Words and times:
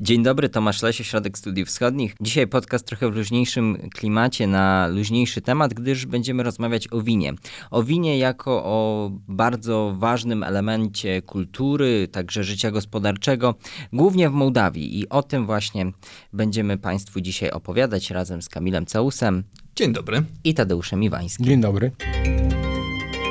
Dzień 0.00 0.22
dobry, 0.22 0.48
Tomasz 0.48 0.82
Lesie, 0.82 1.04
Środek 1.04 1.38
Studiów 1.38 1.68
Wschodnich. 1.68 2.14
Dzisiaj 2.20 2.46
podcast 2.46 2.86
trochę 2.86 3.10
w 3.10 3.14
luźniejszym 3.14 3.90
klimacie, 3.94 4.46
na 4.46 4.86
luźniejszy 4.86 5.40
temat, 5.40 5.74
gdyż 5.74 6.06
będziemy 6.06 6.42
rozmawiać 6.42 6.92
o 6.92 7.00
winie. 7.00 7.34
O 7.70 7.82
winie 7.82 8.18
jako 8.18 8.64
o 8.64 9.10
bardzo 9.28 9.94
ważnym 9.98 10.42
elemencie 10.42 11.22
kultury, 11.22 12.08
także 12.12 12.44
życia 12.44 12.70
gospodarczego, 12.70 13.54
głównie 13.92 14.30
w 14.30 14.32
Mołdawii. 14.32 15.00
I 15.00 15.08
o 15.08 15.22
tym 15.22 15.46
właśnie 15.46 15.92
będziemy 16.32 16.78
Państwu 16.78 17.20
dzisiaj 17.20 17.50
opowiadać 17.50 18.10
razem 18.10 18.42
z 18.42 18.48
Kamilem 18.48 18.86
Causem. 18.86 19.44
Dzień 19.76 19.92
dobry. 19.92 20.22
I 20.44 20.54
Tadeuszem 20.54 21.02
Iwańskim. 21.02 21.46
Dzień 21.46 21.60
dobry. 21.60 21.90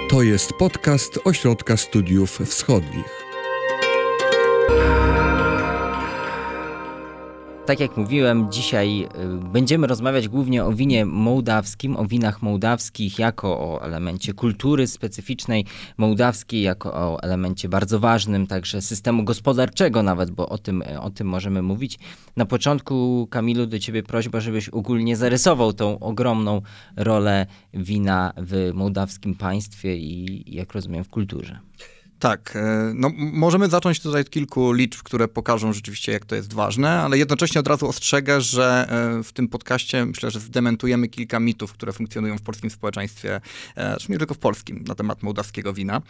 To 0.10 0.22
jest 0.22 0.54
podcast 0.54 1.20
Ośrodka 1.26 1.78
Studiów 1.78 2.40
Wschodnich. 2.46 3.28
Tak 7.68 7.80
jak 7.80 7.98
mówiłem, 7.98 8.52
dzisiaj 8.52 9.04
y, 9.04 9.08
będziemy 9.52 9.88
rozmawiać 9.88 10.28
głównie 10.28 10.66
o 10.66 10.72
winie 10.72 11.06
mołdawskim, 11.06 11.98
o 11.98 12.06
winach 12.06 12.42
mołdawskich 12.42 13.20
jako 13.20 13.60
o 13.60 13.84
elemencie 13.84 14.34
kultury 14.34 14.88
specyficznej 14.88 15.66
mołdawskiej, 15.98 16.62
jako 16.62 16.94
o 16.94 17.24
elemencie 17.24 17.70
bardzo 17.70 18.00
ważnym 18.00 18.48
także 18.48 18.82
systemu 18.82 19.24
gospodarczego 19.24 20.04
nawet, 20.04 20.32
bo 20.32 20.50
o 20.50 20.58
tym, 20.58 20.84
o 21.00 21.10
tym 21.10 21.28
możemy 21.28 21.62
mówić. 21.62 22.00
Na 22.36 22.46
początku, 22.46 23.28
Kamilu, 23.32 23.66
do 23.66 23.80
ciebie 23.80 24.04
prośba, 24.04 24.40
żebyś 24.40 24.70
ogólnie 24.70 25.16
zarysował 25.16 25.74
tą 25.74 26.00
ogromną 26.00 26.62
rolę 26.96 27.46
wina 27.74 28.34
w 28.38 28.72
mołdawskim 28.74 29.36
państwie 29.36 29.98
i, 29.98 30.44
jak 30.56 30.74
rozumiem, 30.74 31.04
w 31.04 31.10
kulturze. 31.10 31.60
Tak, 32.20 32.56
e, 32.56 32.92
no 32.96 33.12
możemy 33.18 33.70
zacząć 33.70 34.00
tutaj 34.00 34.22
od 34.22 34.30
kilku 34.30 34.72
liczb, 34.72 35.02
które 35.04 35.28
pokażą 35.28 35.74
rzeczywiście, 35.74 36.12
jak 36.12 36.26
to 36.26 36.36
jest 36.36 36.54
ważne, 36.54 37.02
ale 37.02 37.18
jednocześnie 37.18 37.62
od 37.62 37.68
razu 37.68 37.88
ostrzegę, 37.88 38.42
że 38.42 38.88
e, 39.20 39.24
w 39.24 39.32
tym 39.32 39.48
podcaście 39.48 40.06
myślę, 40.06 40.32
że 40.32 40.40
zdementujemy 40.40 41.08
kilka 41.08 41.40
mitów, 41.40 41.74
które 41.74 41.94
funkcjonują 41.94 42.38
w 42.38 42.42
polskim 42.42 42.70
społeczeństwie, 42.70 43.42
zresztą 43.76 44.14
nie 44.14 44.20
tylko 44.20 44.34
w 44.34 44.38
polskim, 44.38 44.84
na 44.88 44.96
temat 44.96 45.24
mołdawskiego 45.24 45.74
wina. 45.74 46.02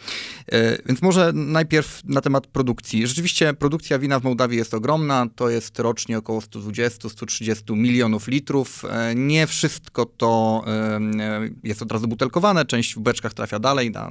Więc 0.86 1.02
może 1.02 1.32
najpierw 1.34 2.04
na 2.04 2.20
temat 2.20 2.46
produkcji. 2.46 3.06
Rzeczywiście 3.06 3.54
produkcja 3.54 3.98
wina 3.98 4.20
w 4.20 4.24
Mołdawii 4.24 4.58
jest 4.58 4.74
ogromna, 4.74 5.26
to 5.36 5.48
jest 5.48 5.78
rocznie 5.78 6.18
około 6.18 6.40
120-130 6.40 7.76
milionów 7.76 8.28
litrów. 8.28 8.84
Nie 9.14 9.46
wszystko 9.46 10.06
to 10.06 10.64
jest 11.62 11.82
od 11.82 11.92
razu 11.92 12.08
butelkowane, 12.08 12.64
część 12.64 12.94
w 12.94 13.00
beczkach 13.00 13.34
trafia 13.34 13.58
dalej 13.58 13.90
na 13.90 14.10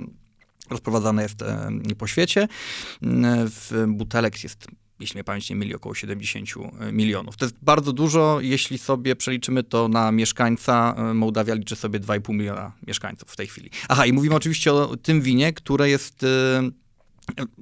rozprowadzane 0.70 1.24
jest 1.24 1.42
e, 1.42 1.70
po 1.98 2.08
świecie. 2.08 2.48
W 3.02 3.86
butelek 3.88 4.44
jest 4.44 4.68
jeśli 5.00 5.16
mnie 5.16 5.24
pamięć 5.24 5.50
nie 5.50 5.56
myli, 5.56 5.76
około 5.76 5.96
70 5.96 6.50
e, 6.80 6.92
milionów. 6.92 7.38
To 7.38 7.46
jest 7.46 7.56
bardzo 7.62 7.94
dużo, 7.94 8.38
jeśli 8.42 8.78
sobie 8.78 9.16
przeliczymy 9.16 9.64
to 9.64 9.88
na 9.88 10.12
mieszkańca. 10.12 10.96
E, 10.98 11.14
Mołdawia 11.14 11.54
liczy 11.54 11.76
sobie 11.76 12.00
2,5 12.00 12.34
miliona 12.34 12.72
mieszkańców 12.88 13.30
w 13.30 13.36
tej 13.36 13.48
chwili. 13.48 13.70
Aha, 13.90 14.06
i 14.06 14.14
mówimy 14.14 14.36
oczywiście 14.36 14.74
o 14.74 14.98
tym 14.98 15.22
winie, 15.22 15.54
które 15.54 15.90
jest 15.90 16.26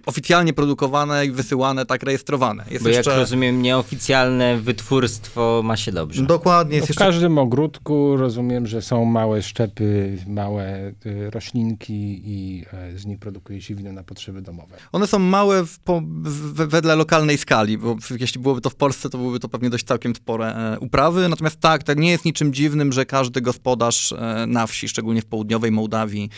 oficjalnie 0.06 0.54
produkowane 0.54 1.26
i 1.26 1.32
wysyłane, 1.32 1.86
tak 1.86 2.04
rejestrowane. 2.04 2.66
Jest 2.72 2.84
Bo 2.84 2.90
jeszcze... 2.90 3.12
jak 3.12 3.20
rozumiem, 3.20 3.62
nieoficjalne 3.62 4.58
wytwórstwo 4.58 5.62
ma 5.64 5.78
się 5.78 5.92
dobrze. 5.92 6.24
Dokładnie. 6.24 6.80
No 6.80 6.86
w 6.86 6.90
jeszcze... 6.90 7.06
każdym 7.06 7.38
ogródku 7.38 8.18
rozumiem, 8.18 8.68
że 8.68 8.82
są 8.82 9.06
małe 9.06 9.42
szczepy, 9.42 10.18
małe 10.28 10.94
y, 11.06 11.30
roślinki 11.30 12.22
i 12.26 12.66
e, 12.74 12.98
z 12.98 13.06
nich 13.06 13.20
produkuje 13.20 13.62
się 13.62 13.76
wino 13.76 13.94
na 13.94 14.04
potrzeby 14.04 14.42
domowe. 14.42 14.78
One 14.92 15.08
są 15.08 15.20
małe 15.20 15.66
w, 15.66 15.80
po, 15.80 16.02
w, 16.24 16.54
wedle 16.54 16.96
lokalnej 16.96 17.38
skali, 17.38 17.78
bo 17.78 17.96
jeśli 18.20 18.42
byłoby 18.42 18.62
to 18.62 18.70
w 18.70 18.76
Polsce, 18.76 19.10
to 19.10 19.18
byłyby 19.18 19.40
to 19.40 19.50
pewnie 19.50 19.70
dość 19.70 19.86
całkiem 19.86 20.16
spore 20.16 20.56
e, 20.56 20.80
uprawy. 20.80 21.30
Natomiast 21.30 21.60
tak, 21.60 21.84
to 21.84 21.94
nie 21.94 22.12
jest 22.12 22.26
niczym 22.26 22.54
dziwnym, 22.54 22.94
że 22.94 23.06
każdy 23.06 23.42
gospodarz 23.42 24.12
e, 24.12 24.46
na 24.48 24.68
wsi, 24.68 24.88
szczególnie 24.88 25.22
w 25.22 25.26
południowej 25.26 25.72
Mołdawii, 25.72 26.30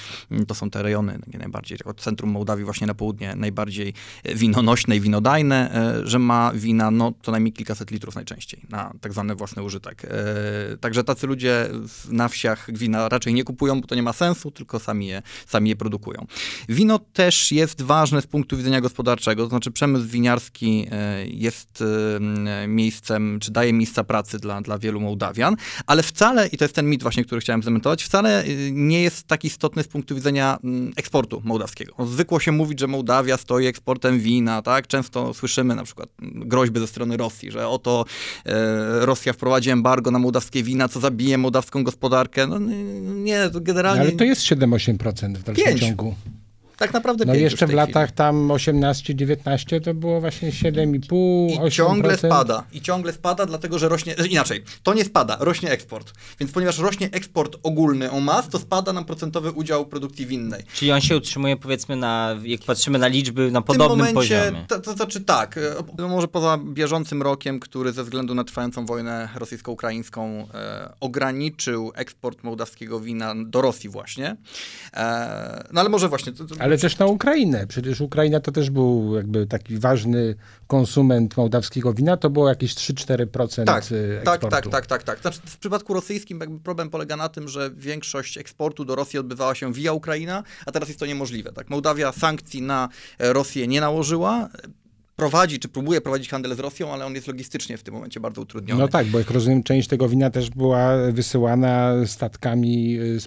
to 0.48 0.56
są 0.56 0.70
te 0.70 0.84
rejony 0.84 1.20
najbardziej, 1.34 1.78
od 1.86 2.02
centrum 2.02 2.32
Mołdawii 2.32 2.66
właśnie 2.66 2.88
na 2.88 2.94
południe, 2.94 3.17
południe 3.18 3.36
najbardziej 3.36 3.94
winonośne 4.26 4.96
i 4.96 5.02
winodajne, 5.02 5.72
e, 6.04 6.08
że 6.08 6.20
ma 6.20 6.52
wina 6.56 6.92
no 6.92 7.14
co 7.22 7.32
najmniej 7.32 7.54
kilkaset 7.54 7.92
litrów 7.92 8.16
najczęściej 8.16 8.62
na 8.70 8.94
tak 9.02 9.12
zwany 9.12 9.36
własny 9.36 9.64
użytek. 9.64 10.06
E, 10.06 10.78
także 10.78 11.04
tacy 11.04 11.28
ludzie 11.28 11.70
na 12.10 12.28
wsiach 12.28 12.68
wina 12.74 13.10
raczej 13.10 13.34
nie 13.34 13.44
kupują, 13.44 13.82
bo 13.82 13.88
to 13.88 13.96
nie 13.96 14.04
ma 14.04 14.14
sensu, 14.14 14.52
tylko 14.52 14.80
sami 14.80 15.08
je, 15.08 15.22
sami 15.48 15.70
je 15.70 15.76
produkują. 15.76 16.26
Wino 16.70 17.00
też 17.00 17.52
jest 17.52 17.82
ważne 17.82 18.22
z 18.22 18.28
punktu 18.28 18.58
widzenia 18.58 18.82
gospodarczego, 18.82 19.44
to 19.44 19.50
znaczy 19.50 19.72
przemysł 19.72 20.08
winiarski 20.08 20.88
e, 20.92 21.28
jest 21.28 21.84
miejscem, 22.68 23.40
czy 23.40 23.52
daje 23.52 23.74
miejsca 23.74 24.04
pracy 24.04 24.40
dla, 24.40 24.62
dla 24.62 24.78
wielu 24.78 25.00
Mołdawian, 25.00 25.56
ale 25.88 26.04
wcale, 26.04 26.48
i 26.48 26.58
to 26.58 26.66
jest 26.66 26.76
ten 26.76 26.90
mit 26.90 27.02
właśnie, 27.02 27.26
który 27.26 27.42
chciałem 27.42 27.62
zdementować, 27.62 28.04
wcale 28.04 28.44
nie 28.72 29.02
jest 29.02 29.28
tak 29.28 29.46
istotny 29.46 29.84
z 29.84 29.88
punktu 29.88 30.16
widzenia 30.16 30.58
eksportu 30.96 31.42
mołdawskiego. 31.46 31.96
Zwykło 32.06 32.40
się 32.40 32.52
mówić, 32.52 32.80
że 32.80 32.88
Mołdawia 32.88 33.07
Mołdawia 33.08 33.38
stoi 33.38 33.66
eksportem 33.66 34.20
wina, 34.20 34.62
tak? 34.62 34.88
Często 34.88 35.34
słyszymy 35.34 35.76
na 35.76 35.84
przykład 35.84 36.10
groźby 36.22 36.80
ze 36.80 36.88
strony 36.88 37.18
Rosji, 37.18 37.52
że 37.52 37.68
oto 37.68 38.06
e, 38.46 39.06
Rosja 39.06 39.34
wprowadzi 39.34 39.70
embargo 39.70 40.12
na 40.12 40.20
mołdawskie 40.20 40.64
wina, 40.64 40.88
co 40.88 41.00
zabije 41.00 41.38
mołdawską 41.38 41.84
gospodarkę. 41.84 42.48
No 42.48 42.60
nie, 43.14 43.50
to 43.50 43.62
generalnie... 43.62 44.02
Ale 44.02 44.12
to 44.12 44.24
jest 44.24 44.42
7-8% 44.42 45.34
w 45.34 45.44
dalszym 45.44 45.66
5. 45.66 45.80
ciągu. 45.80 46.16
Tak 46.78 46.94
naprawdę 46.94 47.26
No 47.26 47.34
jeszcze 47.34 47.68
w, 47.68 47.70
w 47.70 47.74
latach 47.74 48.04
chwili. 48.06 48.18
tam 48.18 48.48
18-19 48.48 49.82
to 49.82 49.94
było 49.94 50.22
właśnie 50.22 50.52
7,5, 50.52 51.50
I 51.50 51.60
8%. 51.60 51.72
ciągle 51.72 52.18
spada. 52.18 52.64
I 52.74 52.82
ciągle 52.82 53.14
spada, 53.14 53.46
dlatego 53.46 53.80
że 53.80 53.90
rośnie, 53.90 54.16
inaczej, 54.30 54.64
to 54.84 54.94
nie 54.94 55.06
spada, 55.06 55.38
rośnie 55.40 55.72
eksport. 55.72 56.14
Więc 56.40 56.52
ponieważ 56.52 56.78
rośnie 56.80 57.10
eksport 57.12 57.58
ogólny 57.64 58.12
o 58.12 58.20
mas, 58.20 58.50
to 58.50 58.60
spada 58.60 58.94
nam 58.94 59.06
procentowy 59.06 59.52
udział 59.52 59.86
produkcji 59.86 60.26
winnej. 60.26 60.64
Czyli 60.74 60.92
on 60.92 61.02
się 61.02 61.18
utrzymuje 61.18 61.58
powiedzmy 61.58 61.96
na, 61.96 62.36
jak 62.44 62.62
patrzymy 62.62 63.00
na 63.00 63.08
liczby, 63.08 63.52
na 63.52 63.62
podobnym 63.62 63.98
momencie, 63.98 64.14
poziomie. 64.14 64.66
To, 64.68 64.80
to 64.80 64.94
znaczy 64.94 65.22
tak, 65.22 65.60
no 65.98 66.08
może 66.08 66.28
poza 66.28 66.58
bieżącym 66.58 67.22
rokiem, 67.22 67.60
który 67.60 67.92
ze 67.92 68.04
względu 68.04 68.36
na 68.36 68.44
trwającą 68.44 68.86
wojnę 68.86 69.30
rosyjsko-ukraińską 69.36 70.48
e, 70.54 70.94
ograniczył 71.00 71.92
eksport 71.96 72.44
mołdawskiego 72.44 73.00
wina 73.00 73.34
do 73.46 73.62
Rosji 73.62 73.90
właśnie. 73.90 74.36
E, 74.94 75.64
no 75.72 75.82
ale 75.82 75.90
może 75.90 76.10
właśnie... 76.10 76.34
To, 76.34 76.46
to, 76.46 76.56
ale 76.68 76.78
też 76.78 76.98
na 76.98 77.06
Ukrainę. 77.06 77.68
Przecież 77.68 78.02
Ukraina 78.02 78.40
to 78.40 78.52
też 78.52 78.70
był 78.70 79.16
jakby 79.16 79.48
taki 79.48 79.78
ważny 79.78 80.36
konsument 80.68 81.38
mołdawskiego 81.38 81.94
wina. 81.94 82.18
To 82.18 82.30
było 82.30 82.50
jakieś 82.50 82.76
3-4% 82.76 83.66
tak, 83.66 83.78
eksportu. 83.78 84.26
Tak, 84.26 84.42
tak, 84.42 84.68
tak, 84.68 84.86
tak, 84.88 85.04
tak. 85.04 85.20
Znaczy, 85.20 85.40
w 85.46 85.58
przypadku 85.58 85.94
rosyjskim 85.94 86.40
jakby 86.40 86.60
problem 86.60 86.90
polega 86.90 87.18
na 87.18 87.30
tym, 87.30 87.48
że 87.48 87.72
większość 87.72 88.38
eksportu 88.38 88.86
do 88.86 88.96
Rosji 88.96 89.20
odbywała 89.20 89.56
się 89.56 89.74
via 89.74 89.94
Ukraina, 89.94 90.44
a 90.66 90.72
teraz 90.72 90.90
jest 90.90 91.00
to 91.00 91.06
niemożliwe. 91.06 91.54
Tak? 91.54 91.70
Mołdawia 91.70 92.12
sankcji 92.12 92.62
na 92.62 92.90
Rosję 93.20 93.68
nie 93.68 93.82
nałożyła 93.82 94.50
prowadzi, 95.18 95.60
czy 95.60 95.68
próbuje 95.68 96.02
prowadzić 96.02 96.30
handel 96.30 96.56
z 96.56 96.60
Rosją, 96.60 96.94
ale 96.94 97.06
on 97.06 97.16
jest 97.16 97.28
logistycznie 97.28 97.78
w 97.78 97.84
tym 97.84 97.94
momencie 97.94 98.20
bardzo 98.20 98.42
utrudniony. 98.42 98.82
No 98.82 98.88
tak, 98.88 99.08
bo 99.08 99.20
jak 99.20 99.32
rozumiem, 99.32 99.64
część 99.64 99.88
tego 99.88 100.10
wina 100.10 100.30
też 100.30 100.50
była 100.50 100.98
wysyłana 101.12 101.94
statkami 102.06 103.00
y, 103.00 103.20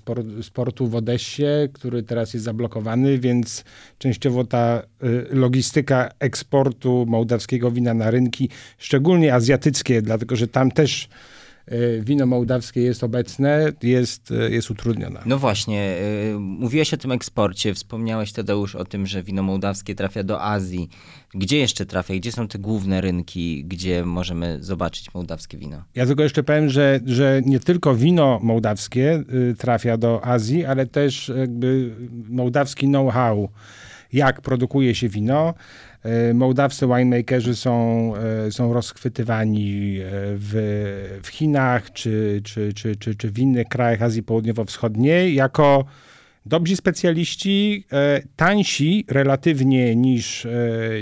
z, 0.42 0.50
portu 0.50 0.86
w 0.86 0.94
Odessie, 0.94 1.68
który 1.72 2.02
teraz 2.02 2.34
jest 2.34 2.44
zablokowany, 2.44 3.18
więc 3.18 3.64
częściowo 3.98 4.44
ta 4.44 4.82
y, 5.04 5.26
logistyka 5.30 6.10
eksportu 6.18 7.06
mołdawskiego 7.08 7.70
wina 7.70 7.94
na 7.94 8.10
rynki, 8.10 8.48
szczególnie 8.78 9.34
azjatyckie, 9.34 10.02
dlatego 10.02 10.36
że 10.36 10.48
tam 10.48 10.70
też 10.70 11.08
wino 12.00 12.26
mołdawskie 12.26 12.80
jest 12.80 13.04
obecne, 13.04 13.72
jest, 13.82 14.30
e, 14.30 14.50
jest 14.50 14.70
utrudniona. 14.70 15.22
No 15.26 15.38
właśnie, 15.38 15.96
e, 16.34 16.38
mówiłeś 16.38 16.94
o 16.94 16.96
tym 16.96 17.12
eksporcie, 17.12 17.74
wspomniałeś 17.74 18.32
Tadeusz 18.32 18.74
o 18.74 18.84
tym, 18.84 19.06
że 19.06 19.22
wino 19.22 19.42
mołdawskie 19.42 19.94
trafia 19.94 20.22
do 20.22 20.42
Azji. 20.42 20.88
Gdzie 21.34 21.58
jeszcze 21.58 21.86
trafia? 21.86 22.14
Gdzie 22.14 22.32
są 22.32 22.48
te 22.48 22.58
główne 22.58 23.00
rynki, 23.00 23.64
gdzie 23.64 24.04
możemy 24.04 24.58
zobaczyć 24.60 25.14
mołdawskie 25.14 25.58
wino? 25.58 25.84
Ja 25.94 26.06
tylko 26.06 26.22
jeszcze 26.22 26.42
powiem, 26.42 26.68
że, 26.68 27.00
że 27.06 27.40
nie 27.46 27.60
tylko 27.60 27.94
wino 27.94 28.38
mołdawskie 28.42 29.24
trafia 29.58 29.96
do 29.96 30.24
Azji, 30.24 30.64
ale 30.64 30.86
też 30.86 31.32
jakby 31.38 31.94
mołdawski 32.28 32.86
know-how, 32.86 33.48
jak 34.12 34.40
produkuje 34.40 34.94
się 34.94 35.08
wino, 35.08 35.54
E, 35.54 35.89
mołdawscy 36.34 36.86
winemakerzy 36.86 37.56
są, 37.56 38.12
e, 38.46 38.52
są 38.52 38.72
rozchwytywani 38.72 39.98
e, 40.00 40.04
w, 40.36 41.20
w 41.22 41.28
Chinach 41.28 41.92
czy, 41.92 42.40
czy, 42.44 42.72
czy, 42.72 42.96
czy, 42.96 43.14
czy 43.14 43.30
w 43.30 43.38
innych 43.38 43.68
krajach 43.68 44.02
Azji 44.02 44.22
Południowo-Wschodniej 44.22 45.34
jako 45.34 45.84
dobrzy 46.46 46.76
specjaliści, 46.76 47.84
e, 47.92 48.22
tańsi 48.36 49.04
relatywnie 49.08 49.96
niż, 49.96 50.46
e, 50.46 50.50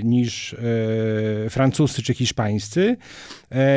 niż 0.05 0.55
e, 0.55 1.51
francuscy 1.51 2.03
czy 2.03 2.15
hiszpańscy. 2.15 2.97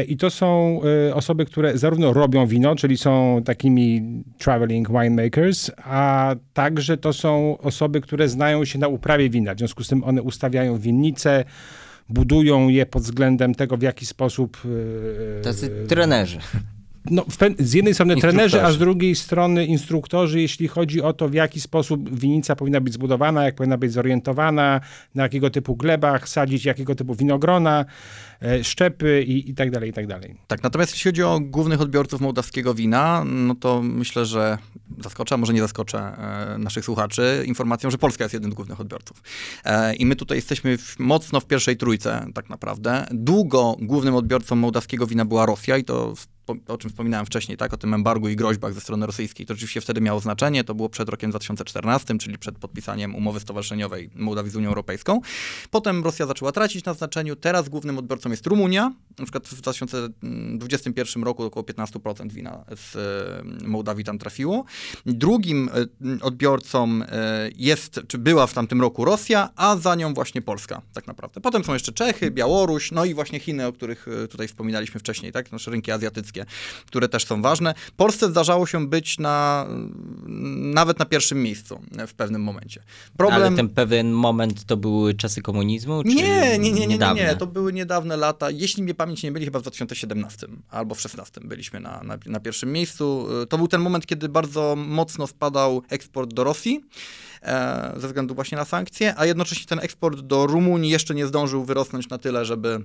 I 0.07 0.17
to 0.17 0.29
są 0.29 0.81
osoby, 1.13 1.45
które 1.45 1.77
zarówno 1.77 2.13
robią 2.13 2.47
wino, 2.47 2.75
czyli 2.75 2.97
są 2.97 3.41
takimi 3.45 4.01
traveling 4.37 4.87
winemakers, 4.87 5.71
a 5.77 6.35
także 6.53 6.97
to 6.97 7.13
są 7.13 7.57
osoby, 7.57 8.01
które 8.01 8.29
znają 8.29 8.65
się 8.65 8.79
na 8.79 8.87
uprawie 8.87 9.29
wina. 9.29 9.55
W 9.55 9.57
związku 9.57 9.83
z 9.83 9.87
tym 9.87 10.03
one 10.03 10.21
ustawiają 10.21 10.77
winnice, 10.77 11.45
budują 12.09 12.69
je 12.69 12.85
pod 12.85 13.03
względem 13.03 13.55
tego, 13.55 13.77
w 13.77 13.81
jaki 13.81 14.05
sposób... 14.05 14.57
Tacy 15.43 15.85
trenerzy 15.87 16.39
no, 17.09 17.25
z 17.59 17.73
jednej 17.73 17.93
strony 17.93 18.15
trenerzy, 18.15 18.63
a 18.63 18.71
z 18.71 18.77
drugiej 18.77 19.15
strony 19.15 19.65
instruktorzy, 19.65 20.41
jeśli 20.41 20.67
chodzi 20.67 21.01
o 21.01 21.13
to, 21.13 21.29
w 21.29 21.33
jaki 21.33 21.61
sposób 21.61 22.19
winica 22.19 22.55
powinna 22.55 22.81
być 22.81 22.93
zbudowana, 22.93 23.43
jak 23.43 23.55
powinna 23.55 23.77
być 23.77 23.91
zorientowana, 23.91 24.81
na 25.15 25.23
jakiego 25.23 25.49
typu 25.49 25.75
glebach 25.75 26.29
sadzić, 26.29 26.65
jakiego 26.65 26.95
typu 26.95 27.15
winogrona, 27.15 27.85
e, 28.41 28.63
szczepy 28.63 29.23
i, 29.23 29.49
i 29.49 29.53
tak 29.53 29.71
dalej, 29.71 29.89
i 29.89 29.93
tak 29.93 30.07
dalej. 30.07 30.35
Tak, 30.47 30.63
natomiast 30.63 30.91
jeśli 30.91 31.09
chodzi 31.09 31.23
o 31.23 31.39
głównych 31.39 31.81
odbiorców 31.81 32.21
mołdawskiego 32.21 32.73
wina, 32.73 33.23
no 33.25 33.55
to 33.55 33.81
myślę, 33.81 34.25
że 34.25 34.57
zaskoczę, 35.03 35.35
a 35.35 35.37
może 35.37 35.53
nie 35.53 35.61
zaskoczę 35.61 35.99
e, 35.99 36.57
naszych 36.57 36.85
słuchaczy 36.85 37.43
informacją, 37.47 37.91
że 37.91 37.97
Polska 37.97 38.23
jest 38.23 38.33
jednym 38.33 38.51
z 38.51 38.55
głównych 38.55 38.79
odbiorców. 38.79 39.23
E, 39.65 39.95
I 39.95 40.05
my 40.05 40.15
tutaj 40.15 40.37
jesteśmy 40.37 40.77
w, 40.77 40.99
mocno 40.99 41.39
w 41.39 41.45
pierwszej 41.45 41.77
trójce 41.77 42.25
tak 42.33 42.49
naprawdę. 42.49 43.05
Długo 43.11 43.75
głównym 43.81 44.15
odbiorcą 44.15 44.55
mołdawskiego 44.55 45.07
wina 45.07 45.25
była 45.25 45.45
Rosja 45.45 45.77
i 45.77 45.83
to 45.83 46.13
o 46.67 46.77
czym 46.77 46.89
wspominałem 46.89 47.25
wcześniej, 47.25 47.57
tak, 47.57 47.73
o 47.73 47.77
tym 47.77 47.93
embargu 47.93 48.29
i 48.29 48.35
groźbach 48.35 48.73
ze 48.73 48.81
strony 48.81 49.05
rosyjskiej, 49.05 49.45
to 49.45 49.53
rzeczywiście 49.53 49.81
wtedy 49.81 50.01
miało 50.01 50.19
znaczenie. 50.19 50.63
To 50.63 50.75
było 50.75 50.89
przed 50.89 51.09
rokiem 51.09 51.29
2014, 51.29 52.17
czyli 52.17 52.37
przed 52.37 52.57
podpisaniem 52.57 53.15
umowy 53.15 53.39
stowarzyszeniowej 53.39 54.09
Mołdawii 54.15 54.51
z 54.51 54.55
Unią 54.55 54.69
Europejską. 54.69 55.21
Potem 55.71 56.03
Rosja 56.03 56.25
zaczęła 56.25 56.51
tracić 56.51 56.85
na 56.85 56.93
znaczeniu. 56.93 57.35
Teraz 57.35 57.69
głównym 57.69 57.97
odbiorcą 57.97 58.31
jest 58.31 58.47
Rumunia. 58.47 58.93
Na 59.19 59.25
przykład 59.25 59.47
w 59.47 59.61
2021 59.61 61.23
roku 61.23 61.43
około 61.43 61.63
15% 61.65 62.31
wina 62.31 62.65
z 62.75 62.95
e, 62.95 63.67
Mołdawii 63.67 64.05
tam 64.05 64.17
trafiło. 64.17 64.65
Drugim 65.05 65.69
e, 65.69 66.21
odbiorcą 66.21 66.99
e, 67.01 67.49
jest, 67.55 67.99
czy 68.07 68.17
była 68.17 68.47
w 68.47 68.53
tamtym 68.53 68.81
roku 68.81 69.05
Rosja, 69.05 69.49
a 69.55 69.77
za 69.77 69.95
nią 69.95 70.13
właśnie 70.13 70.41
Polska, 70.41 70.81
tak 70.93 71.07
naprawdę. 71.07 71.41
Potem 71.41 71.63
są 71.63 71.73
jeszcze 71.73 71.91
Czechy, 71.91 72.31
Białoruś, 72.31 72.91
no 72.91 73.05
i 73.05 73.13
właśnie 73.13 73.39
Chiny, 73.39 73.67
o 73.67 73.73
których 73.73 74.05
tutaj 74.29 74.47
wspominaliśmy 74.47 74.99
wcześniej, 74.99 75.31
tak, 75.31 75.51
nasze 75.51 75.71
rynki 75.71 75.91
azjatyckie 75.91 76.40
które 76.85 77.09
też 77.09 77.25
są 77.25 77.41
ważne. 77.41 77.73
Polsce 77.97 78.29
zdarzało 78.29 78.65
się 78.65 78.87
być 78.87 79.19
na, 79.19 79.65
nawet 80.57 80.99
na 80.99 81.05
pierwszym 81.05 81.43
miejscu 81.43 81.79
w 82.07 82.13
pewnym 82.13 82.43
momencie. 82.43 82.83
Problem... 83.17 83.41
Ale 83.41 83.55
ten 83.55 83.69
pewien 83.69 84.11
moment 84.11 84.65
to 84.65 84.77
były 84.77 85.13
czasy 85.13 85.41
komunizmu? 85.41 86.01
nie, 86.01 86.59
nie, 86.59 86.71
nie, 86.71 86.87
nie, 86.87 86.97
nie, 86.97 87.13
nie, 87.15 87.35
to 87.35 87.47
były 87.47 87.73
niedawne 87.73 88.17
lata. 88.17 88.49
Jeśli 88.49 88.83
mnie 88.83 88.93
pamięć 88.93 89.23
nie 89.23 89.31
byli, 89.31 89.45
chyba 89.45 89.59
w 89.59 89.61
2017 89.61 90.47
albo 90.69 90.95
w 90.95 90.97
2016 90.97 91.41
byliśmy 91.43 91.79
na, 91.79 92.01
na, 92.03 92.17
na 92.25 92.39
pierwszym 92.39 92.71
miejscu. 92.71 93.27
To 93.49 93.57
był 93.57 93.67
ten 93.67 93.81
moment, 93.81 94.05
kiedy 94.05 94.29
bardzo 94.29 94.75
mocno 94.75 95.27
spadał 95.27 95.81
eksport 95.89 96.33
do 96.33 96.43
Rosji 96.43 96.81
e, 97.41 97.93
ze 97.97 98.07
względu 98.07 98.35
właśnie 98.35 98.57
na 98.57 98.65
sankcje, 98.65 99.13
a 99.17 99.25
jednocześnie 99.25 99.65
ten 99.65 99.79
eksport 99.79 100.19
do 100.19 100.47
Rumunii 100.47 100.91
jeszcze 100.91 101.15
nie 101.15 101.27
zdążył 101.27 101.65
wyrosnąć 101.65 102.09
na 102.09 102.17
tyle, 102.17 102.45
żeby 102.45 102.83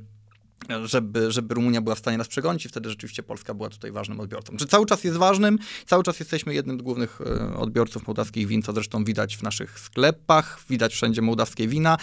żeby, 0.84 1.32
żeby 1.32 1.54
Rumunia 1.54 1.80
była 1.80 1.94
w 1.94 1.98
stanie 1.98 2.18
nas 2.18 2.28
przegonić 2.28 2.66
i 2.66 2.68
wtedy 2.68 2.90
rzeczywiście 2.90 3.22
Polska 3.22 3.54
była 3.54 3.68
tutaj 3.68 3.92
ważnym 3.92 4.20
odbiorcą. 4.20 4.56
Czy 4.56 4.66
cały 4.66 4.86
czas 4.86 5.04
jest 5.04 5.16
ważnym, 5.16 5.58
cały 5.86 6.02
czas 6.02 6.20
jesteśmy 6.20 6.54
jednym 6.54 6.78
z 6.78 6.82
głównych 6.82 7.20
e, 7.20 7.56
odbiorców 7.56 8.06
mołdawskich 8.06 8.46
win, 8.46 8.62
co 8.62 8.72
zresztą 8.72 9.04
widać 9.04 9.36
w 9.36 9.42
naszych 9.42 9.78
sklepach, 9.78 10.60
widać 10.70 10.94
wszędzie 10.94 11.22
mołdawskie 11.22 11.68
wina. 11.68 11.98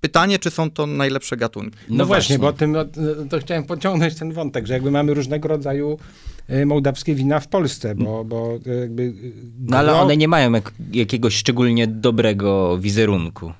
Pytanie, 0.00 0.38
czy 0.38 0.50
są 0.50 0.70
to 0.70 0.86
najlepsze 0.86 1.36
gatunki? 1.36 1.78
No, 1.88 1.96
no 1.96 2.06
właśnie, 2.06 2.38
bo 2.38 2.52
tym, 2.52 2.76
to 3.30 3.38
chciałem 3.38 3.64
pociągnąć 3.64 4.14
ten 4.14 4.32
wątek, 4.32 4.66
że 4.66 4.74
jakby 4.74 4.90
mamy 4.90 5.14
różnego 5.14 5.48
rodzaju 5.48 5.98
e, 6.48 6.66
mołdawskie 6.66 7.14
wina 7.14 7.40
w 7.40 7.48
Polsce, 7.48 7.94
bo, 7.94 8.24
bo 8.24 8.58
jakby... 8.80 9.14
No 9.58 9.76
ale 9.76 9.94
one 9.94 10.16
nie 10.16 10.28
mają 10.28 10.52
jak, 10.52 10.72
jakiegoś 10.92 11.34
szczególnie 11.34 11.86
dobrego 11.86 12.78
wizerunku. 12.78 13.52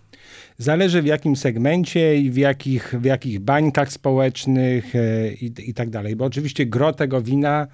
Zależy 0.61 1.03
w 1.03 1.07
jakim 1.07 1.37
segmencie 1.37 2.17
i 2.17 2.31
w 2.31 2.37
jakich, 2.37 2.95
w 3.01 3.05
jakich 3.05 3.41
bańkach 3.41 3.93
społecznych 3.93 4.97
e, 4.97 5.33
i, 5.33 5.71
i 5.71 5.75
tak 5.75 5.91
dalej. 5.91 6.17
Bo 6.17 6.25
oczywiście 6.25 6.67
gro 6.67 6.93
tego 6.93 7.23
wina 7.23 7.67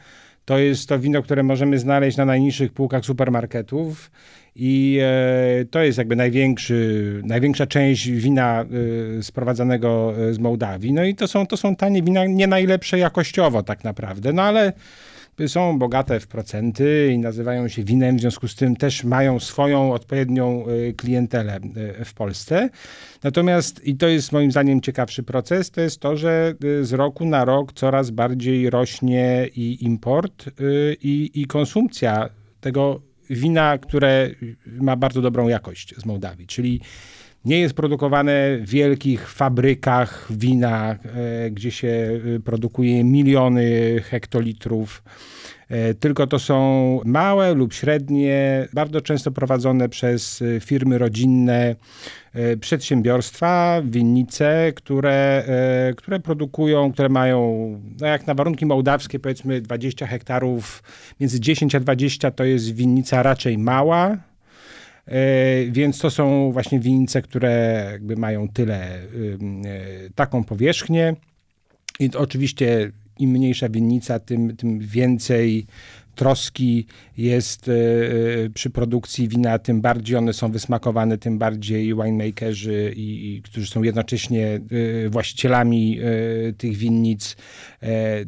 to 0.45 0.59
jest 0.59 0.89
to 0.89 0.99
wino, 0.99 1.23
które 1.23 1.43
możemy 1.43 1.79
znaleźć 1.79 2.17
na 2.17 2.25
najniższych 2.25 2.73
półkach 2.73 3.05
supermarketów 3.05 4.11
i 4.57 4.99
e, 5.03 5.65
to 5.65 5.83
jest 5.83 5.99
jakby 5.99 6.17
największy, 6.17 7.21
największa 7.25 7.67
część 7.67 8.11
wina 8.11 8.65
e, 9.19 9.23
sprowadzanego 9.23 10.15
z 10.31 10.39
Mołdawii. 10.39 10.93
No 10.93 11.05
i 11.05 11.15
to 11.15 11.29
są, 11.29 11.47
to 11.47 11.57
są 11.57 11.77
tanie 11.77 12.03
wina, 12.03 12.27
nie 12.27 12.47
najlepsze 12.47 12.99
jakościowo 12.99 13.63
tak 13.63 13.85
naprawdę, 13.85 14.33
no 14.33 14.43
ale 14.43 14.73
są 15.47 15.79
bogate 15.79 16.21
w 16.21 16.27
procenty 16.27 17.11
i 17.13 17.19
nazywają 17.19 17.69
się 17.69 17.85
winem, 17.85 18.17
w 18.17 18.21
związku 18.21 18.49
z 18.49 18.55
tym 18.55 18.77
też 18.77 19.05
mają 19.05 19.41
swoją 19.41 19.93
odpowiednią 19.93 20.65
y, 20.69 20.95
klientelę 20.97 21.61
y, 22.01 22.05
w 22.05 22.15
Polsce. 22.15 22.71
Natomiast, 23.23 23.85
i 23.85 23.97
to 23.97 24.09
jest 24.09 24.33
moim 24.33 24.51
zdaniem 24.51 24.81
ciekawszy 24.81 25.23
proces, 25.23 25.71
to 25.71 25.81
jest 25.81 26.01
to, 26.01 26.17
że 26.17 26.55
y, 26.65 26.85
z 26.85 26.93
roku 26.93 27.25
na 27.25 27.45
rok 27.45 27.73
coraz 27.73 28.11
bardziej 28.11 28.71
rośnie 28.71 29.49
i 29.57 29.85
import, 29.85 30.51
i, 31.03 31.31
i 31.35 31.47
konsumpcja 31.47 32.29
tego 32.61 33.01
wina, 33.31 33.79
które 33.79 34.31
ma 34.67 34.97
bardzo 34.97 35.21
dobrą 35.21 35.49
jakość 35.49 35.95
z 35.97 36.05
Mołdawii. 36.05 36.47
Czyli 36.47 36.81
nie 37.45 37.61
jest 37.61 37.75
produkowane 37.75 38.59
w 38.59 38.71
wielkich 38.71 39.31
fabrykach 39.31 40.27
wina, 40.31 40.93
e, 40.93 41.51
gdzie 41.51 41.71
się 41.71 42.21
e, 42.37 42.41
produkuje 42.41 43.05
miliony 43.05 44.01
hektolitrów. 44.01 45.03
E, 45.69 45.95
tylko 45.95 46.27
to 46.27 46.39
są 46.39 47.01
małe 47.05 47.55
lub 47.55 47.73
średnie, 47.73 48.69
bardzo 48.73 49.01
często 49.01 49.31
prowadzone 49.31 49.89
przez 49.89 50.43
firmy 50.61 50.99
rodzinne 50.99 51.77
przedsiębiorstwa, 52.61 53.83
winnice, 53.85 54.73
które, 54.77 55.45
które 55.97 56.21
produkują, 56.21 56.93
które 56.93 57.09
mają, 57.09 57.41
no 58.01 58.07
jak 58.07 58.27
na 58.27 58.35
warunki 58.35 58.67
mołdawskie, 58.67 59.19
powiedzmy 59.19 59.61
20 59.61 60.07
hektarów, 60.07 60.83
między 61.21 61.41
10 61.41 61.75
a 61.75 61.81
20 61.81 62.31
to 62.31 62.45
jest 62.45 62.75
winnica 62.75 63.23
raczej 63.23 63.59
mała, 63.59 64.17
więc 65.71 65.99
to 65.99 66.11
są 66.11 66.53
właśnie 66.53 66.81
winnice, 66.81 67.23
które 67.23 67.87
jakby 67.93 68.17
mają 68.17 68.49
tyle, 68.49 68.95
e, 68.95 69.01
taką 70.15 70.45
powierzchnię. 70.45 71.17
I 72.01 72.11
oczywiście 72.17 72.93
im 73.19 73.31
mniejsza 73.31 73.69
winnica, 73.69 74.19
tym, 74.19 74.57
tym 74.57 74.79
więcej 74.79 75.67
troski 76.15 76.87
jest 77.17 77.69
e, 77.69 77.73
e, 77.73 78.51
przy 78.51 78.71
produkcji 78.71 79.29
wina, 79.29 79.59
tym 79.59 79.81
bardziej 79.81 80.17
one 80.17 80.33
są 80.33 80.53
wysmakowane, 80.53 81.19
tym 81.19 81.39
bardziej 81.39 81.87
winemakerzy, 81.87 82.93
i, 82.97 83.35
i 83.35 83.43
którzy 83.43 83.67
są 83.67 83.83
jednocześnie 83.83 84.61
e, 85.05 85.09
właścicielami 85.09 86.01
tych 86.59 86.77
winnic, 86.77 87.37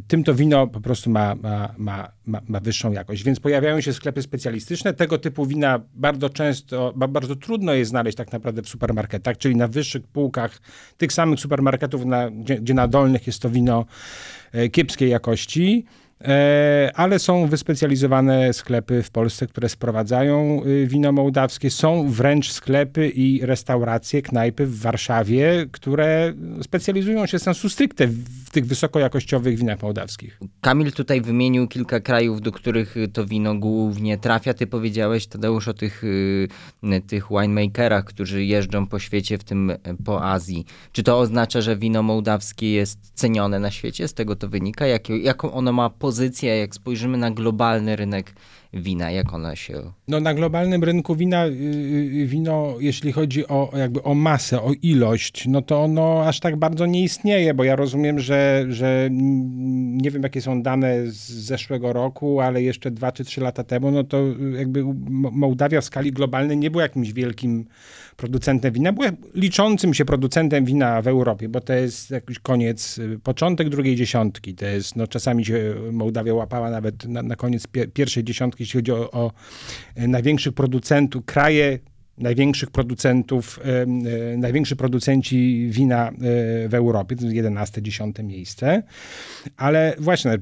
tym 0.09 0.25
to 0.25 0.35
wino 0.35 0.67
po 0.67 0.81
prostu 0.81 1.11
ma, 1.11 1.35
ma, 1.35 1.75
ma, 1.79 2.41
ma, 2.49 2.61
wyższą 2.61 2.93
jakość. 2.93 3.25
Więc 3.25 3.41
pojawiają 3.41 3.81
się 3.81 3.93
sklepy 3.93 4.23
specjalistyczne. 4.23 4.95
Tego 4.95 5.19
typu 5.19 5.47
wina 5.47 5.81
bardzo 5.95 6.31
często, 6.31 6.93
bardzo 6.97 7.37
trudno 7.37 7.75
jest 7.75 7.91
znaleźć 7.91 8.17
tak 8.17 8.33
naprawdę 8.33 8.63
w 8.63 8.69
supermarketach, 8.69 9.39
czyli 9.39 9.57
na 9.57 9.69
wyższych 9.69 10.07
półkach 10.07 10.61
tych 10.97 11.13
samych 11.13 11.41
supermarketów, 11.41 12.05
na, 12.05 12.31
gdzie, 12.31 12.57
gdzie 12.57 12.75
na 12.75 12.89
dolnych 12.89 13.27
jest 13.27 13.43
to 13.43 13.51
wino 13.51 13.87
kiepskiej 14.73 15.11
jakości. 15.11 15.85
E, 16.25 16.91
ale 16.95 17.19
są 17.19 17.47
wyspecjalizowane 17.47 18.53
sklepy 18.53 19.03
w 19.03 19.11
Polsce, 19.11 19.47
które 19.47 19.69
sprowadzają 19.69 20.63
y, 20.67 20.87
wino 20.87 21.13
mołdawskie. 21.13 21.71
Są 21.71 22.11
wręcz 22.11 22.53
sklepy 22.53 23.09
i 23.09 23.47
restauracje, 23.47 24.23
knajpy 24.23 24.67
w 24.67 24.81
Warszawie, 24.81 25.67
które 25.73 26.35
specjalizują 26.63 27.27
się 27.27 27.39
sensu 27.39 27.69
stricte 27.69 28.07
w 28.07 28.51
tych 28.51 28.67
wysokojakościowych 28.67 29.59
winach 29.59 29.83
mołdawskich. 29.83 30.41
Kamil 30.61 30.93
tutaj 30.93 31.21
wymienił 31.21 31.69
kilka 31.69 32.01
krajów, 32.01 32.41
do 32.41 32.53
których 32.53 32.95
to 33.13 33.27
wino 33.27 33.55
głównie 33.55 34.19
trafia. 34.19 34.55
Ty 34.55 34.67
powiedziałeś, 34.67 35.27
Tadeusz, 35.27 35.69
o 35.69 35.75
tych, 35.75 36.05
y, 36.05 36.49
tych 37.07 37.29
winemakerach, 37.31 38.05
którzy 38.05 38.45
jeżdżą 38.45 38.87
po 38.87 38.99
świecie, 38.99 39.39
w 39.39 39.45
tym 39.45 39.73
po 40.05 40.25
Azji. 40.25 40.65
Czy 40.93 41.03
to 41.03 41.19
oznacza, 41.19 41.61
że 41.61 41.77
wino 41.77 42.03
mołdawskie 42.03 42.73
jest 42.73 42.99
cenione 43.15 43.59
na 43.59 43.71
świecie? 43.71 44.09
Z 44.09 44.15
tego 44.15 44.37
to 44.37 44.49
wynika? 44.49 44.87
Jak, 44.87 45.09
jaką 45.09 45.53
ono 45.53 45.73
ma 45.73 45.91
pozycja, 46.07 46.55
jak 46.57 46.75
spojrzymy 46.75 47.19
na 47.19 47.31
globalny 47.31 47.97
rynek 47.97 48.35
wina, 48.75 49.11
jak 49.11 49.35
ona 49.35 49.57
się... 49.57 49.93
No 50.09 50.21
na 50.21 50.35
globalnym 50.35 50.85
rynku 50.85 51.17
wina, 51.17 51.47
y, 51.47 51.51
y, 51.51 52.27
wino, 52.27 52.75
jeśli 52.81 53.13
chodzi 53.13 53.47
o 53.49 53.73
jakby 53.77 54.03
o 54.03 54.15
masę, 54.15 54.63
o 54.63 54.73
ilość, 54.83 55.47
no 55.49 55.63
to 55.63 55.83
ono 55.83 56.29
aż 56.29 56.41
tak 56.41 56.57
bardzo 56.57 56.87
nie 56.87 57.03
istnieje, 57.03 57.55
bo 57.55 57.65
ja 57.65 57.77
rozumiem, 57.77 58.19
że, 58.19 58.67
że 58.69 59.09
nie 60.03 60.11
wiem 60.11 60.23
jakie 60.23 60.41
są 60.41 60.63
dane 60.63 61.07
z 61.07 61.31
zeszłego 61.31 61.93
roku, 61.93 62.41
ale 62.41 62.63
jeszcze 62.63 62.91
dwa 62.91 63.13
czy 63.13 63.25
trzy 63.25 63.41
lata 63.41 63.65
temu, 63.65 63.91
no 63.91 64.05
to 64.05 64.25
jakby 64.59 64.85
Mołdawia 65.33 65.81
w 65.81 65.85
skali 65.85 66.13
globalnej 66.13 66.57
nie 66.57 66.71
była 66.71 66.83
jakimś 66.83 67.13
wielkim 67.13 67.67
producentem 68.17 68.73
wina, 68.73 68.93
była 68.93 69.11
liczącym 69.35 69.95
się 69.95 70.05
producentem 70.05 70.65
wina 70.65 71.03
w 71.03 71.09
Europie, 71.09 71.49
bo 71.49 71.61
to 71.61 71.73
jest 71.73 72.11
jakiś 72.11 72.39
koniec, 72.39 72.99
y, 72.99 73.19
początek 73.23 73.69
drugiej 73.69 73.97
dziesiątki, 73.97 74.55
to 74.55 74.67
jest, 74.67 74.97
no 74.97 75.07
czasami 75.07 75.45
się 75.45 75.75
Mołdawia 75.93 76.35
łapała 76.35 76.71
nawet 76.71 77.05
na, 77.05 77.23
na 77.23 77.37
koniec 77.37 77.67
pierwszej 77.95 78.25
dziesiątki, 78.25 78.63
jeśli 78.63 78.79
chodzi 78.79 78.93
o, 78.93 79.11
o 79.11 79.33
największych 79.97 80.53
producentów, 80.53 81.25
kraje 81.25 81.79
największych 82.19 82.71
producentów, 82.71 83.61
największy 84.39 84.77
producenci 84.77 85.69
wina 85.71 86.13
w 86.69 86.75
Europie, 86.75 87.17
to 87.17 87.25
jest 87.27 87.37
11-10 87.37 88.25
miejsce. 88.25 88.83
Ale 89.57 89.95
właśnie, 89.99 90.39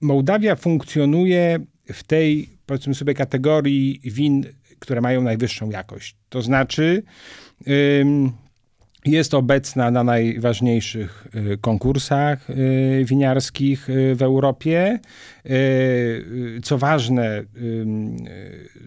Mołdawia 0.00 0.56
funkcjonuje 0.56 1.58
w 1.92 2.02
tej, 2.02 2.48
powiedzmy 2.66 2.94
sobie, 2.94 3.14
kategorii 3.14 4.00
win, 4.04 4.44
które 4.84 5.00
mają 5.00 5.22
najwyższą 5.22 5.70
jakość. 5.70 6.16
To 6.28 6.42
znaczy, 6.42 7.02
jest 9.04 9.34
obecna 9.34 9.90
na 9.90 10.04
najważniejszych 10.04 11.26
y, 11.52 11.58
konkursach 11.58 12.50
y, 12.50 13.04
winiarskich 13.04 13.90
y, 13.90 14.14
w 14.14 14.22
Europie. 14.22 14.98
Co 16.62 16.78
ważne, 16.78 17.44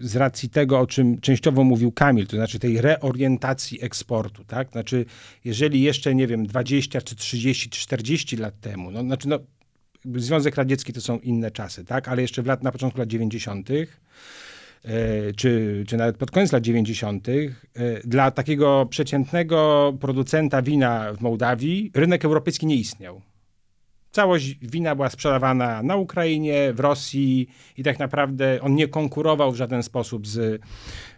z 0.00 0.16
racji 0.16 0.48
tego, 0.50 0.80
o 0.80 0.86
czym 0.86 1.20
częściowo 1.20 1.64
mówił 1.64 1.92
Kamil, 1.92 2.26
to 2.26 2.36
znaczy 2.36 2.58
tej 2.58 2.80
reorientacji 2.80 3.84
eksportu, 3.84 4.44
tak? 4.44 4.70
Znaczy, 4.70 5.04
jeżeli 5.44 5.82
jeszcze, 5.82 6.14
nie 6.14 6.26
wiem, 6.26 6.46
20 6.46 7.00
czy 7.00 7.16
30 7.16 7.70
czy 7.70 7.80
40 7.80 8.36
lat 8.36 8.60
temu, 8.60 8.90
no, 8.90 9.02
znaczy, 9.02 9.28
no, 9.28 9.38
Związek 10.16 10.56
Radziecki 10.56 10.92
to 10.92 11.00
są 11.00 11.18
inne 11.18 11.50
czasy, 11.50 11.84
tak? 11.84 12.08
Ale 12.08 12.22
jeszcze 12.22 12.42
w 12.42 12.46
lat, 12.46 12.62
na 12.62 12.72
początku 12.72 12.98
lat 12.98 13.08
90 13.08 13.68
E, 13.70 13.86
czy, 15.36 15.84
czy 15.88 15.96
nawet 15.96 16.16
pod 16.16 16.30
koniec 16.30 16.52
lat 16.52 16.62
90., 16.62 17.28
e, 17.28 17.32
dla 18.04 18.30
takiego 18.30 18.86
przeciętnego 18.90 19.92
producenta 20.00 20.62
wina 20.62 21.12
w 21.12 21.20
Mołdawii 21.20 21.90
rynek 21.94 22.24
europejski 22.24 22.66
nie 22.66 22.76
istniał. 22.76 23.20
Całość 24.10 24.58
wina 24.62 24.94
była 24.94 25.10
sprzedawana 25.10 25.82
na 25.82 25.96
Ukrainie, 25.96 26.72
w 26.72 26.80
Rosji 26.80 27.48
i 27.76 27.82
tak 27.82 27.98
naprawdę 27.98 28.58
on 28.62 28.74
nie 28.74 28.88
konkurował 28.88 29.52
w 29.52 29.56
żaden 29.56 29.82
sposób 29.82 30.26
z, 30.26 30.38
e, 30.38 30.66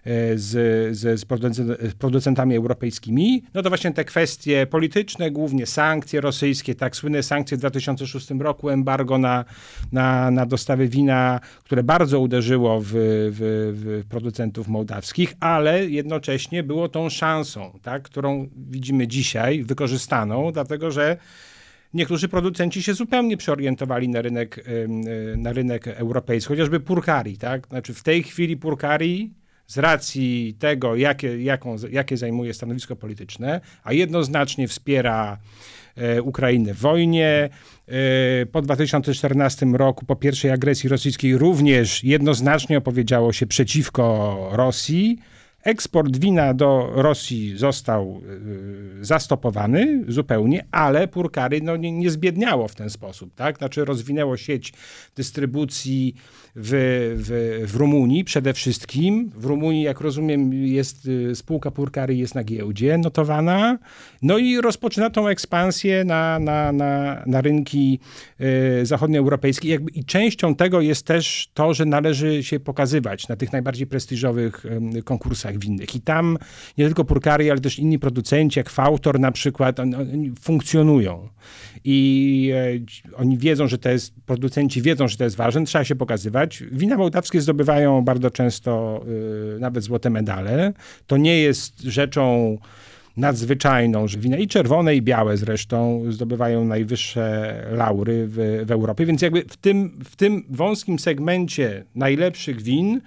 z, 0.05 0.97
z, 0.97 1.21
z 1.21 1.95
producentami 1.95 2.57
europejskimi. 2.57 3.43
No 3.55 3.63
to 3.63 3.69
właśnie 3.69 3.93
te 3.93 4.05
kwestie 4.05 4.67
polityczne, 4.67 5.31
głównie 5.31 5.67
sankcje 5.67 6.21
rosyjskie, 6.21 6.75
tak 6.75 6.97
słynne 6.97 7.23
sankcje 7.23 7.57
w 7.57 7.61
2006 7.61 8.31
roku, 8.31 8.71
embargo 8.71 9.19
na, 9.19 9.45
na, 9.93 10.31
na 10.31 10.47
dostawy 10.47 10.89
wina, 10.89 11.41
które 11.65 11.83
bardzo 11.83 12.21
uderzyło 12.21 12.81
w, 12.81 12.87
w, 12.87 13.73
w 13.75 14.09
producentów 14.09 14.69
mołdawskich, 14.69 15.35
ale 15.41 15.87
jednocześnie 15.87 16.63
było 16.63 16.89
tą 16.89 17.11
szansą, 17.11 17.79
tak, 17.83 18.03
którą 18.03 18.49
widzimy 18.57 19.09
dzisiaj, 19.09 19.65
wykorzystaną, 19.65 20.53
dlatego 20.53 20.91
że 20.91 21.17
niektórzy 21.95 22.29
producenci 22.29 22.83
się 22.83 22.95
zupełnie 22.95 23.37
przeorientowali 23.37 24.09
na 24.09 24.23
rynek, 24.23 24.65
na 25.37 25.53
rynek 25.53 25.89
europejski, 25.89 26.49
chociażby 26.49 26.81
Purkari, 26.81 27.39
tak? 27.39 27.67
Znaczy 27.67 27.95
w 27.95 28.03
tej 28.03 28.23
chwili 28.23 28.57
Purkari 28.57 29.40
z 29.71 29.79
racji 29.79 30.57
tego, 30.59 30.97
jakie, 30.97 31.43
jaką, 31.43 31.77
jakie 31.91 32.17
zajmuje 32.17 32.55
stanowisko 32.55 32.97
polityczne, 32.97 33.61
a 33.85 33.93
jednoznacznie 33.93 34.69
wspiera 34.69 35.39
e, 35.97 36.23
Ukrainę 36.23 36.75
w 36.75 36.79
wojnie. 36.79 37.49
E, 37.89 38.47
po 38.47 38.63
2014 38.63 39.67
roku, 39.67 40.07
po 40.07 40.17
pierwszej 40.17 40.51
agresji 40.51 40.89
rosyjskiej, 40.89 41.39
również 41.39 42.05
jednoznacznie 42.05 42.79
opowiedziało 42.79 43.33
się 43.33 43.47
przeciwko 43.47 44.37
Rosji 44.53 45.19
Eksport 45.63 46.17
wina 46.17 46.55
do 46.55 46.91
Rosji 46.95 47.57
został 47.57 48.21
y, 49.01 49.05
zastopowany 49.05 50.05
zupełnie, 50.09 50.65
ale 50.71 51.09
Purkary 51.09 51.61
no, 51.63 51.77
nie, 51.77 51.93
nie 51.93 52.11
zbiedniało 52.11 52.69
w 52.69 52.75
ten 52.75 52.91
sposób. 52.91 53.35
Tak? 53.35 53.59
Znaczy 53.59 53.85
rozwinęło 53.85 54.37
sieć 54.37 54.73
dystrybucji 55.17 56.15
w, 56.57 56.71
w, 57.17 57.71
w 57.73 57.77
Rumunii 57.77 58.25
przede 58.25 58.53
wszystkim. 58.53 59.31
W 59.37 59.45
Rumunii, 59.45 59.83
jak 59.83 60.01
rozumiem, 60.01 60.53
jest 60.53 61.07
y, 61.07 61.35
spółka 61.35 61.71
Purkary 61.71 62.17
jest 62.17 62.35
na 62.35 62.45
giełdzie 62.45 62.99
notowana. 62.99 63.79
No 64.23 64.39
i 64.39 64.61
rozpoczyna 64.61 65.11
tą 65.11 65.29
ekspansję 65.29 66.05
na, 66.05 66.39
na, 66.39 66.73
na, 66.73 67.23
na 67.27 67.41
rynki 67.41 67.99
y, 68.81 68.87
zachodnioeuropejskie. 68.87 69.69
Jakby, 69.69 69.91
I 69.91 70.05
częścią 70.05 70.55
tego 70.55 70.81
jest 70.81 71.07
też 71.07 71.51
to, 71.55 71.75
że 71.75 71.85
należy 71.85 72.43
się 72.43 72.61
pokazywać 72.61 73.29
na 73.29 73.37
tych 73.37 73.53
najbardziej 73.53 73.87
prestiżowych 73.87 74.65
y, 74.99 75.03
konkursach 75.03 75.59
winnych. 75.59 75.95
I 75.95 76.01
tam 76.01 76.39
nie 76.79 76.87
tylko 76.87 77.05
Purkary, 77.05 77.51
ale 77.51 77.61
też 77.61 77.79
inni 77.79 77.99
producenci, 77.99 78.59
jak 78.59 78.71
Fautor 78.71 79.21
na 79.21 79.33
przykład, 79.33 79.77
funkcjonują. 80.41 81.29
I 81.85 82.53
oni 83.17 83.39
wiedzą, 83.39 83.69
że 83.69 83.79
to 83.79 83.89
jest, 83.89 84.15
producenci 84.27 84.83
wiedzą, 84.83 85.09
że 85.09 85.17
to 85.17 85.25
jest 85.25 85.37
ważne, 85.37 85.65
trzeba 85.65 85.85
się 85.85 85.97
pokazywać. 85.97 86.40
Wina 86.73 86.97
mołdawskie 86.97 87.41
zdobywają 87.41 88.03
bardzo 88.03 88.31
często 88.31 89.03
y, 89.57 89.61
nawet 89.61 89.85
złote 89.85 90.11
medale. 90.11 90.73
To 91.07 91.17
nie 91.17 91.39
jest 91.39 91.81
rzeczą 91.81 92.59
nadzwyczajną, 93.17 94.09
że 94.09 94.19
wina 94.19 94.37
i 94.37 94.47
czerwone, 94.47 94.97
i 94.97 95.03
białe 95.03 95.37
zresztą 95.37 96.03
zdobywają 96.09 96.65
najwyższe 96.65 97.55
laury 97.73 98.27
w, 98.27 98.65
w 98.67 98.71
Europie. 98.71 99.07
Więc 99.07 99.23
jakby 99.23 99.43
w 99.43 99.57
tym, 99.57 99.99
w 100.05 100.17
tym 100.17 100.45
wąskim 100.51 100.99
segmencie 100.99 101.85
najlepszych 101.95 102.63
win, 102.63 103.01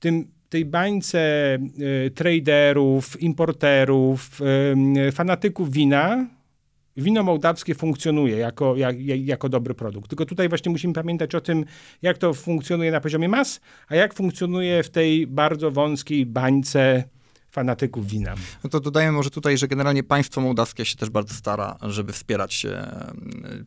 tym 0.00 0.28
tej 0.48 0.64
bańce 0.64 1.58
y, 2.06 2.10
traderów, 2.10 3.22
importerów, 3.22 4.40
y, 5.08 5.12
fanatyków 5.12 5.70
wina, 5.70 6.26
wino 6.96 7.22
mołdawskie 7.22 7.74
funkcjonuje 7.74 8.36
jako, 8.36 8.76
jak, 8.76 8.96
jako 9.00 9.48
dobry 9.48 9.74
produkt. 9.74 10.08
Tylko 10.08 10.26
tutaj 10.26 10.48
właśnie 10.48 10.72
musimy 10.72 10.94
pamiętać 10.94 11.34
o 11.34 11.40
tym, 11.40 11.64
jak 12.02 12.18
to 12.18 12.34
funkcjonuje 12.34 12.90
na 12.90 13.00
poziomie 13.00 13.28
mas, 13.28 13.60
a 13.88 13.94
jak 13.94 14.14
funkcjonuje 14.14 14.82
w 14.82 14.90
tej 14.90 15.26
bardzo 15.26 15.70
wąskiej 15.70 16.26
bańce 16.26 17.04
fanatyków 17.50 18.06
wina. 18.06 18.34
No 18.64 18.70
to 18.70 18.80
dodajmy 18.80 19.12
może 19.12 19.30
tutaj, 19.30 19.58
że 19.58 19.68
generalnie 19.68 20.02
państwo 20.02 20.40
mołdawskie 20.40 20.84
się 20.84 20.96
też 20.96 21.10
bardzo 21.10 21.34
stara, 21.34 21.78
żeby 21.82 22.12
wspierać 22.12 22.66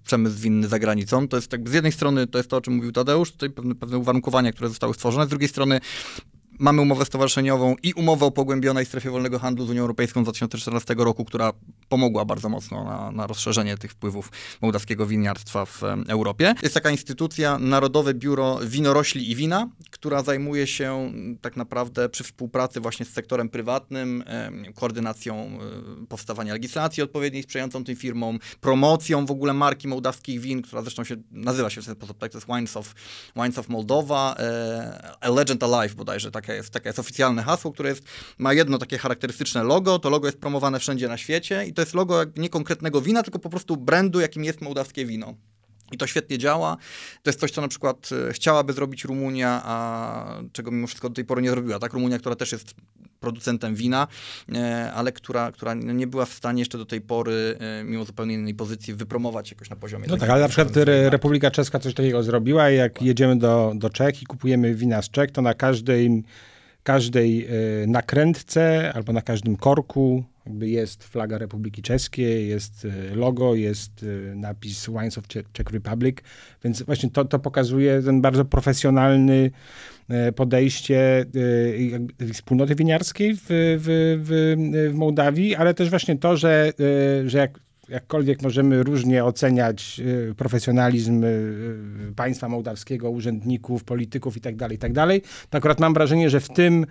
przemysł 0.04 0.38
winny 0.38 0.68
za 0.68 0.80
granicą. 0.80 1.28
To 1.28 1.38
jest 1.38 1.48
tak, 1.48 1.70
z 1.70 1.74
jednej 1.74 1.92
strony 1.92 2.28
to 2.28 2.38
jest 2.38 2.50
to, 2.50 2.58
o 2.58 2.62
czym 2.62 2.74
mówił 2.74 2.92
Tadeusz, 2.92 3.32
tutaj 3.32 3.50
pewne, 3.50 3.76
pewne 3.76 3.98
uwarunkowania, 3.98 4.52
które 4.52 4.70
zostały 4.70 4.94
stworzone, 4.94 5.26
z 5.26 5.30
drugiej 5.30 5.50
strony 5.50 5.80
Mamy 6.60 6.82
umowę 6.82 7.06
stowarzyszeniową 7.06 7.76
i 7.84 7.94
umowę 7.94 8.26
o 8.26 8.32
pogłębionej 8.32 8.86
strefie 8.86 9.10
wolnego 9.10 9.40
handlu 9.40 9.66
z 9.66 9.70
Unią 9.70 9.82
Europejską 9.82 10.22
z 10.22 10.24
2014 10.24 10.96
roku, 10.98 11.26
która 11.26 11.54
pomogła 11.90 12.26
bardzo 12.26 12.50
mocno 12.50 12.84
na, 12.84 13.12
na 13.12 13.28
rozszerzenie 13.28 13.78
tych 13.78 13.92
wpływów 13.92 14.32
mołdawskiego 14.62 15.06
winiarstwa 15.06 15.66
w 15.66 15.82
Europie. 16.08 16.56
Jest 16.64 16.74
taka 16.74 16.90
instytucja, 16.90 17.60
Narodowe 17.60 18.14
Biuro 18.14 18.60
Winorośli 18.64 19.32
i 19.32 19.36
Wina, 19.36 19.70
która 19.92 20.24
zajmuje 20.24 20.68
się 20.68 21.12
tak 21.42 21.58
naprawdę 21.58 22.10
przy 22.10 22.24
współpracy 22.24 22.80
właśnie 22.80 23.06
z 23.06 23.10
sektorem 23.14 23.50
prywatnym, 23.50 24.24
koordynacją 24.76 25.36
e, 26.02 26.06
powstawania 26.06 26.54
legislacji 26.54 27.04
odpowiedniej 27.04 27.44
sprzyjającą 27.44 27.84
tym 27.84 27.96
firmom, 27.96 28.40
promocją 28.62 29.26
w 29.26 29.32
ogóle 29.32 29.54
marki 29.54 29.88
mołdawskich 29.88 30.40
win, 30.40 30.62
która 30.62 30.82
zresztą 30.82 31.04
się 31.04 31.16
nazywa 31.32 31.70
się 31.70 31.82
w 31.82 31.86
ten 31.86 31.96
sposób, 31.96 32.18
tak, 32.18 32.32
to 32.32 32.38
jest 32.38 32.48
Wines 32.48 32.78
of, 32.78 32.96
Wines 33.36 33.58
of 33.58 33.70
Moldova, 33.70 34.36
e, 34.40 35.16
A 35.22 35.30
Legend 35.30 35.64
Alive 35.64 35.96
bodajże, 35.96 36.32
tak 36.32 36.45
takie 36.46 36.58
jest, 36.58 36.70
takie 36.70 36.90
jest 36.90 37.00
oficjalne 37.00 37.44
hasło, 37.44 37.72
które 37.72 37.90
jest, 37.90 38.04
ma 38.38 38.54
jedno 38.54 38.78
takie 38.78 38.98
charakterystyczne 38.98 39.64
logo. 39.64 40.00
To 40.00 40.10
logo 40.10 40.28
jest 40.28 40.38
promowane 40.38 40.80
wszędzie 40.80 41.08
na 41.08 41.18
świecie 41.18 41.66
i 41.66 41.74
to 41.74 41.82
jest 41.82 41.94
logo 41.94 42.24
nie 42.36 42.50
konkretnego 42.50 43.02
wina, 43.02 43.24
tylko 43.24 43.40
po 43.40 43.50
prostu 43.50 43.78
brandu, 43.78 44.20
jakim 44.20 44.44
jest 44.44 44.62
mołdawskie 44.62 45.06
wino. 45.06 45.34
I 45.92 45.98
to 45.98 46.08
świetnie 46.08 46.38
działa. 46.38 46.78
To 47.24 47.30
jest 47.30 47.40
coś, 47.40 47.52
co 47.52 47.62
na 47.62 47.68
przykład 47.68 48.10
e, 48.30 48.34
chciałaby 48.34 48.74
zrobić 48.74 49.04
Rumunia, 49.04 49.62
a 49.66 50.42
czego 50.52 50.72
mimo 50.72 50.88
wszystko 50.88 51.10
do 51.10 51.16
tej 51.16 51.26
pory 51.26 51.42
nie 51.42 51.50
zrobiła. 51.50 51.80
Tak, 51.80 51.94
Rumunia, 51.94 52.20
która 52.20 52.36
też 52.36 52.52
jest 52.52 52.76
producentem 53.20 53.76
wina, 53.76 54.08
e, 54.56 54.92
ale 54.94 55.12
która, 55.12 55.52
która 55.52 55.74
nie 55.74 56.08
była 56.08 56.26
w 56.26 56.34
stanie 56.34 56.62
jeszcze 56.62 56.78
do 56.78 56.86
tej 56.86 57.02
pory, 57.02 57.58
e, 57.60 57.84
mimo 57.84 58.06
zupełnie 58.06 58.34
innej 58.34 58.56
pozycji, 58.56 58.94
wypromować 58.94 59.52
jakoś 59.52 59.70
na 59.70 59.76
poziomie. 59.76 60.06
No 60.10 60.18
tak, 60.18 60.30
ale 60.30 60.42
na 60.42 60.48
przykład 60.48 60.76
Republika 61.10 61.52
Czeska 61.52 61.80
coś 61.80 61.94
takiego 61.94 62.24
zrobiła 62.24 62.72
i 62.72 62.76
jak 62.76 63.02
jedziemy 63.02 63.40
do, 63.40 63.74
do 63.76 63.90
Czech 63.90 64.22
i 64.22 64.26
kupujemy 64.26 64.76
wina 64.76 65.02
z 65.02 65.10
Czech, 65.10 65.32
to 65.32 65.42
na 65.42 65.54
każdej, 65.54 66.24
każdej 66.84 67.48
nakrętce 67.88 68.92
albo 68.96 69.14
na 69.14 69.22
każdym 69.22 69.56
korku 69.56 70.24
jakby 70.46 70.70
jest 70.70 71.04
flaga 71.04 71.38
Republiki 71.38 71.82
Czeskiej, 71.82 72.48
jest 72.48 72.86
e, 73.12 73.16
logo, 73.16 73.56
jest 73.56 74.06
e, 74.32 74.36
napis 74.36 74.88
Wines 74.88 75.18
of 75.18 75.28
Czech 75.28 75.72
Republic, 75.72 76.18
więc 76.64 76.82
właśnie 76.82 77.10
to, 77.10 77.26
to 77.26 77.40
pokazuje 77.40 78.02
ten 78.02 78.22
bardzo 78.22 78.46
profesjonalny 78.46 79.52
e, 80.10 80.32
podejście 80.32 81.26
wspólnoty 82.34 82.76
winiarskiej 82.76 83.36
w, 83.36 83.46
w, 83.48 84.20
w, 84.24 84.92
w 84.92 84.96
Mołdawii, 84.96 85.56
ale 85.56 85.74
też 85.74 85.90
właśnie 85.90 86.18
to, 86.18 86.38
że, 86.38 86.74
że 87.26 87.38
jak 87.38 87.60
jakkolwiek 87.90 88.42
możemy 88.42 88.84
różnie 88.84 89.26
oceniać 89.26 90.02
y, 90.30 90.36
profesjonalizm 90.38 91.24
y, 91.24 92.14
państwa 92.16 92.50
mołdawskiego, 92.50 93.10
urzędników, 93.10 93.84
polityków 93.84 94.36
itd., 94.36 94.58
tak 94.58 94.72
itd., 94.72 94.94
tak 95.08 95.22
to 95.50 95.58
akurat 95.58 95.80
mam 95.80 95.94
wrażenie, 95.94 96.30
że 96.30 96.40
w 96.40 96.50
tym, 96.50 96.86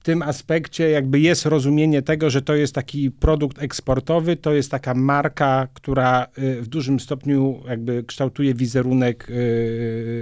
w 0.00 0.04
tym 0.04 0.22
aspekcie 0.22 0.90
jakby 0.90 1.20
jest 1.20 1.46
rozumienie 1.46 2.02
tego, 2.02 2.30
że 2.30 2.42
to 2.42 2.54
jest 2.54 2.74
taki 2.74 3.10
produkt 3.10 3.62
eksportowy, 3.62 4.36
to 4.36 4.52
jest 4.52 4.70
taka 4.70 4.94
marka, 4.94 5.68
która 5.74 6.26
y, 6.38 6.62
w 6.62 6.68
dużym 6.68 7.00
stopniu 7.00 7.62
jakby 7.68 8.04
kształtuje 8.04 8.54
wizerunek 8.54 9.28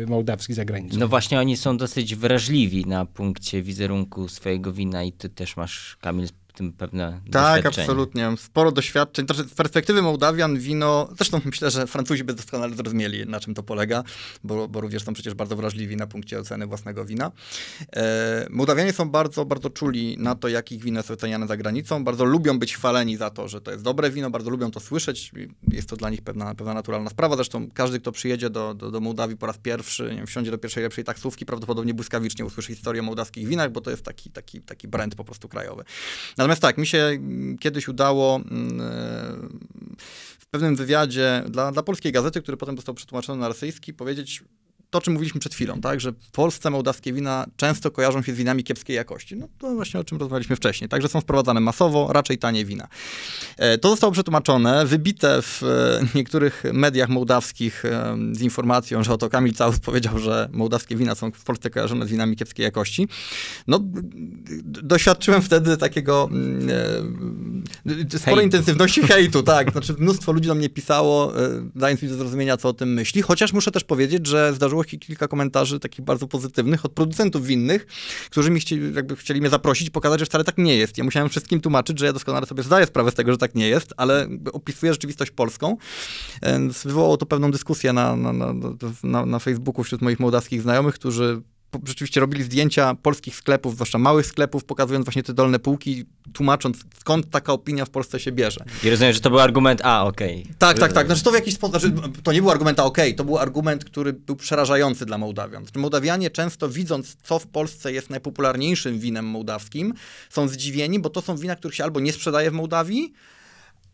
mołdawski 0.06 0.54
za 0.54 0.64
granicą. 0.64 0.98
No 0.98 1.08
właśnie 1.08 1.40
oni 1.40 1.56
są 1.56 1.76
dosyć 1.76 2.14
wrażliwi 2.14 2.86
na 2.86 3.06
punkcie 3.06 3.62
wizerunku 3.62 4.28
swojego 4.28 4.72
wina 4.72 5.04
i 5.04 5.12
ty 5.12 5.28
też 5.28 5.56
masz, 5.56 5.96
Kamil, 6.00 6.28
tym 6.56 6.72
pewne 6.72 7.20
Tak, 7.32 7.66
absolutnie. 7.66 8.32
Sporo 8.36 8.72
doświadczeń. 8.72 9.26
Znaczy, 9.26 9.44
z 9.44 9.54
perspektywy 9.54 10.02
Mołdawian 10.02 10.58
wino, 10.58 11.08
zresztą 11.16 11.40
myślę, 11.50 11.70
że 11.70 11.86
Francuzi 11.86 12.24
by 12.24 12.34
doskonale 12.34 12.74
zrozumieli, 12.74 13.26
na 13.26 13.40
czym 13.40 13.54
to 13.54 13.62
polega, 13.62 14.02
bo, 14.44 14.68
bo 14.68 14.80
również 14.80 15.04
są 15.04 15.12
przecież 15.12 15.34
bardzo 15.34 15.56
wrażliwi 15.56 15.96
na 15.96 16.06
punkcie 16.06 16.38
oceny 16.38 16.66
własnego 16.66 17.04
wina. 17.04 17.32
E, 17.96 18.46
Mołdawianie 18.50 18.92
są 18.92 19.10
bardzo, 19.10 19.44
bardzo 19.44 19.70
czuli 19.70 20.16
na 20.18 20.34
to, 20.34 20.48
jak 20.48 20.72
ich 20.72 20.82
wino 20.82 20.98
jest 20.98 21.10
oceniane 21.10 21.46
za 21.46 21.56
granicą. 21.56 22.04
Bardzo 22.04 22.24
lubią 22.24 22.58
być 22.58 22.74
chwaleni 22.74 23.16
za 23.16 23.30
to, 23.30 23.48
że 23.48 23.60
to 23.60 23.70
jest 23.70 23.84
dobre 23.84 24.10
wino, 24.10 24.30
bardzo 24.30 24.50
lubią 24.50 24.70
to 24.70 24.80
słyszeć. 24.80 25.32
Jest 25.68 25.88
to 25.88 25.96
dla 25.96 26.10
nich 26.10 26.22
pewna, 26.22 26.54
pewna 26.54 26.74
naturalna 26.74 27.10
sprawa. 27.10 27.36
Zresztą 27.36 27.68
każdy, 27.74 28.00
kto 28.00 28.12
przyjedzie 28.12 28.50
do, 28.50 28.74
do, 28.74 28.90
do 28.90 29.00
Mołdawii 29.00 29.36
po 29.36 29.46
raz 29.46 29.58
pierwszy, 29.58 30.02
nie 30.02 30.16
wiem, 30.16 30.26
wsiądzie 30.26 30.50
do 30.50 30.58
pierwszej 30.58 30.82
lepszej 30.82 31.04
taksówki, 31.04 31.46
prawdopodobnie 31.46 31.94
błyskawicznie 31.94 32.44
usłyszy 32.44 32.74
historię 32.74 33.02
o 33.02 33.04
mołdawskich 33.04 33.48
winach, 33.48 33.72
bo 33.72 33.80
to 33.80 33.90
jest 33.90 34.02
taki, 34.02 34.30
taki, 34.30 34.60
taki 34.60 34.88
brand 34.88 35.14
po 35.14 35.24
prostu 35.24 35.48
krajowy. 35.48 35.84
Natomiast 36.36 36.45
tak, 36.54 36.78
mi 36.78 36.86
się 36.86 37.18
kiedyś 37.60 37.88
udało 37.88 38.36
mm, 38.36 38.80
e, 38.80 38.84
w 40.38 40.46
pewnym 40.50 40.76
wywiadzie 40.76 41.42
dla, 41.48 41.72
dla 41.72 41.82
polskiej 41.82 42.12
gazety, 42.12 42.42
który 42.42 42.56
potem 42.56 42.76
został 42.76 42.94
przetłumaczony 42.94 43.40
na 43.40 43.48
rosyjski, 43.48 43.94
powiedzieć 43.94 44.42
to, 44.90 44.98
o 44.98 45.00
czym 45.00 45.12
mówiliśmy 45.12 45.40
przed 45.40 45.54
chwilą, 45.54 45.80
tak, 45.80 46.00
że 46.00 46.12
w 46.12 46.30
Polsce 46.30 46.70
mołdawskie 46.70 47.12
wina 47.12 47.46
często 47.56 47.90
kojarzą 47.90 48.22
się 48.22 48.34
z 48.34 48.36
winami 48.36 48.64
kiepskiej 48.64 48.96
jakości. 48.96 49.36
No 49.36 49.48
to 49.58 49.74
właśnie 49.74 50.00
o 50.00 50.04
czym 50.04 50.18
rozmawialiśmy 50.18 50.56
wcześniej. 50.56 50.88
Także 50.88 51.08
są 51.08 51.20
wprowadzane 51.20 51.60
masowo, 51.60 52.12
raczej 52.12 52.38
tanie 52.38 52.64
wina. 52.64 52.88
E, 53.56 53.78
to 53.78 53.88
zostało 53.88 54.12
przetłumaczone, 54.12 54.86
wybite 54.86 55.42
w 55.42 55.62
e, 55.62 56.06
niektórych 56.14 56.64
mediach 56.72 57.08
mołdawskich 57.08 57.84
e, 57.84 58.16
z 58.32 58.42
informacją, 58.42 59.02
że 59.02 59.12
oto 59.12 59.28
Kamil 59.28 59.54
Caus 59.54 59.78
powiedział, 59.78 60.18
że 60.18 60.48
mołdawskie 60.52 60.96
wina 60.96 61.14
są 61.14 61.32
w 61.32 61.44
Polsce 61.44 61.70
kojarzone 61.70 62.06
z 62.06 62.10
winami 62.10 62.36
kiepskiej 62.36 62.64
jakości. 62.64 63.08
No, 63.66 63.80
doświadczyłem 64.64 65.42
wtedy 65.42 65.76
takiego 65.76 66.28
sporej 68.18 68.44
intensywności 68.44 69.02
hejtu, 69.08 69.42
tak. 69.42 69.72
Znaczy 69.72 69.94
mnóstwo 69.98 70.32
ludzi 70.32 70.48
do 70.48 70.54
mnie 70.54 70.68
pisało, 70.68 71.32
dając 71.74 72.02
mi 72.02 72.08
do 72.08 72.14
zrozumienia, 72.14 72.56
co 72.56 72.68
o 72.68 72.72
tym 72.72 72.94
myśli. 72.94 73.22
Chociaż 73.22 73.52
muszę 73.52 73.70
też 73.70 73.84
powiedzieć, 73.84 74.26
że 74.26 74.54
zdarzyło 74.54 74.75
zdarzyło 74.76 74.90
się 74.90 74.98
kilka 74.98 75.28
komentarzy 75.28 75.80
takich 75.80 76.04
bardzo 76.04 76.26
pozytywnych 76.26 76.84
od 76.84 76.92
producentów 76.92 77.46
winnych, 77.46 77.86
którzy 78.30 78.50
mi 78.50 78.60
chcieli, 78.60 78.94
jakby 78.94 79.16
chcieli 79.16 79.40
mnie 79.40 79.50
zaprosić, 79.50 79.90
pokazać, 79.90 80.20
że 80.20 80.26
wcale 80.26 80.44
tak 80.44 80.58
nie 80.58 80.76
jest. 80.76 80.98
Ja 80.98 81.04
musiałem 81.04 81.28
wszystkim 81.28 81.60
tłumaczyć, 81.60 81.98
że 81.98 82.06
ja 82.06 82.12
doskonale 82.12 82.46
sobie 82.46 82.62
zdaję 82.62 82.86
sprawę 82.86 83.10
z 83.10 83.14
tego, 83.14 83.32
że 83.32 83.38
tak 83.38 83.54
nie 83.54 83.68
jest, 83.68 83.94
ale 83.96 84.28
opisuję 84.52 84.92
rzeczywistość 84.92 85.30
polską. 85.30 85.76
Wywołało 86.84 87.16
to 87.16 87.26
pewną 87.26 87.50
dyskusję 87.50 87.92
na, 87.92 88.16
na, 88.16 88.32
na, 89.02 89.26
na 89.26 89.38
Facebooku 89.38 89.84
wśród 89.84 90.02
moich 90.02 90.20
mołdawskich 90.20 90.62
znajomych, 90.62 90.94
którzy 90.94 91.42
rzeczywiście 91.84 92.20
robili 92.20 92.44
zdjęcia 92.44 92.94
polskich 92.94 93.36
sklepów, 93.36 93.74
zwłaszcza 93.74 93.98
małych 93.98 94.26
sklepów, 94.26 94.64
pokazując 94.64 95.06
właśnie 95.06 95.22
te 95.22 95.34
dolne 95.34 95.58
półki, 95.58 96.04
tłumacząc 96.32 96.84
skąd 97.00 97.30
taka 97.30 97.52
opinia 97.52 97.84
w 97.84 97.90
Polsce 97.90 98.20
się 98.20 98.32
bierze. 98.32 98.64
I 98.84 98.90
rozumiem, 98.90 99.12
że 99.12 99.20
to 99.20 99.30
był 99.30 99.38
argument 99.38 99.80
A, 99.84 100.04
okej. 100.04 100.42
Okay. 100.42 100.54
Tak, 100.58 100.78
tak, 100.78 100.92
tak. 100.92 101.06
Znaczy 101.06 101.24
to 101.24 101.30
w 101.30 101.34
jakiś 101.34 101.54
sposób, 101.54 101.80
znaczy, 101.80 101.96
to 102.22 102.32
nie 102.32 102.42
był 102.42 102.50
argument 102.50 102.80
A, 102.80 102.84
okej, 102.84 103.08
okay. 103.08 103.16
to 103.16 103.24
był 103.24 103.38
argument, 103.38 103.84
który 103.84 104.12
był 104.12 104.36
przerażający 104.36 105.06
dla 105.06 105.18
Mołdawian. 105.18 105.64
Znaczy, 105.64 105.78
Mołdawianie 105.78 106.30
często 106.30 106.68
widząc, 106.68 107.16
co 107.22 107.38
w 107.38 107.46
Polsce 107.46 107.92
jest 107.92 108.10
najpopularniejszym 108.10 108.98
winem 108.98 109.24
mołdawskim, 109.24 109.94
są 110.30 110.48
zdziwieni, 110.48 110.98
bo 110.98 111.10
to 111.10 111.22
są 111.22 111.36
wina, 111.36 111.56
których 111.56 111.74
się 111.74 111.84
albo 111.84 112.00
nie 112.00 112.12
sprzedaje 112.12 112.50
w 112.50 112.54
Mołdawii, 112.54 113.12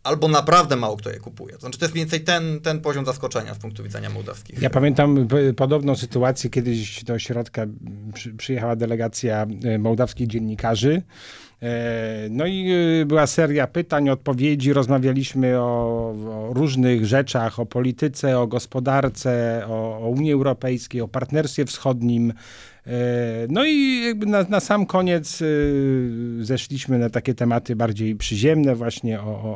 albo 0.03 0.29
naprawdę 0.29 0.77
mało 0.77 0.97
kto 0.97 1.11
je 1.11 1.21
kupuje. 1.21 1.55
To 1.55 1.61
znaczy, 1.61 1.79
to 1.79 1.85
jest 1.85 1.95
mniej 1.95 2.05
więcej 2.05 2.21
ten, 2.21 2.61
ten 2.61 2.81
poziom 2.81 3.07
zaskoczenia 3.07 3.55
z 3.55 3.59
punktu 3.59 3.83
widzenia 3.83 4.11
mołdawskich. 4.11 4.63
Ja 4.63 4.71
pamiętam 4.71 5.29
podobną 5.57 5.97
sytuację, 5.97 6.51
kiedyś 6.51 7.05
do 7.05 7.19
środka 7.19 7.67
przy, 8.15 8.35
przyjechała 8.35 8.77
delegacja 8.77 9.47
e, 9.65 9.79
mołdawskich 9.79 10.27
dziennikarzy. 10.27 11.03
E, 11.63 12.29
no 12.31 12.47
i 12.47 12.73
e, 13.03 13.07
była 13.07 13.27
seria 13.27 13.67
pytań, 13.67 14.09
odpowiedzi. 14.09 14.73
Rozmawialiśmy 14.73 15.61
o, 15.61 15.65
o 16.31 16.51
różnych 16.55 17.07
rzeczach, 17.07 17.61
o 17.61 17.67
polityce, 17.67 18.39
o 18.39 18.47
gospodarce, 18.47 19.63
o, 19.69 19.99
o 19.99 20.09
Unii 20.09 20.33
Europejskiej, 20.33 21.01
o 21.01 21.09
partnerstwie 21.09 21.65
wschodnim. 21.65 22.33
E, 22.87 23.47
no 23.49 23.64
i 23.64 24.05
jakby 24.07 24.27
na, 24.27 24.42
na 24.49 24.61
sam 24.61 24.87
koniec 24.87 25.42
e, 25.42 25.47
zeszliśmy 26.45 26.99
na 26.99 27.11
takie 27.11 27.35
tematy 27.35 27.77
bardziej 27.77 28.16
przyziemne, 28.16 28.75
właśnie 28.75 29.21
o, 29.21 29.25
o, 29.25 29.51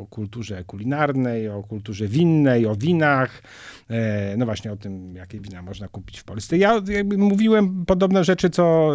o 0.00 0.06
kulturze 0.10 0.64
kulinarnej, 0.64 1.48
o 1.48 1.62
kulturze 1.62 2.08
winnej, 2.08 2.66
o 2.66 2.76
winach. 2.76 3.42
E, 3.90 4.36
no 4.36 4.44
właśnie 4.44 4.72
o 4.72 4.76
tym, 4.76 5.16
jakie 5.16 5.40
wina 5.40 5.62
można 5.62 5.88
kupić 5.88 6.18
w 6.18 6.24
Polsce. 6.24 6.58
Ja 6.58 6.82
jakby 6.88 7.18
mówiłem 7.18 7.84
podobne 7.86 8.24
rzeczy, 8.24 8.50
co, 8.50 8.90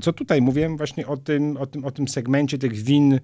co 0.00 0.12
tutaj 0.12 0.42
mówiłem, 0.42 0.76
właśnie 0.76 1.06
o 1.06 1.16
tym, 1.16 1.56
o, 1.56 1.66
tym, 1.66 1.84
o 1.84 1.90
tym 1.90 2.08
segmencie 2.08 2.58
tych 2.58 2.72
win 2.72 3.20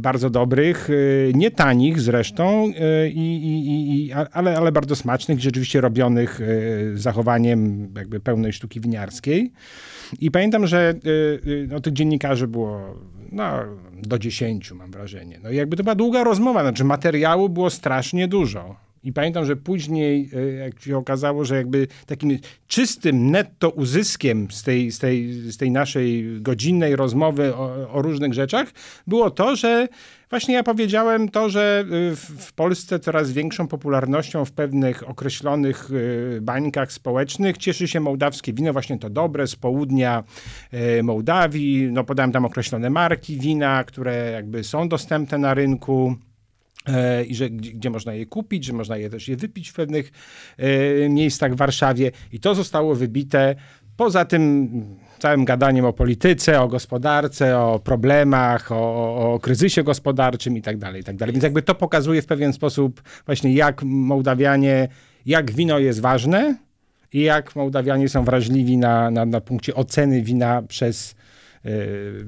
bardzo 0.00 0.30
dobrych, 0.30 0.88
nie 1.34 1.50
tanich 1.50 2.00
zresztą, 2.00 2.72
i, 3.08 3.36
i, 3.36 4.06
i, 4.06 4.12
ale, 4.12 4.56
ale 4.56 4.72
bardzo 4.72 4.96
smacznych, 4.96 5.40
rzeczywiście 5.40 5.80
robionych 5.80 6.40
z 6.94 7.00
zachowaniem 7.00 7.88
jakby 7.96 8.20
pełnej 8.20 8.52
sztuki 8.52 8.80
winiarskiej 8.80 8.93
I 10.20 10.30
pamiętam, 10.30 10.66
że 10.66 10.94
y, 11.06 11.08
y, 11.46 11.66
no, 11.70 11.80
tych 11.80 11.92
dziennikarzy 11.92 12.48
było 12.48 12.94
no, 13.32 13.50
do 14.02 14.18
dziesięciu, 14.18 14.76
mam 14.76 14.90
wrażenie. 14.90 15.40
No 15.42 15.50
i 15.50 15.56
jakby 15.56 15.76
to 15.76 15.82
była 15.82 15.94
długa 15.94 16.24
rozmowa, 16.24 16.62
znaczy 16.62 16.84
materiału 16.84 17.48
było 17.48 17.70
strasznie 17.70 18.28
dużo. 18.28 18.76
I 19.04 19.12
pamiętam, 19.12 19.44
że 19.44 19.56
później, 19.56 20.30
y, 20.34 20.54
jak 20.54 20.80
się 20.80 20.96
okazało, 20.96 21.44
że 21.44 21.56
jakby 21.56 21.86
takim 22.06 22.38
czystym 22.66 23.30
netto 23.30 23.70
uzyskiem 23.70 24.48
z 24.50 24.62
tej, 24.62 24.90
z 24.90 24.98
tej, 24.98 25.32
z 25.32 25.56
tej 25.56 25.70
naszej 25.70 26.40
godzinnej 26.40 26.96
rozmowy 26.96 27.54
o, 27.54 27.92
o 27.92 28.02
różnych 28.02 28.34
rzeczach 28.34 28.72
było 29.06 29.30
to, 29.30 29.56
że 29.56 29.88
Właśnie 30.30 30.54
ja 30.54 30.62
powiedziałem 30.62 31.28
to, 31.28 31.48
że 31.48 31.84
y, 32.12 32.16
w 32.16 32.52
Polsce 32.52 32.98
coraz 32.98 33.32
większą 33.32 33.68
popularnością 33.68 34.44
w 34.44 34.52
pewnych 34.52 35.08
określonych 35.08 35.90
y, 35.90 36.38
bańkach 36.42 36.92
społecznych 36.92 37.58
cieszy 37.58 37.88
się 37.88 38.00
mołdawskie 38.00 38.52
wino, 38.52 38.72
właśnie 38.72 38.98
to 38.98 39.10
dobre, 39.10 39.46
z 39.46 39.56
południa 39.56 40.24
Mołdawii. 41.02 41.88
No 41.92 42.04
podałem 42.04 42.32
tam 42.32 42.44
określone 42.44 42.90
marki 42.90 43.38
wina, 43.38 43.84
które 43.84 44.30
jakby 44.30 44.64
są 44.64 44.88
dostępne 44.88 45.38
na 45.38 45.54
rynku 45.54 46.14
e, 46.16 46.33
i 47.28 47.34
że 47.34 47.50
gdzie 47.50 47.90
można 47.90 48.14
je 48.14 48.26
kupić, 48.26 48.64
że 48.64 48.72
można 48.72 48.96
je 48.96 49.10
też 49.10 49.28
je 49.28 49.36
wypić 49.36 49.68
w 49.68 49.74
pewnych 49.74 50.12
e, 50.56 51.08
miejscach 51.08 51.52
w 51.52 51.56
Warszawie. 51.56 52.10
I 52.32 52.40
to 52.40 52.54
zostało 52.54 52.94
wybite. 52.94 53.54
Poza 53.96 54.24
tym 54.24 54.70
całym 55.18 55.44
gadaniem 55.44 55.84
o 55.84 55.92
polityce, 55.92 56.60
o 56.60 56.68
gospodarce, 56.68 57.58
o 57.58 57.78
problemach, 57.78 58.72
o, 58.72 59.34
o 59.34 59.38
kryzysie 59.38 59.82
gospodarczym 59.82 60.56
i 60.56 60.62
tak 60.62 60.78
dalej, 60.78 61.00
i 61.00 61.04
tak 61.04 61.16
dalej. 61.16 61.32
Więc 61.32 61.42
jakby 61.42 61.62
to 61.62 61.74
pokazuje 61.74 62.22
w 62.22 62.26
pewien 62.26 62.52
sposób 62.52 63.02
właśnie 63.26 63.54
jak 63.54 63.82
Mołdawianie, 63.82 64.88
jak 65.26 65.50
wino 65.50 65.78
jest 65.78 66.00
ważne 66.00 66.56
i 67.12 67.20
jak 67.20 67.56
Mołdawianie 67.56 68.08
są 68.08 68.24
wrażliwi 68.24 68.76
na, 68.76 69.10
na, 69.10 69.24
na 69.24 69.40
punkcie 69.40 69.74
oceny 69.74 70.22
wina 70.22 70.62
przez 70.62 71.14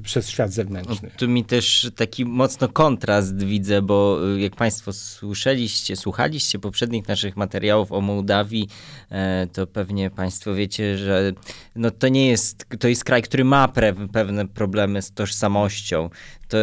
przez 0.03 0.29
świat 0.29 0.53
zewnętrzny. 0.53 1.11
Tu 1.17 1.29
mi 1.29 1.45
też 1.45 1.91
taki 1.97 2.25
mocno 2.25 2.69
kontrast 2.69 3.45
widzę, 3.45 3.83
bo 3.83 4.19
y, 4.37 4.41
jak 4.41 4.57
Państwo 4.57 4.93
słyszeliście, 4.93 5.97
słuchaliście 5.97 6.59
poprzednich 6.59 7.09
naszych 7.09 7.37
materiałów 7.37 7.93
o 7.93 8.01
Mołdawii, 8.01 8.69
e, 9.11 9.47
to 9.53 9.67
pewnie 9.67 10.11
Państwo 10.11 10.55
wiecie, 10.55 10.99
że 10.99 11.33
no 11.75 11.91
to 11.91 12.09
nie 12.09 12.29
jest, 12.29 12.67
to 12.79 12.89
jest 12.89 13.05
kraj, 13.05 13.23
który 13.23 13.45
ma 13.45 13.73
pewne 14.13 14.49
problemy 14.49 15.03
z 15.03 15.13
tożsamością. 15.13 16.11
To 16.49 16.57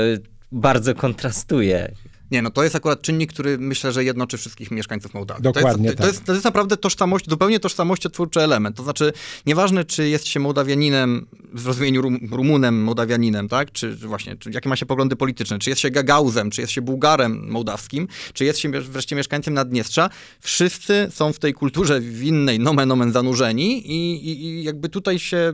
bardzo 0.52 0.96
kontrastuje 0.96 1.92
nie, 2.34 2.42
no 2.42 2.52
to 2.52 2.64
jest 2.64 2.76
akurat 2.76 3.02
czynnik, 3.02 3.34
który 3.34 3.58
myślę, 3.58 3.92
że 3.92 4.04
jednoczy 4.04 4.38
wszystkich 4.38 4.72
mieszkańców 4.72 5.14
Mołdawii. 5.14 5.44
Dokładnie 5.44 5.74
to 5.74 5.84
jest, 5.84 5.98
tak. 5.98 6.06
to, 6.06 6.08
jest, 6.08 6.26
to 6.26 6.34
jest 6.34 6.46
naprawdę 6.46 6.78
tożsamość, 6.78 7.30
zupełnie 7.30 7.60
tożsamościotwórczy 7.60 8.42
element. 8.42 8.78
To 8.78 8.84
znaczy, 8.84 9.14
nieważne, 9.46 9.86
czy 9.86 10.10
jest 10.10 10.28
się 10.28 10.40
Mołdawianinem 10.40 11.26
w 11.54 11.68
rozumieniu 11.68 12.02
rum, 12.02 12.20
Rumunem, 12.32 12.84
Mołdawianinem, 12.84 13.50
tak? 13.50 13.72
Czy 13.72 13.96
właśnie, 13.96 14.38
czy 14.38 14.52
jakie 14.52 14.70
ma 14.70 14.76
się 14.76 14.86
poglądy 14.86 15.16
polityczne, 15.16 15.60
czy 15.60 15.70
jest 15.70 15.82
się 15.82 15.92
Gagauzem, 15.92 16.50
czy 16.50 16.62
jest 16.62 16.74
się 16.74 16.82
Bułgarem 16.82 17.50
mołdawskim, 17.50 18.08
czy 18.34 18.46
jest 18.46 18.60
się 18.60 18.70
wreszcie 18.70 19.16
mieszkańcem 19.16 19.54
Naddniestrza, 19.54 20.10
wszyscy 20.42 21.08
są 21.12 21.34
w 21.34 21.40
tej 21.40 21.54
kulturze 21.54 22.02
winnej 22.02 22.60
nomen 22.60 22.92
omen 22.92 23.12
zanurzeni 23.12 23.92
i, 23.92 24.28
i, 24.28 24.46
i 24.46 24.64
jakby 24.64 24.90
tutaj 24.90 25.20
się 25.20 25.54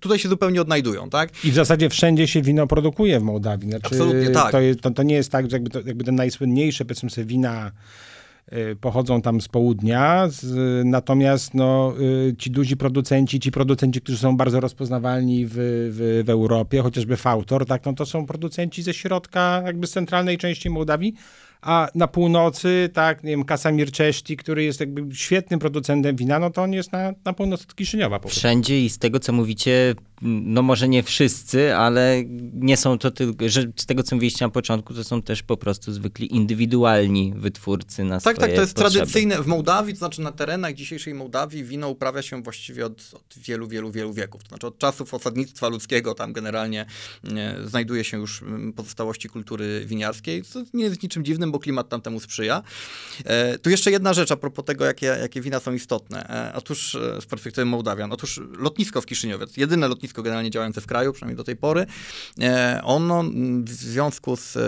tutaj 0.00 0.18
się 0.18 0.28
zupełnie 0.28 0.60
odnajdują, 0.60 1.10
tak? 1.10 1.44
I 1.44 1.50
w 1.50 1.54
zasadzie 1.54 1.88
wszędzie 1.88 2.28
się 2.28 2.42
wino 2.42 2.66
produkuje 2.66 3.20
w 3.20 3.22
Mołdawii. 3.22 3.70
Znaczy, 3.70 3.86
Absolutnie 3.86 4.30
tak. 4.30 4.52
To, 4.52 4.60
jest, 4.60 4.80
to, 4.80 4.90
to 4.90 5.02
nie 5.02 5.14
jest 5.14 5.32
tak, 5.32 5.50
że 5.50 5.56
jakby, 5.56 5.70
to, 5.70 5.80
jakby 5.86 6.04
te 6.04 6.12
najsłynniejsze, 6.12 6.84
powiedzmy 6.84 7.10
sobie, 7.10 7.26
wina 7.26 7.72
y, 8.52 8.76
pochodzą 8.80 9.22
tam 9.22 9.40
z 9.40 9.48
południa, 9.48 10.28
z, 10.28 10.46
natomiast 10.86 11.54
no, 11.54 11.94
y, 12.28 12.34
ci 12.38 12.50
duzi 12.50 12.76
producenci, 12.76 13.40
ci 13.40 13.50
producenci, 13.52 14.00
którzy 14.00 14.18
są 14.18 14.36
bardzo 14.36 14.60
rozpoznawalni 14.60 15.46
w, 15.46 15.52
w, 15.54 16.22
w 16.26 16.30
Europie, 16.30 16.82
chociażby 16.82 17.16
Fautor, 17.16 17.66
tak, 17.66 17.84
no 17.84 17.92
to 17.92 18.06
są 18.06 18.26
producenci 18.26 18.82
ze 18.82 18.94
środka, 18.94 19.62
jakby 19.66 19.86
z 19.86 19.90
centralnej 19.90 20.38
części 20.38 20.70
Mołdawii, 20.70 21.14
a 21.62 21.88
na 21.94 22.08
północy, 22.08 22.90
tak, 22.92 23.24
nie 23.24 23.30
wiem, 23.30 23.44
Kasamir 23.44 23.92
Czeszti, 23.92 24.36
który 24.36 24.64
jest 24.64 24.80
jakby 24.80 25.14
świetnym 25.14 25.60
producentem 25.60 26.16
wina, 26.16 26.38
no 26.38 26.50
to 26.50 26.62
on 26.62 26.72
jest 26.72 26.92
na, 26.92 27.12
na 27.24 27.32
północ 27.32 27.62
od 27.62 27.74
Kiszyniewa 27.74 28.18
po. 28.18 28.28
Wszędzie 28.28 28.84
i 28.84 28.90
z 28.90 28.98
tego, 28.98 29.20
co 29.20 29.32
mówicie, 29.32 29.94
no 30.22 30.62
może 30.62 30.88
nie 30.88 31.02
wszyscy, 31.02 31.76
ale 31.76 32.22
nie 32.54 32.76
są 32.76 32.98
to 32.98 33.10
tylko, 33.10 33.48
że 33.48 33.62
z 33.76 33.86
tego, 33.86 34.02
co 34.02 34.16
mówiliście 34.16 34.44
na 34.44 34.50
początku, 34.50 34.94
to 34.94 35.04
są 35.04 35.22
też 35.22 35.42
po 35.42 35.56
prostu 35.56 35.92
zwykli 35.92 36.34
indywidualni 36.34 37.32
wytwórcy 37.36 38.04
na 38.04 38.20
Tak, 38.20 38.38
tak, 38.38 38.52
to 38.54 38.60
jest 38.60 38.74
potrzeby. 38.74 38.94
tradycyjne. 38.94 39.42
W 39.42 39.46
Mołdawii, 39.46 39.94
to 39.94 39.98
znaczy 39.98 40.20
na 40.20 40.32
terenach 40.32 40.74
dzisiejszej 40.74 41.14
Mołdawii, 41.14 41.64
wino 41.64 41.88
uprawia 41.88 42.22
się 42.22 42.42
właściwie 42.42 42.86
od, 42.86 43.10
od 43.12 43.38
wielu, 43.38 43.68
wielu, 43.68 43.92
wielu 43.92 44.12
wieków. 44.12 44.42
To 44.42 44.48
znaczy 44.48 44.66
od 44.66 44.78
czasów 44.78 45.14
osadnictwa 45.14 45.68
ludzkiego, 45.68 46.14
tam 46.14 46.32
generalnie 46.32 46.86
e, 47.24 47.56
znajduje 47.68 48.04
się 48.04 48.18
już 48.18 48.44
pozostałości 48.76 49.28
kultury 49.28 49.82
winiarskiej, 49.86 50.42
co 50.42 50.64
nie 50.74 50.84
jest 50.84 51.02
niczym 51.02 51.24
dziwnym, 51.24 51.52
bo 51.52 51.58
klimat 51.58 51.88
tam 51.88 52.00
temu 52.00 52.20
sprzyja. 52.20 52.62
E, 53.24 53.58
tu 53.58 53.70
jeszcze 53.70 53.90
jedna 53.90 54.14
rzecz 54.14 54.30
a 54.30 54.36
propos 54.36 54.64
tego, 54.64 54.84
jakie, 54.84 55.06
jakie 55.06 55.40
wina 55.40 55.60
są 55.60 55.72
istotne. 55.72 56.28
E, 56.28 56.54
otóż 56.54 56.94
e, 56.94 57.20
z 57.20 57.26
perspektywy 57.26 57.64
Mołdawian, 57.64 58.12
otóż 58.12 58.40
lotnisko 58.58 59.00
w 59.00 59.06
Kiszyniowie, 59.06 59.46
jedyne 59.56 59.88
lotnisko 59.88 60.05
generalnie 60.12 60.50
działające 60.50 60.80
w 60.80 60.86
kraju, 60.86 61.12
przynajmniej 61.12 61.36
do 61.36 61.44
tej 61.44 61.56
pory, 61.56 61.86
e, 62.40 62.80
ono 62.84 63.24
w 63.64 63.70
związku 63.70 64.36
z 64.36 64.56
e, 64.56 64.60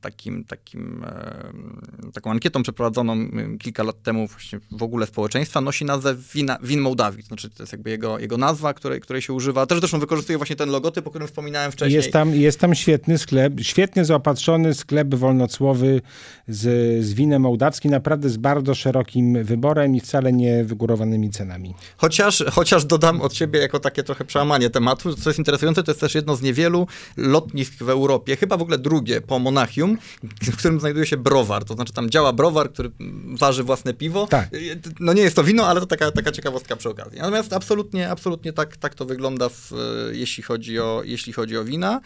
takim, 0.00 0.44
takim, 0.44 1.04
e, 1.04 2.12
taką 2.12 2.30
ankietą 2.30 2.62
przeprowadzoną 2.62 3.16
kilka 3.58 3.82
lat 3.82 4.02
temu 4.02 4.26
właśnie 4.26 4.60
w 4.70 4.82
ogóle 4.82 5.06
społeczeństwa, 5.06 5.60
nosi 5.60 5.84
nazwę 5.84 6.14
wina, 6.34 6.58
Win 6.62 6.80
Mołdawii. 6.80 7.22
To 7.22 7.28
znaczy 7.28 7.50
to 7.50 7.62
jest 7.62 7.72
jakby 7.72 7.90
jego, 7.90 8.18
jego 8.18 8.38
nazwa, 8.38 8.74
której, 8.74 9.00
której 9.00 9.22
się 9.22 9.32
używa. 9.32 9.66
Też 9.66 9.78
zresztą 9.78 9.98
wykorzystuje 9.98 10.38
właśnie 10.38 10.56
ten 10.56 10.70
logotyp, 10.70 11.06
o 11.06 11.10
którym 11.10 11.28
wspominałem 11.28 11.72
wcześniej. 11.72 11.96
Jest 11.96 12.12
tam, 12.12 12.34
jest 12.34 12.60
tam 12.60 12.74
świetny 12.74 13.18
sklep, 13.18 13.52
świetnie 13.60 14.04
zaopatrzony 14.04 14.74
sklep 14.74 15.14
wolnocłowy 15.14 16.00
z, 16.48 17.04
z 17.04 17.14
winem 17.14 17.42
mołdawskim, 17.42 17.90
naprawdę 17.90 18.28
z 18.28 18.36
bardzo 18.36 18.74
szerokim 18.74 19.44
wyborem 19.44 19.96
i 19.96 20.00
wcale 20.00 20.32
nie 20.32 20.64
wygórowanymi 20.64 21.30
cenami. 21.30 21.74
Chociaż, 21.96 22.44
chociaż 22.52 22.84
dodam 22.84 23.20
od 23.20 23.34
siebie 23.34 23.60
jako 23.60 23.80
takie 23.80 24.02
trochę 24.02 24.24
przełamanie 24.34 24.70
tematu, 24.70 25.14
co 25.14 25.30
jest 25.30 25.38
interesujące, 25.38 25.82
to 25.82 25.90
jest 25.90 26.00
też 26.00 26.14
jedno 26.14 26.36
z 26.36 26.42
niewielu 26.42 26.86
lotnisk 27.16 27.72
w 27.74 27.88
Europie, 27.88 28.36
chyba 28.36 28.56
w 28.56 28.62
ogóle 28.62 28.78
drugie 28.78 29.20
po 29.20 29.38
Monachium, 29.38 29.98
w 30.42 30.56
którym 30.56 30.80
znajduje 30.80 31.06
się 31.06 31.16
browar. 31.16 31.64
To 31.64 31.74
znaczy 31.74 31.92
tam 31.92 32.10
działa 32.10 32.32
browar, 32.32 32.72
który 32.72 32.90
waży 33.34 33.64
własne 33.64 33.94
piwo. 33.94 34.26
Tak. 34.26 34.48
No 35.00 35.12
nie 35.12 35.22
jest 35.22 35.36
to 35.36 35.44
wino, 35.44 35.66
ale 35.66 35.80
to 35.80 35.86
taka, 35.86 36.10
taka 36.10 36.32
ciekawostka 36.32 36.76
przy 36.76 36.88
okazji. 36.88 37.18
Natomiast 37.18 37.52
absolutnie, 37.52 38.10
absolutnie 38.10 38.52
tak, 38.52 38.76
tak 38.76 38.94
to 38.94 39.04
wygląda, 39.04 39.48
w, 39.48 39.72
jeśli, 40.12 40.42
chodzi 40.42 40.80
o, 40.80 41.02
jeśli 41.04 41.32
chodzi 41.32 41.56
o 41.56 41.64
wina. 41.64 42.00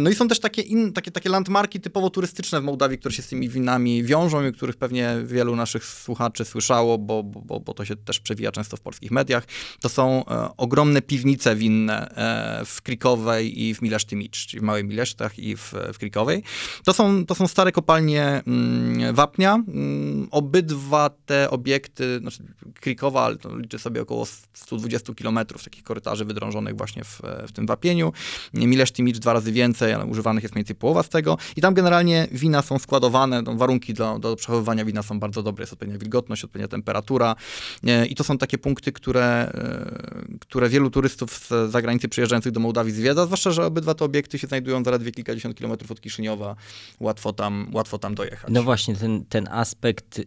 No 0.00 0.10
i 0.10 0.14
są 0.14 0.28
też 0.28 0.40
takie, 0.40 0.62
in, 0.62 0.92
takie, 0.92 1.10
takie 1.10 1.28
landmarki 1.28 1.80
typowo 1.80 2.10
turystyczne 2.10 2.60
w 2.60 2.64
Mołdawii, 2.64 2.98
które 2.98 3.14
się 3.14 3.22
z 3.22 3.28
tymi 3.28 3.48
winami 3.48 4.04
wiążą 4.04 4.46
i 4.46 4.52
których 4.52 4.76
pewnie 4.76 5.16
wielu 5.24 5.56
naszych 5.56 5.84
słuchaczy 5.84 6.44
słyszało, 6.44 6.98
bo, 6.98 7.22
bo, 7.22 7.60
bo 7.60 7.74
to 7.74 7.84
się 7.84 7.96
też 7.96 8.20
przewija 8.20 8.52
często 8.52 8.76
w 8.76 8.80
polskich 8.80 9.10
mediach. 9.10 9.44
To 9.80 9.88
są 9.88 10.24
e, 10.26 10.48
ogromne 10.56 11.02
piwnice 11.02 11.35
winne 11.56 12.08
e, 12.10 12.64
w 12.64 12.82
Krikowej 12.82 13.62
i 13.62 13.74
w 13.74 13.82
Milesztymicz, 13.82 14.46
czyli 14.46 14.60
w 14.60 14.62
Małej 14.62 14.84
Milesztach 14.84 15.38
i 15.38 15.56
w, 15.56 15.74
w 15.92 15.98
Krikowej. 15.98 16.42
To 16.84 16.92
są, 16.92 17.26
to 17.26 17.34
są 17.34 17.48
stare 17.48 17.72
kopalnie 17.72 18.42
mm, 18.46 19.14
wapnia. 19.14 19.54
Mm, 19.54 20.28
obydwa 20.30 21.10
te 21.26 21.50
obiekty, 21.50 22.18
znaczy 22.18 22.42
Krikowa, 22.80 23.24
ale 23.24 23.36
to 23.36 23.58
liczy 23.58 23.78
sobie 23.78 24.02
około 24.02 24.26
120 24.54 25.14
kilometrów 25.14 25.64
takich 25.64 25.82
korytarzy 25.82 26.24
wydrążonych 26.24 26.76
właśnie 26.76 27.04
w, 27.04 27.20
w 27.48 27.52
tym 27.52 27.66
wapieniu. 27.66 28.12
Milesztymicz 28.54 29.18
dwa 29.18 29.32
razy 29.32 29.52
więcej, 29.52 29.92
ale 29.92 30.04
używanych 30.04 30.42
jest 30.42 30.54
mniej 30.54 30.60
więcej 30.60 30.76
połowa 30.76 31.02
z 31.02 31.08
tego. 31.08 31.38
I 31.56 31.60
tam 31.60 31.74
generalnie 31.74 32.28
wina 32.32 32.62
są 32.62 32.78
składowane, 32.78 33.42
no, 33.42 33.54
warunki 33.54 33.94
do, 33.94 34.18
do 34.18 34.36
przechowywania 34.36 34.84
wina 34.84 35.02
są 35.02 35.20
bardzo 35.20 35.42
dobre, 35.42 35.62
jest 35.62 35.72
odpowiednia 35.72 35.98
wilgotność, 35.98 36.44
odpowiednia 36.44 36.68
temperatura. 36.68 37.36
E, 37.86 38.06
I 38.06 38.14
to 38.14 38.24
są 38.24 38.38
takie 38.38 38.58
punkty, 38.58 38.92
które, 38.92 39.24
e, 39.24 40.38
które 40.40 40.68
wielu 40.68 40.90
turystów 40.90 41.25
z 41.30 41.70
zagranicy 41.70 42.08
przyjeżdżających 42.08 42.52
do 42.52 42.60
Mołdawii 42.60 42.92
zwiedza, 42.92 43.24
zwłaszcza, 43.24 43.50
że 43.50 43.66
obydwa 43.66 43.94
te 43.94 44.04
obiekty 44.04 44.38
się 44.38 44.46
znajdują 44.46 44.84
zaledwie 44.84 45.12
kilkadziesiąt 45.12 45.56
kilometrów 45.56 45.90
od 45.90 46.00
Kiszyniowa. 46.00 46.56
Łatwo 47.00 47.32
tam, 47.32 47.70
łatwo 47.72 47.98
tam 47.98 48.14
dojechać. 48.14 48.50
No 48.52 48.62
właśnie, 48.62 48.96
ten, 48.96 49.24
ten 49.24 49.48
aspekt 49.48 50.18
y, 50.18 50.24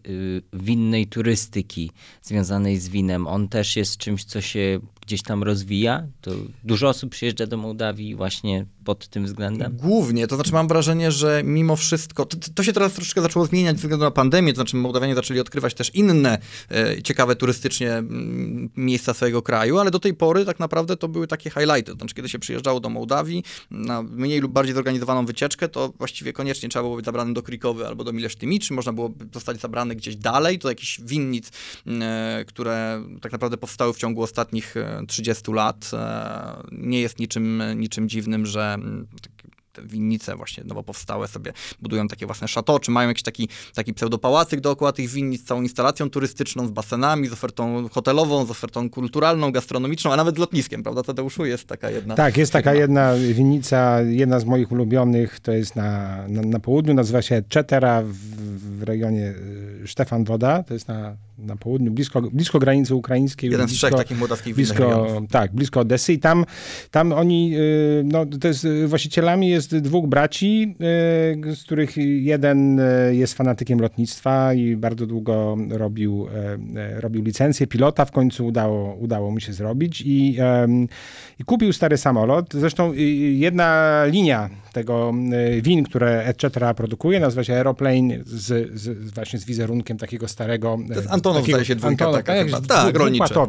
winnej 0.53 1.07
turystyki 1.07 1.91
związanej 2.21 2.77
z 2.77 2.89
winem, 2.89 3.27
on 3.27 3.47
też 3.47 3.75
jest 3.75 3.97
czymś, 3.97 4.23
co 4.23 4.41
się 4.41 4.79
gdzieś 5.09 5.21
tam 5.21 5.43
rozwija. 5.43 6.03
To 6.21 6.31
dużo 6.63 6.89
osób 6.89 7.11
przyjeżdża 7.11 7.47
do 7.47 7.57
Mołdawii 7.57 8.15
właśnie 8.15 8.65
pod 8.85 9.07
tym 9.07 9.25
względem. 9.25 9.77
Głównie, 9.77 10.27
to 10.27 10.35
znaczy 10.35 10.53
mam 10.53 10.67
wrażenie, 10.67 11.11
że 11.11 11.41
mimo 11.45 11.75
wszystko, 11.75 12.25
to, 12.25 12.37
to 12.55 12.63
się 12.63 12.73
teraz 12.73 12.93
troszeczkę 12.93 13.21
zaczęło 13.21 13.45
zmieniać 13.45 13.75
ze 13.75 13.81
względu 13.81 14.05
na 14.05 14.11
pandemię, 14.11 14.53
to 14.53 14.55
znaczy 14.55 14.75
Mołdawianie 14.75 15.15
zaczęli 15.15 15.39
odkrywać 15.39 15.73
też 15.73 15.95
inne 15.95 16.39
e, 16.71 17.01
ciekawe 17.01 17.35
turystycznie 17.35 18.03
miejsca 18.75 19.13
swojego 19.13 19.41
kraju, 19.41 19.79
ale 19.79 19.91
do 19.91 19.99
tej 19.99 20.13
pory 20.13 20.45
tak 20.45 20.59
naprawdę 20.59 20.97
to 20.97 21.07
były 21.07 21.27
takie 21.27 21.49
highlighty. 21.49 21.91
To 21.91 21.97
znaczy, 21.97 22.15
kiedy 22.15 22.29
się 22.29 22.39
przyjeżdżało 22.39 22.79
do 22.79 22.89
Mołdawii 22.89 23.43
na 23.71 24.01
mniej 24.01 24.39
lub 24.39 24.51
bardziej 24.51 24.75
zorganizowaną 24.75 25.25
wycieczkę, 25.25 25.69
to 25.69 25.93
właściwie 25.97 26.33
koniecznie 26.33 26.69
trzeba 26.69 26.83
było 26.83 26.95
być 26.95 27.05
zabrany 27.05 27.33
do 27.33 27.43
Krikowy 27.43 27.87
albo 27.87 28.03
do 28.03 28.13
Milesztymi, 28.13 28.59
czy 28.59 28.73
można 28.73 28.93
było 28.93 29.11
zostać 29.33 29.59
zabrany 29.59 29.95
gdzieś 29.95 30.15
dalej, 30.15 30.59
to 30.59 30.69
jakichś 30.69 31.01
winnic, 31.01 31.51
e, 31.87 32.45
które 32.47 33.03
tak 33.21 33.31
naprawdę 33.31 33.57
powstały 33.57 33.93
w 33.93 33.97
ciągu 33.97 34.23
ostatnich 34.23 34.75
30 35.07 35.51
lat. 35.51 35.91
E, 35.93 36.63
nie 36.71 37.01
jest 37.01 37.19
niczym, 37.19 37.63
niczym 37.75 38.09
dziwnym, 38.09 38.45
że 38.45 38.77
te 39.73 39.87
winnice 39.87 40.35
właśnie 40.35 40.63
nowo 40.63 40.83
powstałe 40.83 41.27
sobie 41.27 41.53
budują 41.81 42.07
takie 42.07 42.25
własne 42.25 42.47
szato, 42.47 42.79
czy 42.79 42.91
mają 42.91 43.07
jakiś 43.07 43.23
taki, 43.23 43.49
taki 43.73 43.93
pseudopałacyk 43.93 44.61
dookoła 44.61 44.91
tych 44.91 45.09
winnic, 45.09 45.43
całą 45.43 45.61
instalacją 45.61 46.09
turystyczną 46.09 46.67
z 46.67 46.71
basenami, 46.71 47.27
z 47.27 47.33
ofertą 47.33 47.89
hotelową, 47.89 48.45
z 48.45 48.51
ofertą 48.51 48.89
kulturalną, 48.89 49.51
gastronomiczną, 49.51 50.13
a 50.13 50.15
nawet 50.15 50.35
z 50.35 50.37
lotniskiem, 50.37 50.83
prawda 50.83 51.03
Tadeuszu? 51.03 51.45
Jest 51.45 51.67
taka 51.67 51.89
jedna. 51.89 52.15
Tak, 52.15 52.37
jest 52.37 52.53
taka 52.53 52.73
jedna 52.73 53.13
winnica, 53.15 54.01
jedna 54.01 54.39
z 54.39 54.45
moich 54.45 54.71
ulubionych, 54.71 55.39
to 55.39 55.51
jest 55.51 55.75
na, 55.75 56.17
na, 56.27 56.41
na 56.41 56.59
południu, 56.59 56.93
nazywa 56.93 57.21
się 57.21 57.43
Czetera 57.49 58.01
w, 58.01 58.13
w 58.79 58.83
rejonie 58.83 59.33
Stefan 59.87 60.23
Woda, 60.23 60.63
to 60.63 60.73
jest 60.73 60.87
na 60.87 61.15
na 61.39 61.55
południu, 61.55 61.91
blisko, 61.91 62.21
blisko 62.21 62.59
granicy 62.59 62.95
ukraińskiej. 62.95 63.51
Jeden 63.51 63.65
blisko, 63.67 63.75
z 63.75 63.79
trzech 63.79 63.99
takich 63.99 64.19
mołdawskich 64.19 64.55
blisko, 64.55 65.07
Tak, 65.31 65.53
blisko 65.53 65.79
Odessy 65.79 66.13
i 66.13 66.19
tam, 66.19 66.45
tam 66.91 67.13
oni, 67.13 67.55
no 68.03 68.25
to 68.25 68.47
jest, 68.47 68.67
właścicielami 68.85 69.49
jest 69.49 69.77
dwóch 69.77 70.07
braci, 70.07 70.75
z 71.55 71.63
których 71.63 71.97
jeden 71.97 72.81
jest 73.11 73.33
fanatykiem 73.33 73.79
lotnictwa 73.79 74.53
i 74.53 74.75
bardzo 74.75 75.07
długo 75.07 75.57
robił, 75.69 76.27
robił 76.99 77.23
licencję 77.23 77.67
pilota, 77.67 78.05
w 78.05 78.11
końcu 78.11 78.45
udało, 78.45 78.95
udało 78.95 79.31
mu 79.31 79.39
się 79.39 79.53
zrobić 79.53 80.03
i, 80.05 80.37
i 81.39 81.43
kupił 81.43 81.73
stary 81.73 81.97
samolot. 81.97 82.53
Zresztą 82.53 82.93
jedna 83.33 84.01
linia 84.05 84.49
tego 84.73 85.13
win, 85.61 85.83
które 85.83 86.23
etc. 86.23 86.73
produkuje, 86.75 87.19
nazywa 87.19 87.43
się 87.43 87.53
Aeroplane 87.53 88.15
z, 88.25 88.79
z, 88.79 89.13
właśnie 89.13 89.39
z 89.39 89.45
wizerunkiem 89.45 89.97
takiego 89.97 90.27
starego 90.27 90.77
to 90.87 90.93
jest 90.93 91.11
Antonow 91.29 91.41
takiego, 91.41 91.57
zdaje 91.57 91.65
się 91.65 91.75
dwójka 91.75 92.05
Antonow, 92.05 92.25
taka 92.25 92.33
tak, 92.33 92.45
chyba. 92.45 92.61
Tak, 92.61 92.95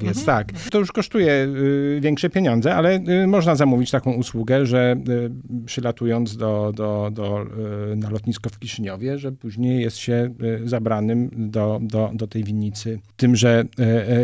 mhm. 0.02 0.26
tak. 0.26 0.52
To 0.70 0.78
już 0.78 0.92
kosztuje 0.92 1.32
y, 1.32 1.98
większe 2.02 2.30
pieniądze, 2.30 2.74
ale 2.74 3.00
y, 3.22 3.26
można 3.26 3.54
zamówić 3.54 3.90
taką 3.90 4.12
usługę, 4.12 4.66
że 4.66 4.96
y, 5.08 5.30
przylatując 5.66 6.36
do, 6.36 6.72
do, 6.76 7.10
do, 7.12 7.46
y, 7.92 7.96
na 7.96 8.10
lotnisko 8.10 8.50
w 8.50 8.58
Kiszyniowie, 8.58 9.18
że 9.18 9.32
później 9.32 9.82
jest 9.82 9.96
się 9.96 10.34
y, 10.64 10.68
zabranym 10.68 11.30
do, 11.32 11.78
do, 11.82 12.10
do 12.14 12.26
tej 12.26 12.44
winnicy 12.44 12.98
tymże 13.16 13.64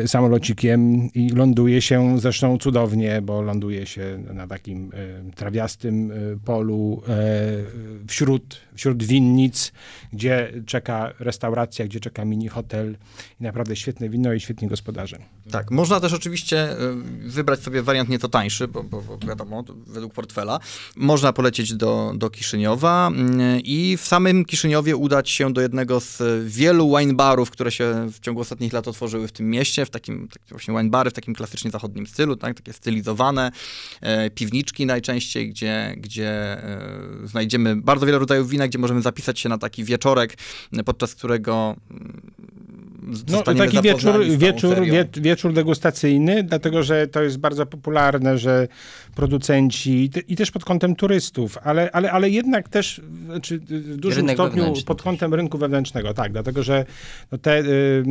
y, 0.03 0.09
samolocikiem 0.09 1.13
i 1.15 1.31
ląduje 1.31 1.83
się 1.83 2.21
zresztą 2.21 2.59
cudownie, 2.59 3.23
bo 3.23 3.43
ląduje 3.43 3.87
się 3.87 4.19
na 4.35 4.47
takim 4.47 4.91
trawiastym 5.35 6.13
polu 6.45 7.03
wśród, 8.09 8.61
wśród 8.75 9.03
winnic, 9.03 9.73
gdzie 10.13 10.53
czeka 10.67 11.13
restauracja, 11.19 11.85
gdzie 11.85 12.01
czeka 12.01 12.25
mini 12.25 12.49
hotel 12.49 12.97
i 13.41 13.45
naprawdę 13.47 13.77
świetne 13.77 14.09
wino 14.09 14.33
i 14.33 14.41
świetni 14.41 14.69
gospodarze. 14.69 15.19
Tak, 15.51 15.71
można 15.71 16.01
też 16.01 16.13
oczywiście 16.13 16.73
y, 16.73 17.31
wybrać 17.31 17.61
sobie 17.61 17.83
wariant 17.83 18.09
nieco 18.09 18.29
tańszy, 18.29 18.69
bo, 18.69 18.83
bo, 18.83 19.03
bo 19.03 19.19
wiadomo, 19.19 19.65
według 19.87 20.13
portfela. 20.13 20.61
Można 20.97 21.33
polecieć 21.33 21.75
do, 21.75 22.13
do 22.17 22.31
Kiszyniowa 22.31 23.11
y, 23.57 23.61
i 23.61 23.97
w 23.97 24.07
samym 24.07 24.45
Kiszyniowie 24.45 24.97
udać 24.97 25.31
się 25.31 25.53
do 25.53 25.61
jednego 25.61 26.01
z 26.01 26.23
wielu 26.47 26.97
wine 26.97 27.15
barów, 27.15 27.51
które 27.51 27.71
się 27.71 28.09
w 28.13 28.21
ciągu 28.21 28.41
ostatnich 28.41 28.73
lat 28.73 28.89
otworzyły 28.89 29.29
w 29.29 29.33
tym 29.33 29.51
mieście, 29.51 29.87
w 29.87 29.91
takim 29.91 30.29
tak 30.29 30.43
właśnie 30.51 30.75
wine 30.75 30.91
bary 30.91 31.11
w 31.11 31.15
takim 31.15 31.35
klasycznie 31.35 31.71
zachodnim 31.71 32.07
stylu, 32.07 32.37
tak, 32.37 32.57
takie 32.57 32.73
stylizowane, 32.73 33.51
e, 34.01 34.31
piwniczki 34.31 34.87
najczęściej, 34.87 35.51
gdzie, 35.51 35.95
gdzie 35.97 36.57
znajdziemy 37.25 37.77
bardzo 37.77 38.07
wiele 38.07 38.19
rodzajów 38.19 38.49
wina, 38.49 38.69
gdzie 38.69 38.79
możemy 38.79 39.03
zapisać 39.03 39.41
się 39.41 39.49
na 39.49 39.59
taki 39.59 39.85
wieczorek, 39.85 40.37
podczas 40.85 41.15
którego 41.15 41.77
no, 43.47 43.55
taki 43.55 43.83
wieczór, 43.83 44.25
wieczór, 44.25 44.81
wie, 44.85 45.07
wieczór 45.13 45.53
degustacyjny, 45.53 46.43
dlatego 46.43 46.83
że 46.83 47.07
to 47.07 47.23
jest 47.23 47.39
bardzo 47.39 47.67
popularne, 47.67 48.39
że 48.39 48.69
producenci 49.15 50.11
i 50.29 50.37
też 50.37 50.51
pod 50.51 50.65
kątem 50.65 50.97
turystów, 50.97 51.59
ale, 51.63 51.91
ale, 51.93 52.13
ale 52.13 52.31
jednak 52.31 52.69
też 52.69 53.01
znaczy 53.27 53.59
w 53.59 53.97
dużym 53.97 54.21
Rynek 54.21 54.37
stopniu 54.37 54.75
pod 54.87 55.03
kątem 55.03 55.31
też. 55.31 55.37
rynku 55.37 55.59
wewnętrznego, 55.59 56.15
tak, 56.15 56.33
dlatego 56.33 56.63
że 56.63 56.85
no 57.33 57.39
te, 57.39 57.59
y, 57.61 58.05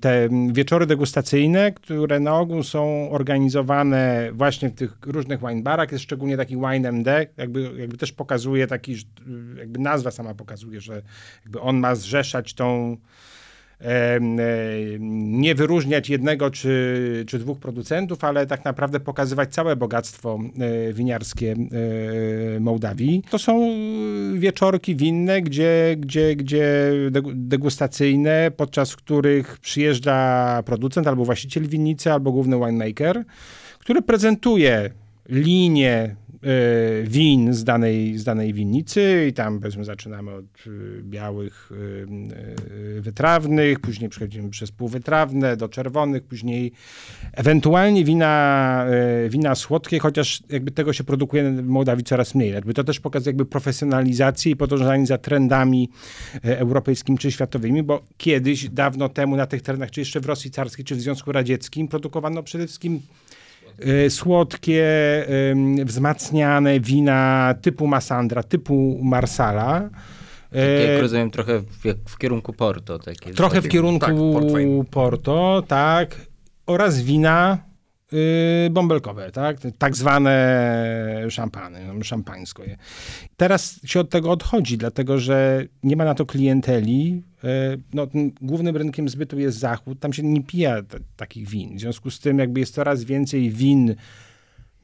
te 0.00 0.28
wieczory 0.52 0.86
degustacyjne, 0.86 1.72
które 1.72 2.20
na 2.20 2.38
ogół 2.38 2.62
są 2.62 3.10
organizowane 3.10 4.30
właśnie 4.32 4.68
w 4.68 4.74
tych 4.74 4.96
różnych 5.06 5.40
wine 5.40 5.62
barach, 5.62 5.92
jest 5.92 6.04
szczególnie 6.04 6.36
taki 6.36 6.56
Wine 6.56 6.88
MD, 6.88 7.26
jakby, 7.36 7.70
jakby 7.76 7.96
też 7.96 8.12
pokazuje 8.12 8.66
taki, 8.66 8.96
jakby 9.58 9.78
nazwa 9.78 10.10
sama 10.10 10.34
pokazuje, 10.34 10.80
że 10.80 11.02
jakby 11.44 11.60
on 11.60 11.78
ma 11.78 11.94
zrzeszać 11.94 12.54
tą 12.54 12.96
nie 15.10 15.54
wyróżniać 15.54 16.08
jednego 16.08 16.50
czy, 16.50 17.24
czy 17.28 17.38
dwóch 17.38 17.58
producentów, 17.58 18.24
ale 18.24 18.46
tak 18.46 18.64
naprawdę 18.64 19.00
pokazywać 19.00 19.54
całe 19.54 19.76
bogactwo 19.76 20.38
e, 20.88 20.92
winiarskie 20.92 21.52
e, 22.56 22.60
Mołdawii. 22.60 23.22
To 23.30 23.38
są 23.38 23.70
wieczorki 24.34 24.96
winne, 24.96 25.42
gdzie, 25.42 25.96
gdzie, 25.98 26.36
gdzie 26.36 26.92
degustacyjne, 27.34 28.50
podczas 28.56 28.96
których 28.96 29.58
przyjeżdża 29.58 30.62
producent 30.66 31.06
albo 31.06 31.24
właściciel 31.24 31.68
winnicy, 31.68 32.12
albo 32.12 32.32
główny 32.32 32.56
winemaker, 32.56 33.24
który 33.78 34.02
prezentuje 34.02 34.90
linię 35.28 36.16
win 37.04 37.54
z 37.54 37.64
danej, 37.64 38.18
z 38.18 38.24
danej 38.24 38.52
winnicy 38.52 39.26
i 39.28 39.32
tam 39.32 39.60
powiedzmy 39.60 39.84
zaczynamy 39.84 40.32
od 40.32 40.66
y, 40.66 41.02
białych 41.02 41.72
y, 42.96 43.00
wytrawnych, 43.00 43.80
później 43.80 44.10
przechodzimy 44.10 44.50
przez 44.50 44.72
półwytrawne 44.72 45.56
do 45.56 45.68
czerwonych, 45.68 46.24
później 46.24 46.72
ewentualnie 47.32 48.04
wina, 48.04 48.86
wina 49.28 49.54
słodkie, 49.54 49.98
chociaż 49.98 50.42
jakby 50.50 50.70
tego 50.70 50.92
się 50.92 51.04
produkuje 51.04 51.50
w 51.50 51.66
Mołdawii 51.66 52.04
coraz 52.04 52.34
mniej. 52.34 52.52
Jakby 52.52 52.74
to 52.74 52.84
też 52.84 53.00
pokazuje 53.00 53.30
jakby 53.30 53.46
profesjonalizację 53.46 54.52
i 54.52 54.56
podążanie 54.56 55.06
za 55.06 55.18
trendami 55.18 55.88
europejskimi 56.42 57.18
czy 57.18 57.32
światowymi, 57.32 57.82
bo 57.82 58.02
kiedyś, 58.16 58.68
dawno 58.70 59.08
temu 59.08 59.36
na 59.36 59.46
tych 59.46 59.62
terenach, 59.62 59.90
czy 59.90 60.00
jeszcze 60.00 60.20
w 60.20 60.26
Rosji 60.26 60.50
carskiej, 60.50 60.84
czy 60.84 60.94
w 60.94 61.00
Związku 61.00 61.32
Radzieckim 61.32 61.88
produkowano 61.88 62.42
przede 62.42 62.66
wszystkim 62.66 63.00
E, 63.00 63.53
słodkie, 64.08 64.86
wzmacniane 65.84 66.80
wina 66.80 67.54
typu 67.62 67.86
Massandra, 67.86 68.42
typu 68.42 69.00
Marsala. 69.02 69.90
Tak 70.50 70.88
jak 70.90 71.00
rozumiem, 71.00 71.30
trochę 71.30 71.60
w, 71.60 71.84
w 72.08 72.18
kierunku 72.18 72.52
Porto. 72.52 72.98
Takie 72.98 73.34
trochę 73.34 73.62
w 73.62 73.68
kierunku 73.68 74.06
tak, 74.06 74.90
Porto, 74.90 75.62
tak. 75.68 76.16
Oraz 76.66 77.02
wina 77.02 77.58
y, 78.14 78.70
bąbelkowe, 78.70 79.30
tak? 79.30 79.56
tak 79.78 79.96
zwane 79.96 81.26
szampany, 81.30 81.80
no, 81.86 82.04
szampańsko. 82.04 82.62
Teraz 83.36 83.80
się 83.84 84.00
od 84.00 84.10
tego 84.10 84.30
odchodzi, 84.30 84.78
dlatego 84.78 85.18
że 85.18 85.66
nie 85.82 85.96
ma 85.96 86.04
na 86.04 86.14
to 86.14 86.26
klienteli, 86.26 87.22
E, 87.44 87.76
no, 87.94 88.06
głównym 88.40 88.76
rynkiem 88.76 89.08
zbytu 89.08 89.38
jest 89.38 89.58
Zachód, 89.58 90.00
tam 90.00 90.12
się 90.12 90.22
nie 90.22 90.42
pija 90.42 90.82
takich 91.16 91.48
win. 91.48 91.76
W 91.76 91.80
związku 91.80 92.10
z 92.10 92.20
tym 92.20 92.38
jakby 92.38 92.60
jest 92.60 92.74
coraz 92.74 93.04
więcej 93.04 93.50
win 93.50 93.94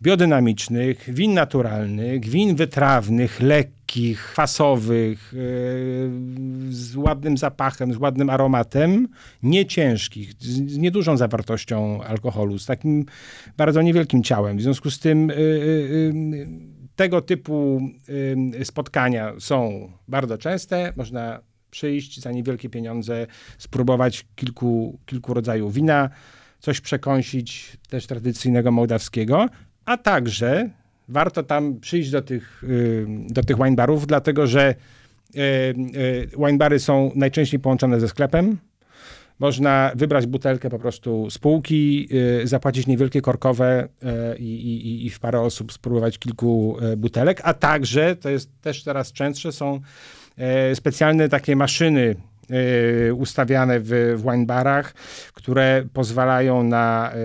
biodynamicznych, 0.02 1.14
win 1.14 1.34
naturalnych, 1.34 2.28
win 2.28 2.56
wytrawnych, 2.56 3.40
lekkich, 3.40 4.22
kwasowych, 4.32 5.32
yy, 5.32 6.10
z 6.70 6.96
ładnym 6.96 7.36
zapachem, 7.36 7.94
z 7.94 7.96
ładnym 7.96 8.30
aromatem, 8.30 9.08
nie 9.42 9.66
ciężkich, 9.66 10.32
z, 10.38 10.78
niedużą 10.78 11.16
zawartością 11.16 12.02
alkoholu, 12.02 12.58
z 12.58 12.66
takim 12.66 13.04
bardzo 13.56 13.82
niewielkim 13.82 14.22
ciałem. 14.22 14.58
W 14.58 14.62
związku 14.62 14.90
z 14.90 14.98
tym 14.98 15.28
yy, 15.28 15.34
yy, 15.36 16.48
tego 16.96 17.22
typu 17.22 17.80
spotkania 18.64 19.32
są 19.38 19.88
bardzo 20.08 20.38
częste. 20.38 20.92
Można 20.96 21.40
przyjść 21.70 22.20
za 22.20 22.32
niewielkie 22.32 22.70
pieniądze, 22.70 23.26
spróbować 23.58 24.26
kilku, 24.36 24.98
kilku 25.06 25.34
rodzajów 25.34 25.74
wina, 25.74 26.10
coś 26.58 26.80
przekąsić 26.80 27.76
też 27.88 28.06
tradycyjnego 28.06 28.72
mołdawskiego, 28.72 29.48
a 29.90 29.96
także 29.96 30.70
warto 31.08 31.42
tam 31.42 31.80
przyjść 31.80 32.10
do 32.10 32.22
tych, 32.22 32.64
y, 32.64 33.06
do 33.08 33.42
tych 33.42 33.56
wine 33.56 33.76
barów, 33.76 34.06
dlatego 34.06 34.46
że 34.46 34.74
y, 35.34 35.40
y, 35.40 36.28
wine 36.38 36.58
bary 36.58 36.78
są 36.78 37.12
najczęściej 37.14 37.60
połączone 37.60 38.00
ze 38.00 38.08
sklepem. 38.08 38.58
Można 39.38 39.92
wybrać 39.94 40.26
butelkę 40.26 40.70
po 40.70 40.78
prostu 40.78 41.30
z 41.30 41.38
półki, 41.38 42.08
zapłacić 42.44 42.86
niewielkie 42.86 43.20
korkowe 43.20 43.88
i, 44.38 44.44
i, 44.44 45.06
i 45.06 45.10
w 45.10 45.20
parę 45.20 45.40
osób 45.40 45.72
spróbować 45.72 46.18
kilku 46.18 46.76
butelek, 46.96 47.40
a 47.44 47.54
także, 47.54 48.16
to 48.16 48.30
jest 48.30 48.50
też 48.60 48.82
coraz 48.82 49.12
częstsze, 49.12 49.52
są 49.52 49.80
specjalne 50.74 51.28
takie 51.28 51.56
maszyny 51.56 52.16
ustawiane 53.14 53.80
w, 53.80 53.88
w 54.16 54.22
wine 54.22 54.46
barach, 54.46 54.94
które 55.34 55.84
pozwalają 55.92 56.62
na, 56.62 57.12
e, 57.12 57.16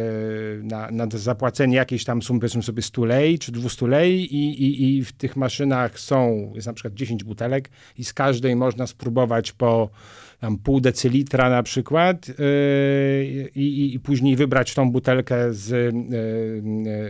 na, 0.64 0.92
na 0.92 1.08
zapłacenie 1.10 1.76
jakiejś 1.76 2.04
tam 2.04 2.22
sumy, 2.22 2.40
powiedzmy 2.40 2.64
sobie 2.64 2.82
100 2.82 3.06
lei 3.06 3.40
czy 3.40 3.52
200 3.52 3.88
lei 3.88 4.36
i, 4.36 4.64
i, 4.64 4.98
i 4.98 5.04
w 5.04 5.12
tych 5.12 5.36
maszynach 5.36 6.00
są, 6.00 6.52
jest 6.56 6.68
na 6.68 6.74
przykład 6.74 6.94
10 6.94 7.24
butelek 7.24 7.70
i 7.98 8.04
z 8.04 8.14
każdej 8.14 8.56
można 8.56 8.88
spróbować 8.88 9.52
po 9.52 9.90
tam 10.40 10.58
pół 10.58 10.82
decylitra 10.82 11.50
na 11.50 11.64
przykład 11.64 12.28
yy, 12.28 12.36
i, 13.56 13.96
i, 13.96 14.00
później 14.00 14.36
wybrać 14.36 14.74
tą 14.74 14.92
butelkę 14.92 15.54
z, 15.54 15.70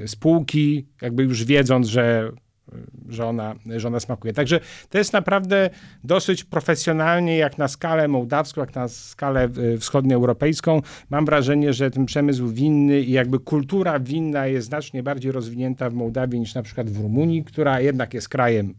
yy, 0.02 0.08
z 0.08 0.16
półki, 0.16 0.86
jakby 1.02 1.24
już 1.24 1.46
wiedząc, 1.46 1.88
że 1.88 2.32
że 3.10 3.26
ona, 3.26 3.56
smakuje. 4.00 4.34
Także 4.34 4.60
to 4.90 4.98
jest 4.98 5.14
naprawdę 5.14 5.70
dosyć 6.04 6.44
profesjonalnie, 6.44 7.38
jak 7.38 7.58
na 7.58 7.68
skalę 7.68 8.08
mołdawską, 8.08 8.62
jak 8.62 8.76
na 8.76 8.88
skalę 8.88 9.50
e, 9.74 9.78
wschodnioeuropejską. 9.78 10.82
Mam 11.10 11.26
wrażenie, 11.26 11.74
że 11.74 11.92
ten 11.92 12.06
przemysł 12.06 12.48
winny 12.48 13.02
i 13.02 13.12
jakby 13.12 13.40
kultura 13.40 14.00
winna 14.00 14.48
jest 14.48 14.68
znacznie 14.68 15.04
bardziej 15.04 15.32
rozwinięta 15.32 15.90
w 15.90 15.94
Mołdawii 15.94 16.40
niż 16.40 16.56
na 16.56 16.64
przykład 16.64 16.90
w 16.90 17.02
Rumunii, 17.02 17.44
która 17.44 17.80
jednak 17.80 18.14
jest 18.14 18.30
krajem 18.30 18.74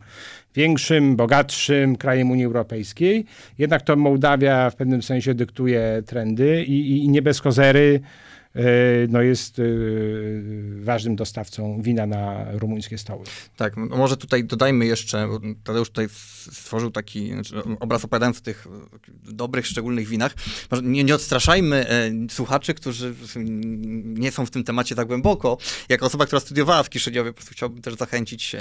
większym, 0.57 1.17
bogatszym 1.17 1.97
krajem 1.97 2.31
Unii 2.31 2.45
Europejskiej. 2.45 3.25
Jednak 3.59 3.83
to 3.83 3.97
Mołdawia 3.97 4.71
w 4.71 4.77
pewnym 4.77 5.03
sensie 5.03 5.35
dyktuje 5.35 6.03
trendy 6.07 6.65
i, 6.65 7.05
i 7.05 7.09
nie 7.09 7.23
bez 7.23 7.41
kozery 7.41 8.01
no 9.09 9.23
jest 9.23 9.59
e, 9.59 9.63
ważnym 10.81 11.17
dostawcą 11.17 11.83
wina 11.83 12.07
na 12.07 12.47
rumuńskie 12.53 12.99
stoły. 12.99 13.25
Tak, 13.57 13.77
no 13.77 13.97
może 13.97 14.17
tutaj 14.17 14.45
dodajmy 14.45 14.87
jeszcze, 14.87 15.29
Tadeusz 15.65 15.89
tutaj 15.89 16.09
stworzył 16.53 16.91
taki 16.91 17.33
znaczy, 17.33 17.55
obraz 17.81 18.05
opowiadając 18.05 18.39
o 18.39 18.41
tych 18.41 18.67
dobrych, 19.23 19.67
szczególnych 19.67 20.09
winach. 20.09 20.35
Nie, 20.83 21.05
nie 21.05 21.15
odstraszajmy 21.15 21.89
e, 21.89 22.11
słuchaczy, 22.31 22.75
którzy 22.75 23.15
nie 24.05 24.33
są 24.33 24.47
w 24.47 24.51
tym 24.51 24.65
temacie 24.65 24.95
tak 24.95 25.07
głęboko. 25.07 25.59
Jako 25.89 26.07
osoba, 26.07 26.27
która 26.27 26.41
studiowała 26.41 26.83
w 26.83 26.91
Kiszyniowie, 26.91 27.31
po 27.31 27.37
prostu 27.37 27.53
chciałbym 27.53 27.83
też 27.83 27.95
zachęcić 27.95 28.57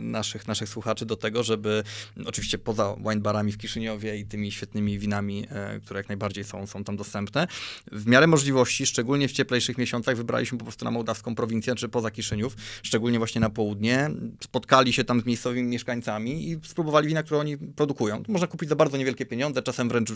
naszych, 0.00 0.48
naszych 0.48 0.68
słuchaczy 0.68 1.06
do 1.06 1.16
tego, 1.16 1.42
żeby 1.42 1.82
oczywiście 2.26 2.58
poza 2.58 2.96
wine 3.08 3.20
barami 3.20 3.52
w 3.52 3.58
Kiszyniowie 3.58 4.18
i 4.18 4.24
tymi 4.24 4.52
świetnymi 4.52 4.98
winami, 4.98 5.46
które 5.84 6.00
jak 6.00 6.08
najbardziej 6.08 6.44
są, 6.44 6.66
są 6.66 6.84
tam 6.84 6.96
dostępne, 6.96 7.46
w 7.92 8.06
miarę 8.06 8.26
możliwości, 8.26 8.86
szczególnie 8.86 9.23
szczególnie 9.24 9.28
w 9.28 9.32
cieplejszych 9.32 9.78
miesiącach 9.78 10.16
wybraliśmy 10.16 10.58
po 10.58 10.64
prostu 10.64 10.84
na 10.84 10.90
mołdawską 10.90 11.34
prowincję, 11.34 11.74
czy 11.74 11.88
poza 11.88 12.10
Kiszyniów, 12.10 12.56
szczególnie 12.82 13.18
właśnie 13.18 13.40
na 13.40 13.50
południe. 13.50 14.10
Spotkali 14.40 14.92
się 14.92 15.04
tam 15.04 15.20
z 15.20 15.24
miejscowymi 15.24 15.68
mieszkańcami 15.68 16.50
i 16.50 16.58
spróbowali 16.62 17.08
wina, 17.08 17.22
które 17.22 17.40
oni 17.40 17.56
produkują. 17.56 18.22
Można 18.28 18.46
kupić 18.46 18.68
za 18.68 18.76
bardzo 18.76 18.96
niewielkie 18.96 19.26
pieniądze, 19.26 19.62
czasem 19.62 19.88
wręcz 19.88 20.12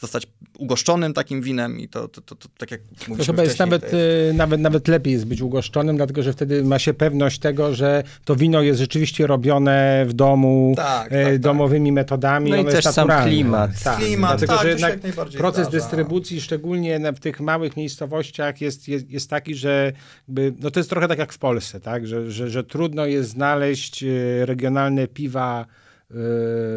zostać 0.00 0.26
ugoszczonym 0.58 1.12
takim 1.12 1.42
winem 1.42 1.80
i 1.80 1.88
to, 1.88 2.08
to, 2.08 2.20
to, 2.20 2.34
to 2.34 2.48
tak 2.58 2.70
jak 2.70 2.80
mówiliśmy 3.08 3.16
To 3.16 3.24
chyba 3.32 3.42
jest 3.42 3.58
nawet, 3.58 3.82
jest... 3.82 3.94
Y, 3.94 4.32
nawet, 4.34 4.60
nawet 4.60 4.88
lepiej 4.88 5.12
jest 5.12 5.26
być 5.26 5.40
ugoszczonym, 5.42 5.96
dlatego 5.96 6.22
że 6.22 6.32
wtedy 6.32 6.64
ma 6.64 6.78
się 6.78 6.94
pewność 6.94 7.38
tego, 7.38 7.74
że 7.74 8.02
to 8.24 8.36
wino 8.36 8.62
jest 8.62 8.80
rzeczywiście 8.80 9.26
robione 9.26 10.04
w 10.08 10.12
domu, 10.12 10.72
Tak, 10.76 11.12
e, 11.12 11.24
tak, 11.24 11.32
tak. 11.32 11.38
domowymi 11.38 11.92
metodami. 11.92 12.50
No 12.50 12.56
i 12.56 12.64
też 12.64 12.84
sam 12.84 13.08
klimat. 13.24 13.70
Tak, 13.84 13.98
Klimat, 13.98 14.38
dlatego, 14.38 14.52
tak, 14.52 14.62
że 14.62 14.62
to 14.62 14.62
się 14.62 14.68
jednak 14.68 14.90
jak 14.90 15.02
najbardziej 15.02 15.38
proces 15.38 15.66
zdarza. 15.66 15.78
dystrybucji, 15.78 16.40
szczególnie 16.40 17.12
w 17.12 17.20
tych 17.20 17.40
małych 17.40 17.76
miejscowościach 17.76 18.35
jest, 18.60 18.88
jest, 18.88 19.10
jest 19.10 19.30
taki, 19.30 19.54
że 19.54 19.92
jakby, 20.28 20.54
no 20.60 20.70
to 20.70 20.80
jest 20.80 20.90
trochę 20.90 21.08
tak 21.08 21.18
jak 21.18 21.32
w 21.32 21.38
Polsce, 21.38 21.80
tak? 21.80 22.06
że, 22.06 22.30
że, 22.30 22.50
że 22.50 22.64
trudno 22.64 23.06
jest 23.06 23.30
znaleźć 23.30 24.02
e, 24.02 24.06
regionalne 24.46 25.08
piwa 25.08 25.60
e, 25.60 25.64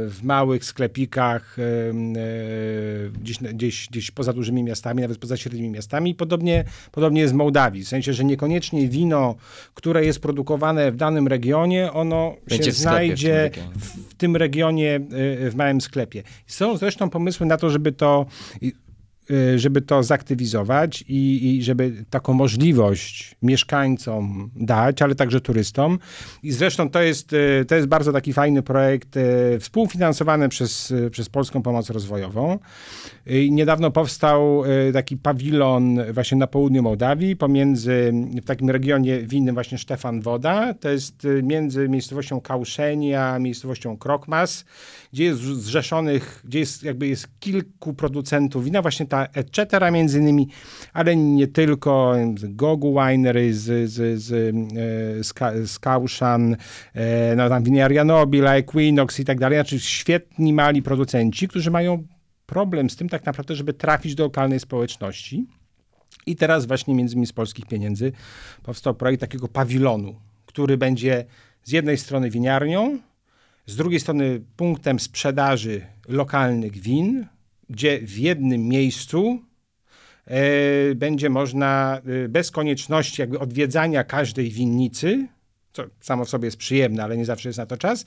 w 0.07 0.19
małych 0.23 0.65
sklepikach 0.65 1.57
e, 1.59 1.63
gdzieś, 3.21 3.37
gdzieś, 3.37 3.87
gdzieś 3.89 4.11
poza 4.11 4.33
dużymi 4.33 4.63
miastami, 4.63 5.01
nawet 5.01 5.17
poza 5.17 5.37
średnimi 5.37 5.69
miastami. 5.69 6.15
Podobnie, 6.15 6.63
podobnie 6.91 7.21
jest 7.21 7.33
w 7.33 7.37
Mołdawii, 7.37 7.83
w 7.83 7.87
sensie, 7.87 8.13
że 8.13 8.23
niekoniecznie 8.23 8.87
wino, 8.87 9.35
które 9.73 10.05
jest 10.05 10.19
produkowane 10.19 10.91
w 10.91 10.95
danym 10.95 11.27
regionie, 11.27 11.91
ono 11.91 12.35
Będzie 12.47 12.65
się 12.65 12.71
w 12.71 12.77
sklepie 12.77 13.15
w 13.15 13.17
tym 13.17 13.17
znajdzie 13.17 13.51
w, 13.75 14.11
w 14.11 14.13
tym 14.13 14.35
regionie, 14.35 14.99
w 15.49 15.53
małym 15.55 15.81
sklepie. 15.81 16.23
Są 16.47 16.77
zresztą 16.77 17.09
pomysły 17.09 17.45
na 17.45 17.57
to, 17.57 17.69
żeby 17.69 17.91
to 17.91 18.25
żeby 19.55 19.81
to 19.81 20.03
zaktywizować 20.03 21.03
i, 21.07 21.55
i 21.57 21.63
żeby 21.63 22.05
taką 22.09 22.33
możliwość 22.33 23.35
mieszkańcom 23.41 24.51
dać, 24.55 25.01
ale 25.01 25.15
także 25.15 25.41
turystom. 25.41 25.99
I 26.43 26.51
zresztą 26.51 26.89
to 26.89 27.01
jest, 27.01 27.33
y, 27.33 27.65
to 27.67 27.75
jest 27.75 27.87
bardzo 27.87 28.13
taki 28.13 28.33
fajny 28.33 28.61
projekt 28.61 29.17
y, 29.17 29.59
współfinansowany 29.59 30.49
przez, 30.49 30.91
y, 30.91 31.09
przez 31.09 31.29
Polską 31.29 31.61
Pomoc 31.61 31.89
Rozwojową. 31.89 32.59
I 33.25 33.51
niedawno 33.51 33.91
powstał 33.91 34.63
y, 34.65 34.93
taki 34.93 35.17
pawilon 35.17 35.99
właśnie 36.13 36.37
na 36.37 36.47
południu 36.47 36.83
Mołdawii, 36.83 37.35
pomiędzy, 37.35 38.13
w 38.41 38.45
takim 38.45 38.69
regionie 38.69 39.19
winnym 39.21 39.55
właśnie 39.55 39.77
Stefan 39.77 40.21
Woda, 40.21 40.73
to 40.73 40.89
jest 40.89 41.25
y, 41.25 41.43
między 41.43 41.89
miejscowością 41.89 42.41
Kauszeni 42.41 43.15
a 43.15 43.39
miejscowością 43.39 43.97
Krokmas, 43.97 44.65
gdzie 45.13 45.23
jest 45.23 45.39
zrzeszonych, 45.39 46.41
gdzie 46.45 46.59
jest 46.59 46.83
jakby 46.83 47.07
jest 47.07 47.27
kilku 47.39 47.93
producentów 47.93 48.63
wina, 48.63 48.81
właśnie 48.81 49.05
ta 49.05 49.18
Etcetera 49.33 49.91
między 49.91 50.19
innymi, 50.19 50.47
ale 50.93 51.15
nie 51.15 51.47
tylko, 51.47 52.15
z 52.37 52.55
Gogu 52.55 52.99
Winery, 52.99 53.53
z, 53.53 53.91
z, 53.91 54.21
z, 54.21 54.31
e, 54.31 55.23
z, 55.23 55.33
z 55.71 55.79
Kauszan, 55.79 56.55
e, 56.93 57.35
no 57.35 57.49
tam 57.49 57.63
Winiaria 57.63 58.03
Nobila, 58.03 58.55
Equinox 58.55 59.19
i 59.19 59.25
tak 59.25 59.39
dalej, 59.39 59.57
znaczy 59.57 59.79
świetni 59.79 60.53
mali 60.53 60.81
producenci, 60.81 61.47
którzy 61.47 61.71
mają 61.71 62.03
problem 62.45 62.89
z 62.89 62.95
tym 62.95 63.09
tak 63.09 63.25
naprawdę, 63.25 63.55
żeby 63.55 63.73
trafić 63.73 64.15
do 64.15 64.23
lokalnej 64.23 64.59
społeczności. 64.59 65.45
I 66.25 66.35
teraz 66.35 66.65
właśnie 66.65 66.95
między 66.95 67.13
innymi 67.13 67.27
z 67.27 67.33
polskich 67.33 67.65
pieniędzy 67.65 68.11
powstał 68.63 68.95
projekt 68.95 69.21
takiego 69.21 69.47
pawilonu, 69.47 70.15
który 70.45 70.77
będzie 70.77 71.25
z 71.63 71.71
jednej 71.71 71.97
strony 71.97 72.29
winiarnią, 72.29 72.99
z 73.65 73.75
drugiej 73.75 73.99
strony 73.99 74.41
punktem 74.57 74.99
sprzedaży 74.99 75.85
lokalnych 76.07 76.77
win, 76.77 77.25
gdzie 77.69 77.99
w 78.01 78.17
jednym 78.17 78.67
miejscu 78.67 79.39
e, 80.25 80.95
będzie 80.95 81.29
można 81.29 82.01
e, 82.25 82.29
bez 82.29 82.51
konieczności 82.51 83.21
jakby 83.21 83.39
odwiedzania 83.39 84.03
każdej 84.03 84.49
winnicy, 84.49 85.27
co 85.73 85.83
samo 85.99 86.25
w 86.25 86.29
sobie 86.29 86.45
jest 86.45 86.57
przyjemne, 86.57 87.03
ale 87.03 87.17
nie 87.17 87.25
zawsze 87.25 87.49
jest 87.49 87.59
na 87.59 87.65
to 87.65 87.77
czas, 87.77 88.05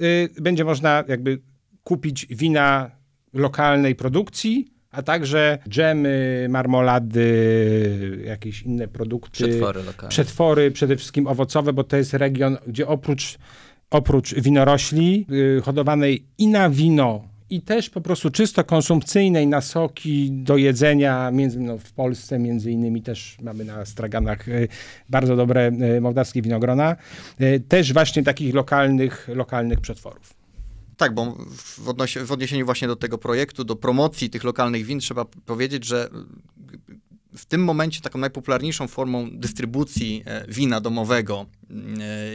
e, 0.00 0.40
będzie 0.40 0.64
można 0.64 1.04
jakby 1.08 1.38
kupić 1.84 2.26
wina 2.26 2.90
lokalnej 3.32 3.94
produkcji, 3.94 4.72
a 4.90 5.02
także 5.02 5.58
dżemy, 5.68 6.46
marmolady, 6.50 8.22
jakieś 8.24 8.62
inne 8.62 8.88
produkty. 8.88 9.32
Przetwory 9.32 9.82
lokalne. 9.82 10.10
Przetwory, 10.10 10.70
przede 10.70 10.96
wszystkim 10.96 11.26
owocowe, 11.26 11.72
bo 11.72 11.84
to 11.84 11.96
jest 11.96 12.14
region, 12.14 12.56
gdzie 12.66 12.86
oprócz, 12.86 13.38
oprócz 13.90 14.34
winorośli 14.34 15.26
hodowanej 15.62 16.26
i 16.38 16.46
na 16.46 16.70
wino, 16.70 17.31
i 17.52 17.60
też 17.60 17.90
po 17.90 18.00
prostu 18.00 18.30
czysto 18.30 18.64
konsumpcyjnej 18.64 19.46
na 19.46 19.60
soki 19.60 20.32
do 20.32 20.56
jedzenia, 20.56 21.30
między, 21.30 21.60
no, 21.60 21.78
w 21.78 21.92
Polsce 21.92 22.38
między 22.38 22.70
innymi 22.70 23.02
też 23.02 23.36
mamy 23.42 23.64
na 23.64 23.84
straganach 23.84 24.48
y, 24.48 24.68
bardzo 25.08 25.36
dobre 25.36 25.70
y, 25.96 26.00
mołdawskie 26.00 26.42
winogrona, 26.42 26.96
y, 27.40 27.62
też 27.68 27.92
właśnie 27.92 28.22
takich 28.22 28.54
lokalnych, 28.54 29.28
lokalnych 29.34 29.80
przetworów. 29.80 30.34
Tak, 30.96 31.14
bo 31.14 31.36
w, 31.56 31.86
odnosi- 31.86 32.24
w 32.24 32.32
odniesieniu 32.32 32.64
właśnie 32.64 32.88
do 32.88 32.96
tego 32.96 33.18
projektu, 33.18 33.64
do 33.64 33.76
promocji 33.76 34.30
tych 34.30 34.44
lokalnych 34.44 34.84
win, 34.84 35.00
trzeba 35.00 35.24
powiedzieć, 35.24 35.86
że 35.86 36.08
w 37.36 37.46
tym 37.46 37.64
momencie 37.64 38.00
taką 38.00 38.18
najpopularniejszą 38.18 38.88
formą 38.88 39.28
dystrybucji 39.32 40.22
e, 40.26 40.44
wina 40.48 40.80
domowego 40.80 41.46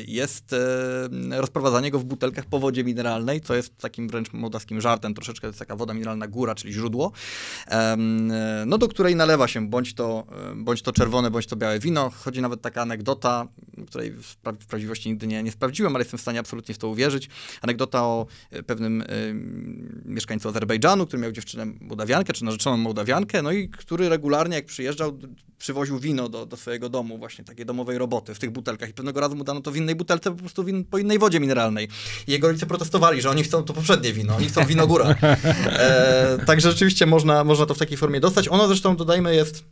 jest 0.08 0.54
e, 0.54 1.10
rozprowadzanie 1.30 1.92
go 1.92 2.00
w 2.00 2.06
butelkach 2.06 2.46
po 2.46 2.60
wodzie 2.60 2.84
mineralnej, 2.84 3.42
co 3.42 3.56
jest 3.56 3.78
takim 3.78 4.10
wręcz 4.10 4.34
mołdawskim 4.34 4.82
żartem 4.82 5.14
troszeczkę, 5.14 5.42
to 5.42 5.48
jest 5.48 5.60
taka 5.60 5.76
woda 5.76 5.94
mineralna 5.94 6.28
góra, 6.28 6.56
czyli 6.56 6.74
źródło, 6.74 7.12
e, 7.68 7.98
no 8.66 8.78
do 8.78 8.88
której 8.88 9.16
nalewa 9.16 9.48
się 9.48 9.68
bądź 9.68 9.94
to, 9.94 10.28
e, 10.52 10.56
bądź 10.56 10.82
to 10.82 10.92
czerwone, 10.92 11.32
bądź 11.32 11.48
to 11.48 11.56
białe 11.56 11.80
wino. 11.80 12.10
Chodzi 12.10 12.42
nawet 12.42 12.62
taka 12.62 12.82
anegdota, 12.82 13.48
której 13.88 14.12
w, 14.12 14.38
pra- 14.44 14.58
w 14.60 14.66
prawdziwości 14.66 15.10
nigdy 15.10 15.28
nie, 15.28 15.44
nie 15.44 15.52
sprawdziłem, 15.52 15.96
ale 15.96 16.02
jestem 16.02 16.18
w 16.18 16.22
stanie 16.22 16.40
absolutnie 16.40 16.76
w 16.76 16.78
to 16.78 16.88
uwierzyć. 16.88 17.30
Anegdota 17.62 18.04
o 18.04 18.26
pewnym 18.68 19.04
mieszkańcu 20.06 20.50
Azerbejdżanu, 20.50 21.06
który 21.06 21.22
miał 21.22 21.32
dziewczynę 21.32 21.66
Mołdawiankę, 21.82 22.34
czy 22.34 22.46
narzeczoną 22.46 22.78
Mołdawiankę, 22.78 23.42
no 23.42 23.52
i 23.52 23.70
który 23.70 24.10
regularnie, 24.10 24.56
jak 24.56 24.66
przyjeżdżał, 24.66 25.18
przywoził 25.58 26.00
wino 26.00 26.30
do, 26.30 26.46
do 26.46 26.58
swojego 26.58 26.90
domu, 26.90 27.18
właśnie 27.18 27.46
takiej 27.46 27.66
domowej 27.66 27.98
roboty 27.98 28.36
w 28.36 28.40
tych 28.40 28.52
butelkach. 28.52 28.90
I 28.90 28.94
pewnego 28.94 29.20
razu 29.20 29.27
mu 29.36 29.44
dano 29.44 29.62
to 29.62 29.72
w 29.72 29.76
innej 29.76 29.96
butelce, 29.96 30.32
po 30.32 30.38
prostu 30.38 30.64
win, 30.64 30.86
po 30.86 30.98
innej 30.98 31.20
wodzie 31.20 31.40
mineralnej. 31.40 31.88
I 32.28 32.32
jego 32.32 32.48
rodzice 32.48 32.66
protestowali, 32.66 33.22
że 33.22 33.30
oni 33.30 33.44
chcą 33.44 33.64
to 33.64 33.74
poprzednie 33.74 34.14
wino, 34.14 34.36
oni 34.36 34.48
chcą 34.48 34.66
wino 34.66 34.88
góra. 34.88 35.16
E, 35.68 36.38
także 36.46 36.72
rzeczywiście 36.72 37.06
można, 37.06 37.44
można 37.44 37.66
to 37.66 37.74
w 37.74 37.78
takiej 37.78 37.98
formie 37.98 38.20
dostać. 38.20 38.48
Ono 38.48 38.68
zresztą, 38.68 38.96
dodajmy, 38.96 39.36
jest 39.36 39.64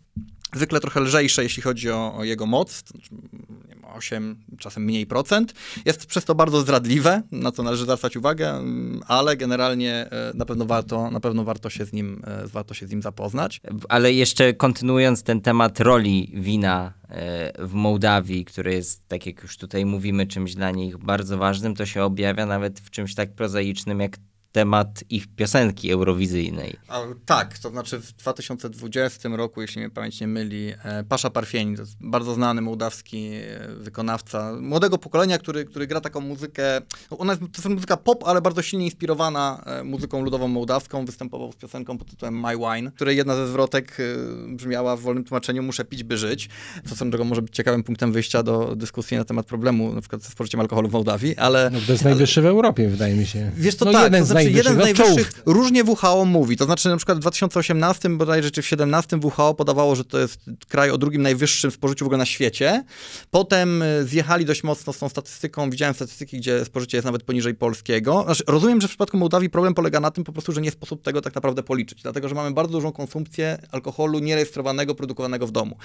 zwykle 0.56 0.80
trochę 0.80 1.00
lżejsze, 1.00 1.44
jeśli 1.44 1.63
chodzi 1.63 1.91
o, 1.91 2.15
o 2.18 2.24
jego 2.24 2.46
moc, 2.46 2.84
to 3.95 4.01
znaczy, 4.01 4.15
nie 4.15 4.19
wiem, 4.19 4.36
8, 4.45 4.58
czasem 4.60 4.84
mniej 4.84 5.05
procent. 5.05 5.53
Jest 5.86 6.05
przez 6.05 6.25
to 6.25 6.36
bardzo 6.36 6.62
zdradliwe, 6.62 7.21
na 7.31 7.51
co 7.51 7.63
należy 7.63 7.84
zwracać 7.84 8.17
uwagę, 8.17 8.49
mm, 8.49 9.01
ale 9.08 9.38
generalnie 9.38 9.93
e, 9.93 10.31
na 10.36 10.45
pewno 10.45 10.65
warto, 10.65 11.12
na 11.12 11.19
pewno 11.19 11.43
warto 11.43 11.69
się 11.69 11.86
z 11.86 11.93
nim, 11.93 12.21
e, 12.27 12.47
warto 12.47 12.73
się 12.73 12.88
z 12.88 12.91
nim 12.91 13.01
zapoznać. 13.01 13.62
Ale 13.89 14.13
jeszcze 14.13 14.53
kontynuując 14.53 15.23
ten 15.23 15.41
temat 15.41 15.79
roli 15.79 16.31
wina 16.34 16.93
e, 17.10 17.67
w 17.67 17.73
Mołdawii, 17.73 18.45
który 18.45 18.73
jest, 18.73 19.08
tak 19.08 19.25
jak 19.25 19.41
już 19.41 19.58
tutaj 19.58 19.86
mówimy, 19.86 20.27
czymś 20.27 20.55
dla 20.55 20.71
nich 20.71 20.97
bardzo 20.97 21.38
ważnym, 21.38 21.75
to 21.75 21.86
się 21.86 22.03
objawia 22.03 22.45
nawet 22.45 22.79
w 22.79 22.89
czymś 22.89 23.15
tak 23.15 23.34
prozaicznym 23.34 23.99
jak 23.99 24.17
temat 24.56 25.04
ich 25.10 25.28
piosenki 25.28 25.91
eurowizyjnej. 25.91 26.76
A, 26.88 27.02
tak, 27.26 27.60
to 27.60 27.70
znaczy 27.70 28.00
w 28.00 28.12
2020 28.12 29.30
roku, 29.30 29.62
jeśli 29.62 29.82
mnie 29.82 29.89
pamięć 29.89 30.22
nie 30.22 30.28
myli, 30.28 30.74
e, 30.84 31.04
Pasza 31.04 31.30
Parfieni, 31.30 31.76
to 31.76 31.82
jest 31.82 31.96
bardzo 32.00 32.34
znany 32.34 32.62
mołdawski 32.62 33.32
e, 33.34 33.68
wykonawca 33.80 34.54
młodego 34.62 34.98
pokolenia, 34.98 35.38
który, 35.38 35.65
który 35.65 35.88
gra 35.88 36.02
taką 36.02 36.22
muzykę, 36.22 36.82
ona 37.10 37.34
jest, 37.34 37.41
to 37.41 37.48
jest 37.58 37.70
muzyka 37.70 37.98
pop, 37.98 38.24
ale 38.24 38.41
bardzo 38.41 38.62
silnie 38.62 38.86
inspirowana 38.86 39.63
e, 39.65 39.84
muzyką 39.84 40.24
ludową 40.24 40.48
mołdawską, 40.48 41.06
występował 41.06 41.52
z 41.52 41.56
piosenką 41.56 41.98
pod 41.98 42.10
tytułem 42.10 42.39
My 42.39 42.58
Wine, 42.58 42.91
której 42.91 43.18
jedna 43.18 43.36
ze 43.36 43.48
zwrotek 43.48 43.98
e, 44.00 44.04
brzmiała 44.56 44.96
w 44.96 45.02
wolnym 45.02 45.24
tłumaczeniu 45.24 45.63
muszę 45.63 45.86
pić, 45.86 46.04
by 46.04 46.18
żyć, 46.18 46.50
co 46.89 46.96
swoją 46.96 47.12
drogą 47.12 47.26
może 47.26 47.41
być 47.41 47.56
ciekawym 47.56 47.84
punktem 47.84 48.12
wyjścia 48.12 48.44
do 48.44 48.76
dyskusji 48.76 49.18
na 49.18 49.26
temat 49.26 49.46
problemu, 49.46 49.94
na 49.94 50.02
przykład 50.02 50.22
ze 50.22 50.30
spożyciem 50.30 50.60
alkoholu 50.60 50.89
w 50.89 50.91
Mołdawii, 50.91 51.38
ale... 51.38 51.70
No, 51.74 51.80
to 51.86 51.91
jest 51.91 52.04
najwyższy 52.04 52.41
w 52.41 52.46
Europie, 52.46 52.89
wydaje 52.89 53.15
mi 53.15 53.26
się. 53.26 53.52
Wiesz 53.56 53.76
to 53.76 53.86
no, 53.86 53.91
tak, 53.91 54.04
jeden 54.04 54.22
to 54.22 54.28
z 54.28 54.32
znaczy 54.51 54.58
jeden 54.58 54.73
z 54.73 54.77
no, 54.77 54.84
najwyższych, 54.84 55.15
czołówce. 55.15 55.41
różnie 55.45 55.84
WHO 55.84 56.25
mówi, 56.25 56.58
to 56.58 56.65
znaczy 56.65 56.89
na 56.89 56.97
przykład 56.97 57.17
w 57.17 57.21
2018 57.21 58.10
bodajże 58.10 58.51
czy 58.51 58.62
w 58.62 58.65
2017 58.65 59.19
WHO 59.23 59.53
podawało, 59.53 59.95
że 59.95 60.05
to 60.05 60.19
jest 60.19 60.39
kraj 60.67 60.91
o 60.91 60.97
drugim 60.97 61.21
najwyższym 61.21 61.71
spożyciu 61.71 62.05
w 62.05 62.08
ogóle 62.08 62.17
na 62.17 62.25
świecie. 62.25 62.84
Potem 63.31 63.81
y, 63.81 64.05
zjechali 64.05 64.45
dość 64.45 64.63
mocno 64.63 64.93
z 64.93 64.97
tą 64.97 65.10
statystyką, 65.10 65.69
widziałem 65.69 65.95
statystyki, 65.95 66.38
gdzie 66.38 66.65
spożycie 66.65 66.97
jest 66.97 67.05
nawet 67.05 67.23
poniżej 67.23 67.55
polskiego. 67.55 68.23
Znaczy, 68.25 68.43
rozumiem, 68.47 68.81
że 68.81 68.88
w 68.88 68.91
przypadku 68.91 69.17
Mołdawii 69.17 69.49
problem 69.49 69.73
polega 69.73 69.99
na 69.99 70.12
tym 70.12 70.23
po 70.23 70.31
prostu, 70.31 70.51
że 70.51 70.62
nie 70.62 70.71
sposób 70.71 71.01
tego 71.01 71.21
tak 71.21 71.36
naprawdę 71.36 71.63
policzyć, 71.63 72.01
dlatego, 72.01 72.29
że 72.29 72.36
mamy 72.36 72.51
bardzo 72.51 72.73
dużą 72.73 72.91
konsumpcję 72.91 73.58
alkoholu 73.71 74.19
nierejestrowanego, 74.19 74.95
produkowanego 74.95 75.47
w 75.47 75.51
domu. 75.51 75.77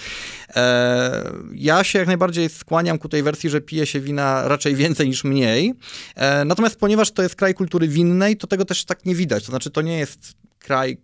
E, 0.56 1.32
ja 1.54 1.84
się 1.84 1.98
jak 1.98 2.08
najbardziej 2.08 2.48
skłaniam 2.48 2.98
ku 2.98 3.08
tej 3.08 3.22
wersji, 3.22 3.50
że 3.50 3.60
pije 3.60 3.86
się 3.86 4.00
wina 4.00 4.48
raczej 4.48 4.74
więcej 4.74 5.08
niż 5.08 5.24
mniej. 5.24 5.74
E, 6.14 6.44
natomiast 6.44 6.76
ponieważ 6.76 7.10
to 7.10 7.22
jest 7.22 7.36
kraj 7.36 7.54
kultury 7.54 7.88
winnej, 7.88 8.36
to 8.36 8.46
tego 8.50 8.64
też 8.64 8.84
tak 8.84 9.06
nie 9.06 9.14
widać. 9.14 9.44
To 9.44 9.50
znaczy, 9.50 9.70
to 9.70 9.82
nie 9.82 9.98
jest 9.98 10.34
kraj 10.58 10.96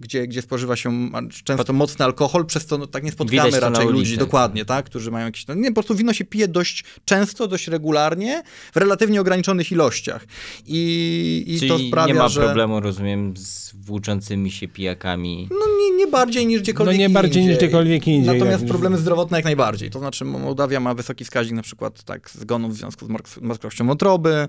gdzie, 0.00 0.26
gdzie 0.26 0.42
spożywa 0.42 0.76
się 0.76 1.10
często 1.44 1.72
mocny 1.72 2.04
alkohol, 2.04 2.46
przez 2.46 2.66
to 2.66 2.78
no, 2.78 2.86
tak 2.86 3.04
nie 3.04 3.12
spotkamy 3.12 3.46
Widać 3.48 3.60
raczej 3.60 3.86
ludzi, 3.88 4.18
dokładnie, 4.18 4.64
tak, 4.64 4.86
którzy 4.86 5.10
mają 5.10 5.26
jakieś, 5.26 5.46
no, 5.46 5.54
nie, 5.54 5.68
po 5.68 5.74
prostu 5.74 5.94
wino 5.94 6.12
się 6.12 6.24
pije 6.24 6.48
dość 6.48 6.84
często, 7.04 7.48
dość 7.48 7.68
regularnie, 7.68 8.42
w 8.72 8.76
relatywnie 8.76 9.20
ograniczonych 9.20 9.72
ilościach. 9.72 10.26
I, 10.66 11.44
i 11.46 11.58
Czyli 11.58 11.68
to 11.70 11.78
sprawia, 11.78 12.14
nie 12.14 12.18
ma 12.20 12.28
że... 12.28 12.44
problemu, 12.44 12.80
rozumiem, 12.80 13.36
z 13.36 13.72
włóczącymi 13.74 14.50
się 14.50 14.68
pijakami. 14.68 15.48
No 15.50 15.66
nie, 15.80 15.96
nie 15.96 16.06
bardziej 16.06 16.46
niż 16.46 16.60
gdziekolwiek 16.60 16.94
No 16.96 17.00
nie 17.00 17.10
bardziej 17.10 17.42
indziej. 17.42 17.54
niż 17.54 17.58
gdziekolwiek 17.62 18.08
indziej. 18.08 18.34
Natomiast 18.34 18.62
Jak- 18.62 18.70
problemy 18.70 18.98
zdrowotne 18.98 19.38
jak 19.38 19.44
najbardziej. 19.44 19.90
To 19.90 19.98
znaczy 19.98 20.24
Mołdawia 20.24 20.80
ma 20.80 20.94
wysoki 20.94 21.24
wskaźnik 21.24 21.56
na 21.56 21.62
przykład 21.62 22.02
tak 22.02 22.30
zgonów 22.30 22.72
w 22.74 22.76
związku 22.76 23.06
z 23.06 23.40
martwością 23.40 23.86
wątroby. 23.86 24.30
E, 24.30 24.48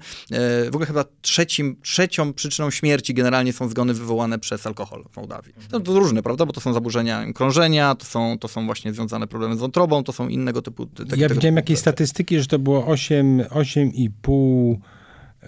W 0.65 0.75
ogóle 0.75 0.85
chyba 0.85 1.05
trzecim, 1.21 1.75
trzecią 1.81 2.33
przyczyną 2.33 2.71
śmierci 2.71 3.13
generalnie 3.13 3.53
są 3.53 3.69
zgony 3.69 3.93
wywołane 3.93 4.39
przez 4.39 4.67
alkohol 4.67 5.05
w 5.11 5.17
Mołdawii. 5.17 5.53
No 5.71 5.79
to 5.79 5.99
różne, 5.99 6.23
prawda? 6.23 6.45
Bo 6.45 6.53
to 6.53 6.61
są 6.61 6.73
zaburzenia 6.73 7.33
krążenia, 7.33 7.95
to 7.95 8.05
są, 8.05 8.37
to 8.39 8.47
są 8.47 8.65
właśnie 8.65 8.93
związane 8.93 9.27
problemy 9.27 9.55
z 9.55 9.59
wątrobą, 9.59 10.03
to 10.03 10.11
są 10.13 10.27
innego 10.27 10.61
typu... 10.61 10.85
te- 10.85 11.05
tego 11.05 11.15
Ja 11.21 11.27
typu 11.27 11.35
widziałem 11.39 11.55
jakieś 11.55 11.79
statystyki, 11.79 12.39
że 12.39 12.45
to 12.47 12.59
było 12.59 12.85
8, 12.87 13.39
8,5 13.41 14.75
e, 15.43 15.47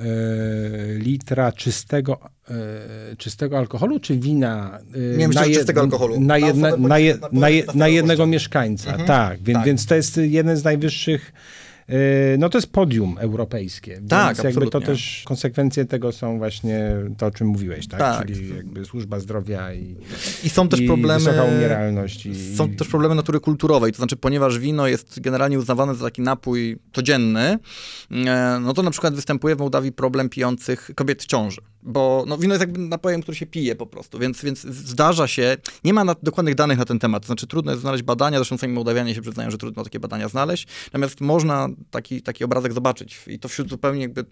litra 0.97 1.51
czystego, 1.51 2.19
e, 3.11 3.15
czystego 3.17 3.57
alkoholu, 3.57 3.99
czy 3.99 4.17
wina? 4.19 4.79
Nie, 5.17 5.27
myślę, 5.27 5.45
że 5.45 5.51
czystego 5.51 5.81
alkoholu. 5.81 6.19
Na, 6.19 6.25
Na 6.27 6.37
jedna, 6.37 6.77
na, 6.77 6.99
je, 6.99 7.17
na, 7.31 7.49
je, 7.49 7.57
15 7.63 7.79
na 7.79 7.87
jednego 7.87 8.25
mieszkańca, 8.27 8.89
Mhm. 8.89 9.07
tak, 9.07 9.41
więc, 9.43 9.57
Tak. 9.57 9.65
więc 9.65 9.85
to 9.85 9.95
jest 9.95 10.17
jeden 10.17 10.57
z 10.57 10.63
najwyższych 10.63 11.33
no 12.37 12.49
to 12.49 12.57
jest 12.57 12.71
podium 12.71 13.15
europejskie. 13.19 13.95
Więc 13.95 14.09
Tak, 14.09 14.43
jakby 14.43 14.69
to 14.69 14.81
też 14.81 15.23
konsekwencje 15.25 15.85
tego 15.85 16.11
są 16.11 16.37
właśnie 16.37 16.95
to, 17.17 17.25
o 17.25 17.31
czym 17.31 17.47
mówiłeś, 17.47 17.87
tak? 17.87 17.99
Tak. 17.99 18.27
Czyli 18.27 18.55
jakby 18.55 18.85
służba 18.85 19.19
zdrowia 19.19 19.73
i, 19.73 19.95
I 20.43 20.49
są 20.49 20.67
też 20.67 20.79
i 20.79 20.87
problemy... 20.87 21.19
wysoka 21.19 21.43
umieralność. 21.43 22.25
I, 22.25 22.55
Są 22.55 22.69
też 22.69 22.87
problemy 22.87 23.15
natury 23.15 23.39
kulturowej, 23.39 23.91
to 23.91 23.97
znaczy 23.97 24.15
ponieważ 24.15 24.59
wino 24.59 24.87
jest 24.87 25.19
generalnie 25.19 25.59
uznawane 25.59 25.95
za 25.95 26.05
taki 26.05 26.21
napój 26.21 26.77
codzienny, 26.93 27.59
e, 28.11 28.59
no 28.61 28.73
to 28.73 28.83
na 28.83 28.91
przykład 28.91 29.15
występuje 29.15 29.55
w 29.55 29.59
Mołdawii 29.59 29.91
problem 29.91 30.29
pijących 30.29 30.91
kobiet 30.95 31.23
w 31.23 31.25
ciąży, 31.25 31.61
bo 31.83 32.23
no, 32.27 32.37
wino 32.37 32.53
jest 32.53 32.61
jakby 32.61 32.79
napojem, 32.79 33.21
który 33.21 33.37
się 33.37 33.45
pije 33.45 33.75
po 33.75 33.85
prostu, 33.85 34.19
więc, 34.19 34.43
więc 34.43 34.61
zdarza 34.61 35.27
się, 35.27 35.57
nie 35.83 35.93
ma 35.93 36.15
dokładnych 36.23 36.55
danych 36.55 36.77
na 36.77 36.85
ten 36.85 36.99
temat, 36.99 37.23
to 37.23 37.27
znaczy 37.27 37.47
trudno 37.47 37.71
jest 37.71 37.81
znaleźć 37.81 38.03
badania, 38.03 38.37
zresztą 38.37 38.57
sami 38.57 38.73
Mołdawianie 38.73 39.15
się 39.15 39.21
przyznają, 39.21 39.51
że 39.51 39.57
trudno 39.57 39.83
takie 39.83 39.99
badania 39.99 40.29
znaleźć, 40.29 40.67
natomiast 40.85 41.21
można 41.21 41.69
taki, 41.91 42.21
taki 42.21 42.43
obrazek 42.43 42.73
zobaczyć 42.73 43.19
i 43.27 43.39
to 43.39 43.47
wśród 43.47 43.69
zupełnie 43.69 44.01
jakby 44.01 44.25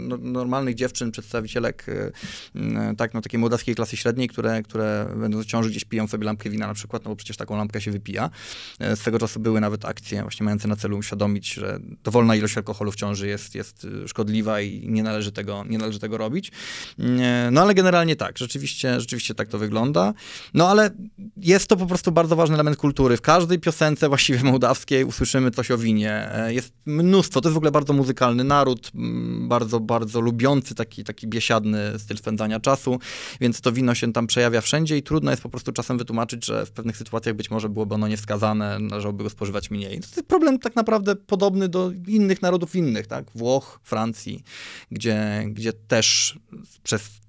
no, 0.00 0.16
normalnych 0.16 0.74
dziewczyn, 0.74 1.10
przedstawicielek 1.10 1.86
e, 1.88 2.10
m, 2.54 2.96
tak, 2.96 3.14
no, 3.14 3.20
takiej 3.20 3.40
mołdawskiej 3.40 3.74
klasy 3.74 3.96
średniej, 3.96 4.28
które, 4.28 4.62
które 4.62 5.06
będąc 5.16 5.44
w 5.46 5.48
ciąży 5.48 5.70
gdzieś 5.70 5.84
piją 5.84 6.08
sobie 6.08 6.24
lampkę 6.24 6.50
wina 6.50 6.66
na 6.66 6.74
przykład, 6.74 7.04
no 7.04 7.10
bo 7.10 7.16
przecież 7.16 7.36
taką 7.36 7.56
lampkę 7.56 7.80
się 7.80 7.90
wypija. 7.90 8.30
E, 8.78 8.96
Swego 8.96 9.18
czasu 9.18 9.40
były 9.40 9.60
nawet 9.60 9.84
akcje 9.84 10.22
właśnie 10.22 10.44
mające 10.44 10.68
na 10.68 10.76
celu 10.76 10.98
uświadomić, 10.98 11.54
że 11.54 11.78
dowolna 12.04 12.36
ilość 12.36 12.56
alkoholu 12.56 12.92
w 12.92 12.96
ciąży 12.96 13.28
jest, 13.28 13.54
jest 13.54 13.84
y, 13.84 14.08
szkodliwa 14.08 14.60
i 14.60 14.88
nie 14.88 15.02
należy 15.02 15.32
tego, 15.32 15.64
nie 15.68 15.78
należy 15.78 15.98
tego 15.98 16.18
robić. 16.18 16.52
Nie, 16.98 17.48
No 17.52 17.62
ale 17.62 17.74
generalnie 17.74 18.16
tak, 18.16 18.38
rzeczywiście, 18.38 19.00
rzeczywiście 19.00 19.34
tak 19.34 19.48
to 19.48 19.58
wygląda. 19.58 20.14
No 20.54 20.68
ale 20.68 20.90
jest 21.36 21.66
to 21.66 21.76
po 21.76 21.86
prostu 21.86 22.12
bardzo 22.12 22.36
ważny 22.36 22.54
element 22.54 22.76
kultury. 22.76 23.16
W 23.16 23.20
każdej 23.20 23.58
piosence 23.58 24.08
właściwie 24.08 24.42
mołdawskiej 24.42 25.04
usłyszymy 25.04 25.50
coś 25.50 25.70
o 25.70 25.78
winie. 25.78 26.32
E, 26.32 26.54
Jest 26.54 26.72
mnóstwo, 27.02 27.40
to 27.40 27.48
jest 27.48 27.54
w 27.54 27.56
ogóle 27.56 27.70
bardzo 27.70 27.92
muzykalny 27.92 28.44
naród, 28.44 28.90
mm, 28.94 29.48
bardzo, 29.48 29.80
bardzo 29.80 30.20
lubiący 30.20 30.74
taki, 30.74 31.04
taki 31.04 31.26
biesiadny 31.26 31.98
styl 31.98 32.16
spędzania 32.16 32.60
czasu, 32.60 32.98
więc 33.40 33.60
to 33.60 33.72
wino 33.72 33.94
się 33.94 34.12
tam 34.12 34.26
przejawia 34.26 34.60
wszędzie 34.60 34.96
i 34.96 35.02
trudno 35.02 35.30
jest 35.30 35.42
po 35.42 35.48
prostu 35.48 35.72
czasem 35.72 35.98
wytłumaczyć, 35.98 36.46
że 36.46 36.66
w 36.66 36.70
pewnych 36.70 36.96
sytuacjach 36.96 37.34
być 37.34 37.50
może 37.50 37.68
byłoby 37.68 37.94
ono 37.94 38.08
niewskazane, 38.08 38.78
należałoby 38.78 39.24
go 39.24 39.30
spożywać 39.30 39.70
mniej. 39.70 40.00
To 40.00 40.06
jest 40.06 40.22
problem 40.28 40.58
tak 40.58 40.76
naprawdę 40.76 41.16
podobny 41.16 41.68
do 41.68 41.92
innych 42.06 42.42
narodów 42.42 42.76
innych, 42.76 43.06
tak? 43.06 43.30
Włoch, 43.34 43.80
Francji, 43.82 44.42
gdzie, 44.90 45.44
gdzie 45.48 45.72
też 45.72 46.38
przez 46.82 47.23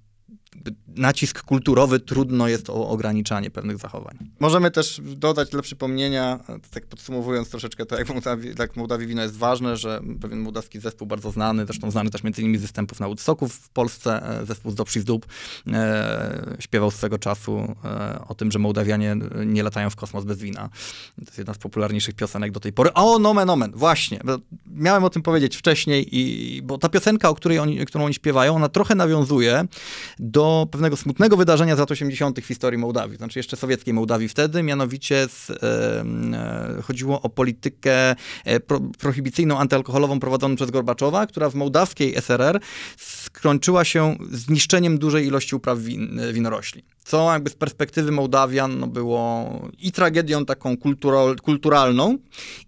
nacisk 0.88 1.44
kulturowy 1.44 2.00
trudno 2.00 2.48
jest 2.48 2.70
o 2.70 2.90
ograniczanie 2.90 3.52
pewnych 3.52 3.78
zachowań. 3.78 4.18
Możemy 4.40 4.72
też 4.72 5.02
dodać 5.04 5.50
dla 5.50 5.62
przypomnienia, 5.62 6.40
tak 6.72 6.86
podsumowując 6.86 7.50
troszeczkę 7.50 7.86
to, 7.86 7.98
jak 7.98 8.08
w 8.08 8.14
Mołdawii, 8.14 8.54
jak 8.60 8.76
Mołdawii 8.76 9.08
wino 9.08 9.22
jest 9.22 9.38
ważne, 9.38 9.78
że 9.78 10.02
pewien 10.22 10.40
mołdawski 10.40 10.80
zespół 10.80 11.08
bardzo 11.08 11.32
znany, 11.32 11.66
zresztą 11.66 11.92
znany 11.92 12.10
też 12.10 12.24
między 12.24 12.42
innymi 12.42 12.58
z 12.58 12.62
występów 12.62 13.00
na 13.00 13.08
Woodstocku 13.08 13.48
w 13.48 13.70
Polsce, 13.70 14.40
e, 14.42 14.46
zespół 14.46 14.72
z 14.72 14.76
Dobrzy 14.76 15.02
z 15.02 15.06
Dób, 15.06 15.26
e, 15.74 16.58
śpiewał 16.60 16.92
swego 16.92 17.20
czasu 17.20 17.76
e, 17.86 18.26
o 18.28 18.36
tym, 18.36 18.52
że 18.52 18.60
Mołdawianie 18.60 19.16
nie 19.46 19.64
latają 19.64 19.90
w 19.90 19.96
kosmos 19.96 20.26
bez 20.26 20.38
wina. 20.38 20.70
To 21.16 21.22
jest 21.22 21.38
jedna 21.38 21.54
z 21.54 21.58
popularniejszych 21.58 22.16
piosenek 22.16 22.52
do 22.52 22.60
tej 22.60 22.74
pory. 22.74 22.94
O, 22.94 23.20
nomen, 23.20 23.48
nomen, 23.48 23.72
właśnie. 23.76 24.20
Miałem 24.76 25.04
o 25.04 25.10
tym 25.10 25.22
powiedzieć 25.22 25.58
wcześniej, 25.58 26.08
i, 26.12 26.62
bo 26.62 26.78
ta 26.78 26.90
piosenka, 26.90 27.30
o 27.30 27.36
której 27.36 27.60
oni, 27.60 27.86
którą 27.86 28.06
oni 28.06 28.14
śpiewają, 28.14 28.56
ona 28.56 28.70
trochę 28.70 28.96
nawiązuje 28.96 29.66
do 30.20 30.68
pewnego 30.72 30.98
smutnego 30.98 31.38
wydarzenia 31.38 31.76
z 31.76 31.80
lat 31.80 31.92
80. 31.92 32.40
w 32.40 32.46
historii 32.46 32.78
Mołdawii, 32.78 33.18
znaczy 33.18 33.40
jeszcze 33.40 33.58
sowieckiej 33.58 33.94
Mołdawii 33.94 34.28
wtedy, 34.28 34.64
mianowicie 34.64 35.28
z, 35.28 35.50
e, 35.50 36.82
chodziło 36.82 37.22
o 37.22 37.30
politykę 37.30 38.16
e, 38.46 38.60
pro, 38.60 38.80
prohibicyjną, 39.00 39.58
antyalkoholową 39.58 40.20
prowadzoną 40.20 40.56
przez 40.56 40.72
Gorbaczowa, 40.72 41.28
która 41.28 41.50
w 41.50 41.56
mołdawskiej 41.56 42.16
SRR 42.22 42.60
skończyła 43.46 43.86
się 43.86 44.16
zniszczeniem 44.32 44.98
dużej 44.98 45.28
ilości 45.28 45.56
upraw 45.56 45.80
win, 45.80 46.20
winorośli. 46.34 46.84
Co 47.06 47.34
jakby 47.34 47.50
z 47.50 47.56
perspektywy 47.56 48.12
Mołdawian 48.12 48.80
no, 48.80 48.88
było 48.88 49.50
i 49.80 49.92
tragedią 49.92 50.46
taką 50.46 50.78
kulturalną, 51.44 52.18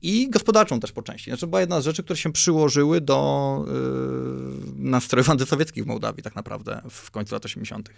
i 0.02 0.30
gospodarczą 0.30 0.80
też 0.80 0.92
po 0.92 1.02
części. 1.02 1.30
Znaczy 1.30 1.48
była 1.48 1.60
jedna 1.60 1.82
z 1.82 1.84
rzeczy, 1.84 2.04
które 2.04 2.18
się 2.18 2.32
przyłożyły 2.32 3.02
do 3.02 3.66
yy, 3.68 4.90
nastrojów 4.90 5.30
antysowieckich 5.30 5.84
w 5.84 5.88
Mołdawii 5.88 6.24
tak 6.24 6.36
naprawdę 6.36 6.82
w 6.90 7.12
końcu 7.12 7.36
lat 7.36 7.46
80. 7.46 7.90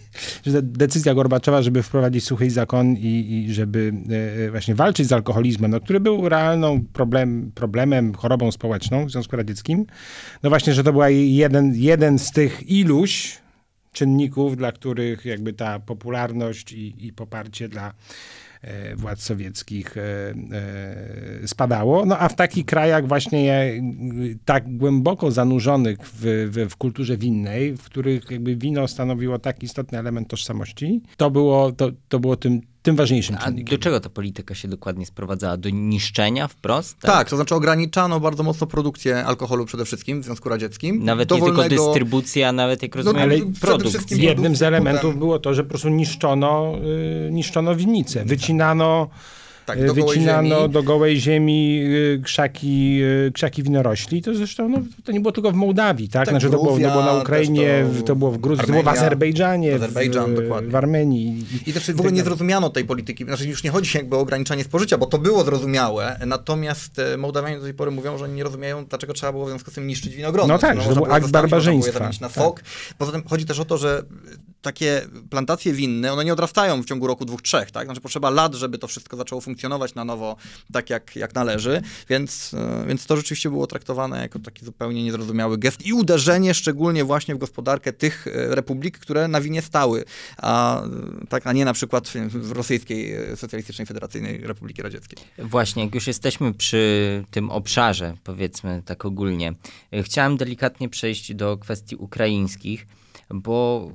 że 0.45 0.51
de- 0.51 0.61
decyzja 0.61 1.13
Gorbaczowa, 1.13 1.61
żeby 1.61 1.84
wprowadzić 1.84 2.23
suchy 2.23 2.49
zakon 2.49 2.95
i, 2.97 3.45
i 3.47 3.53
żeby 3.53 3.93
e, 4.45 4.51
właśnie 4.51 4.75
walczyć 4.75 5.07
z 5.07 5.11
alkoholizmem, 5.11 5.71
no, 5.71 5.80
który 5.80 5.99
był 5.99 6.30
realną 6.30 6.86
problem, 6.93 7.51
problemem, 7.55 8.13
chorobą 8.13 8.51
społeczną 8.51 9.05
w 9.05 9.11
Związku 9.11 9.36
Radzieckim, 9.36 9.86
no 10.43 10.49
właśnie, 10.49 10.73
że 10.73 10.84
to 10.84 10.91
była 10.91 11.09
jeden, 11.09 11.75
jeden 11.75 12.19
z 12.19 12.32
tych 12.32 12.68
iluś 12.70 13.39
czynników, 13.91 14.57
dla 14.57 14.72
których 14.72 15.26
jakby 15.26 15.53
ta 15.53 15.80
popularność 15.80 16.72
i, 16.72 17.05
i 17.07 17.13
poparcie 17.13 17.70
dla 17.70 17.93
e, 18.61 18.95
władz 18.95 19.22
sowieckich 19.22 19.97
e, 19.97 20.01
e, 20.01 21.47
spadało. 21.47 22.05
No 22.05 22.20
a 22.20 22.30
w 22.30 22.36
takich 22.36 22.65
krajach 22.65 23.07
właśnie 23.07 23.74
tak 24.45 24.78
głęboko 24.78 25.32
zanurzonych 25.32 25.97
w, 26.03 26.49
w, 26.51 26.70
w 26.70 26.76
kulturze 26.76 27.17
winnej, 27.17 27.78
w 27.78 27.84
których 27.84 28.32
jakby 28.32 28.55
wino 28.55 28.88
stanowiło 28.88 29.39
tak 29.39 29.63
istotny 29.63 29.99
element 29.99 30.28
tożsamości, 30.28 31.01
to 31.17 31.32
było, 31.32 31.72
to, 31.72 31.91
to 32.09 32.20
było 32.20 32.36
tym, 32.36 32.61
tym 32.82 32.95
ważniejszym 32.95 33.36
A 33.39 33.43
czynnikiem. 33.45 33.77
do 33.77 33.84
czego 33.84 33.99
ta 33.99 34.09
polityka 34.09 34.55
się 34.55 34.67
dokładnie 34.67 35.05
sprowadzała? 35.05 35.57
Do 35.57 35.69
niszczenia 35.69 36.47
wprost? 36.47 36.99
Tak? 36.99 37.30
to 37.30 37.36
znaczy 37.36 37.55
ograniczano 37.55 38.19
bardzo 38.19 38.43
mocno 38.43 38.67
produkcję 38.67 39.25
alkoholu 39.25 39.65
przede 39.65 39.86
wszystkim 39.86 40.21
w 40.21 40.25
Związku 40.25 40.49
Radzieckim. 40.49 41.03
Nawet 41.03 41.32
nie 41.32 41.41
tylko 41.41 41.69
dystrybucja, 41.69 42.51
nawet 42.51 42.84
jak 42.84 42.95
rozumiem, 42.95 43.21
ale 43.21 43.38
produkt. 43.38 43.59
przede 43.61 43.89
wszystkim- 43.89 44.19
Jednym 44.19 44.36
z 44.55 44.59
produkcja, 44.59 44.67
elementów 44.67 45.01
potem- 45.03 45.19
było 45.19 45.39
to, 45.39 45.53
że 45.53 45.63
po 45.63 45.69
prostu 45.69 45.89
niszczono, 45.89 46.73
y, 47.27 47.32
niszczono 47.32 47.75
winnice, 47.75 48.25
wycinano, 48.25 49.07
Tak, 49.11 49.19
y, 49.78 49.86
do 49.86 49.93
gołej 49.93 50.17
wycinano 50.17 50.59
ziemi. 50.59 50.74
do 50.74 50.84
gołej 50.84 51.20
ziemi 51.20 51.82
y, 51.84 52.22
krzaki, 52.24 53.01
y, 53.28 53.32
krzaki 53.32 53.63
winorośli. 53.63 54.22
To 54.22 54.36
zresztą 54.36 54.70
no, 54.70 54.78
to 55.03 55.11
nie 55.11 55.20
było 55.20 55.32
tylko 55.32 55.51
w 55.51 55.55
Mołdawii, 55.55 56.09
tak? 56.09 56.26
Tak, 56.26 56.34
znaczy, 56.34 56.45
to, 56.45 56.63
było, 56.63 56.80
to 56.80 56.91
było 56.91 57.03
na 57.03 57.13
Ukrainie, 57.13 57.86
to 57.97 58.03
to 58.03 58.15
było 58.15 58.32
w 58.32 58.38
Gruzji, 58.38 58.65
to 58.65 58.72
było 58.72 58.84
w 58.84 58.88
Armenia, 58.88 59.01
Azerbejdżanie, 59.01 59.76
Azerbejdżan, 59.76 60.36
w, 60.36 60.72
w 60.72 60.76
Armenii. 60.76 61.45
I 61.65 61.74
też 61.74 61.91
w 61.91 61.99
ogóle 61.99 62.11
nie 62.11 62.24
zrozumiano 62.24 62.70
tej 62.70 62.86
polityki. 62.86 63.26
Znaczy 63.26 63.47
już 63.47 63.63
nie 63.63 63.70
chodzi 63.70 63.97
jakby 63.97 64.15
o 64.15 64.20
ograniczanie 64.20 64.63
spożycia, 64.63 64.97
bo 64.97 65.05
to 65.05 65.17
było 65.17 65.43
zrozumiałe, 65.43 66.20
natomiast 66.26 66.99
e, 66.99 67.17
Mołdawianie 67.17 67.57
do 67.57 67.63
tej 67.63 67.74
pory 67.74 67.91
mówią, 67.91 68.17
że 68.17 68.30
nie 68.30 68.43
rozumieją, 68.43 68.86
dlaczego 68.86 69.13
trzeba 69.13 69.32
było 69.32 69.45
w 69.45 69.49
związku 69.49 69.72
z 69.72 69.74
tym 69.74 69.88
niszczyć 69.88 70.15
winogrona. 70.15 70.53
No 70.53 70.59
tak, 70.59 70.74
Znaczy, 70.74 70.89
że 70.89 70.95
to 70.95 71.01
był 71.01 71.13
akt 71.13 71.32
barbarzyństwa. 71.32 72.09
na 72.22 72.30
Tak. 72.30 72.63
Poza 72.97 73.11
tym 73.11 73.24
chodzi 73.28 73.45
też 73.45 73.59
o 73.59 73.65
to, 73.65 73.78
że 73.78 74.03
takie 74.62 75.01
plantacje 75.30 75.74
winne, 75.74 76.14
one 76.14 76.26
nie 76.26 76.34
odrastają 76.34 76.82
w 76.84 76.86
ciągu 76.86 77.07
roku, 77.07 77.26
dwóch, 77.26 77.41
trzech, 77.41 77.72
tak? 77.72 77.86
Znaczy 77.88 78.01
potrzeba 78.01 78.30
lat, 78.30 78.55
żeby 78.55 78.78
to 78.78 78.88
wszystko 78.88 79.18
zaczęło 79.18 79.41
funkcjonować 79.41 79.95
na 79.95 80.05
nowo 80.05 80.36
tak, 80.74 80.89
jak, 80.89 81.16
jak 81.16 81.36
należy, 81.36 81.82
więc, 82.10 82.53
e, 82.53 82.86
więc 82.88 83.05
to 83.05 83.16
rzeczywiście 83.18 83.49
było 83.49 83.68
traktowane 83.68 84.22
jako 84.22 84.39
taki 84.39 84.66
zupełnie 84.66 85.03
niezrozumiały 85.03 85.57
gest 85.57 85.86
i 85.86 85.93
uderzenie 85.93 86.53
szczególnie 86.53 87.03
właśnie 87.03 87.36
w 87.36 87.38
gospodarkę 87.38 87.93
tych 87.93 88.28
e, 88.28 88.55
republik, 88.55 88.99
które 88.99 89.28
na 89.28 89.41
winie 89.41 89.62
stały, 89.62 90.03
a, 90.38 90.84
e, 90.84 90.89
tak, 91.30 91.47
a 91.47 91.53
nie 91.53 91.66
na 91.66 91.74
przykład 91.74 92.07
w- 92.10 92.51
rosyjskiej 92.51 93.16
e, 93.16 93.36
socjalistycznej 93.36 93.86
federacyjnej 93.86 94.38
Republiki 94.41 94.82
Radzieckiej. 94.82 95.20
Właśnie, 95.38 95.84
jak 95.84 95.95
już 95.95 96.07
jesteśmy 96.07 96.53
przy 96.53 96.80
tym 97.32 97.49
obszarze, 97.51 98.18
powiedzmy 98.24 98.82
tak 98.86 99.05
ogólnie, 99.05 99.53
y, 99.93 100.03
chciałem 100.03 100.38
delikatnie 100.38 100.89
przejść 100.89 101.34
do 101.34 101.57
kwestii 101.57 101.95
ukraińskich. 101.95 102.88
bo 103.34 103.91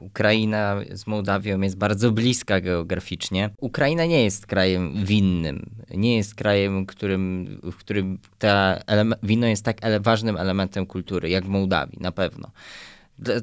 Ukraina 0.00 0.76
z 0.92 1.06
Mołdawią 1.06 1.60
jest 1.60 1.76
bardzo 1.76 2.10
bliska 2.12 2.60
geograficznie. 2.60 3.50
Ukraina 3.60 4.04
nie 4.04 4.24
jest 4.24 4.46
krajem 4.46 5.04
winnym, 5.04 5.70
nie 5.90 6.16
jest 6.16 6.34
krajem, 6.34 6.86
którym, 6.86 7.46
w 7.72 7.76
którym 7.76 8.18
ta 8.38 8.78
wino 9.22 9.46
jest 9.46 9.64
tak 9.64 9.84
ele 9.84 10.00
ważnym 10.00 10.36
elementem 10.36 10.86
kultury, 10.86 11.30
jak 11.30 11.44
w 11.44 11.48
Mołdawii, 11.48 11.98
na 12.00 12.12
pewno. 12.12 12.50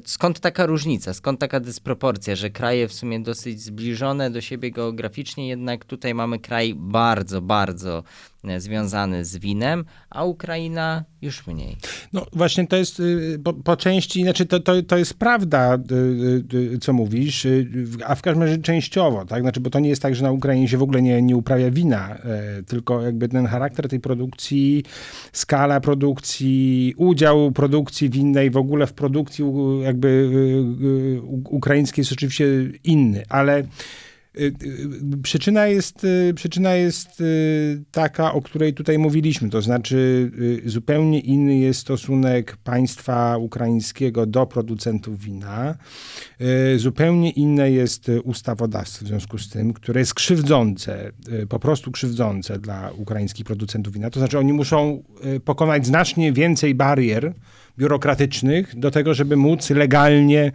Skąd 0.04 0.40
taka 0.40 0.66
różnica, 0.66 1.14
skąd 1.14 1.40
taka 1.40 1.60
dysproporcja, 1.60 2.36
że 2.36 2.50
kraje 2.50 2.88
w 2.88 2.92
sumie 2.92 3.20
dosyć 3.20 3.62
zbliżone 3.62 4.30
do 4.30 4.40
siebie 4.40 4.70
geograficznie, 4.70 5.48
jednak 5.48 5.84
tutaj 5.84 6.14
mamy 6.14 6.38
kraj 6.38 6.74
bardzo, 6.74 7.40
bardzo 7.40 8.02
związany 8.58 9.24
z 9.24 9.36
winem, 9.36 9.84
a 10.10 10.24
Ukraina 10.24 11.04
już 11.22 11.46
mniej. 11.46 11.76
No 12.12 12.26
właśnie 12.32 12.66
to 12.66 12.76
jest 12.76 13.00
y, 13.00 13.38
po, 13.44 13.52
po 13.52 13.76
części, 13.76 14.22
znaczy 14.22 14.46
to, 14.46 14.60
to, 14.60 14.82
to 14.82 14.98
jest 14.98 15.14
prawda, 15.14 15.78
y, 16.52 16.56
y, 16.74 16.78
co 16.78 16.92
mówisz, 16.92 17.46
a 18.06 18.14
w 18.14 18.22
każdym 18.22 18.42
razie 18.42 18.58
częściowo, 18.58 19.24
tak? 19.24 19.42
Znaczy, 19.42 19.60
bo 19.60 19.70
to 19.70 19.78
nie 19.78 19.88
jest 19.88 20.02
tak, 20.02 20.14
że 20.14 20.22
na 20.22 20.32
Ukrainie 20.32 20.68
się 20.68 20.78
w 20.78 20.82
ogóle 20.82 21.02
nie, 21.02 21.22
nie 21.22 21.36
uprawia 21.36 21.70
wina, 21.70 22.16
e, 22.16 22.62
tylko 22.62 23.02
jakby 23.02 23.28
ten 23.28 23.46
charakter 23.46 23.88
tej 23.88 24.00
produkcji, 24.00 24.84
skala 25.32 25.80
produkcji, 25.80 26.94
udział 26.96 27.52
produkcji 27.52 28.10
winnej 28.10 28.50
w 28.50 28.56
ogóle 28.56 28.86
w 28.86 28.92
produkcji 28.92 29.44
jakby 29.82 30.30
ukraińskiej 31.50 32.02
jest 32.02 32.12
oczywiście 32.12 32.46
inny, 32.84 33.24
ale 33.28 33.64
przyczyna 35.22 35.66
jest, 35.66 36.04
y, 36.04 36.32
przyczyna 36.34 36.74
jest 36.74 37.22
taka, 37.90 38.32
o 38.32 38.42
której 38.42 38.74
tutaj 38.74 38.98
mówiliśmy, 38.98 39.50
to 39.50 39.62
znaczy 39.62 40.30
zupełnie 40.64 41.20
inny 41.20 41.58
jest 41.58 41.80
stosunek 41.80 42.56
państwa 42.56 43.36
ukraińskiego 43.38 44.26
do 44.26 44.46
producentów 44.46 45.18
wina. 45.18 45.74
Zupełnie 46.76 47.30
inne 47.30 47.70
jest 47.70 48.10
ustawodawstwo 48.24 49.04
w 49.04 49.08
związku 49.08 49.38
z 49.38 49.48
tym, 49.48 49.72
które 49.72 50.00
jest 50.00 50.14
krzywdzące, 50.14 51.12
po 51.48 51.58
prostu 51.58 51.90
krzywdzące 51.90 52.58
dla 52.58 52.90
ukraińskich 52.96 53.46
producentów 53.46 53.94
wina. 53.94 54.10
To 54.10 54.20
znaczy 54.20 54.38
oni 54.38 54.52
muszą 54.52 55.02
pokonać 55.44 55.86
znacznie 55.86 56.32
więcej 56.32 56.74
barier 56.74 57.32
biurokratycznych 57.78 58.78
do 58.78 58.90
tego, 58.90 59.14
żeby 59.14 59.36
móc 59.36 59.70
legalnie 59.70 60.52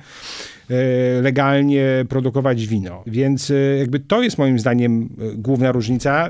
legalnie 1.21 2.05
produkować 2.09 2.67
wino. 2.67 3.03
Więc 3.07 3.51
e, 3.51 3.53
jakby 3.77 3.99
to 3.99 4.23
jest 4.23 4.37
moim 4.37 4.59
zdaniem 4.59 5.09
e, 5.33 5.37
główna 5.37 5.71
różnica, 5.71 6.29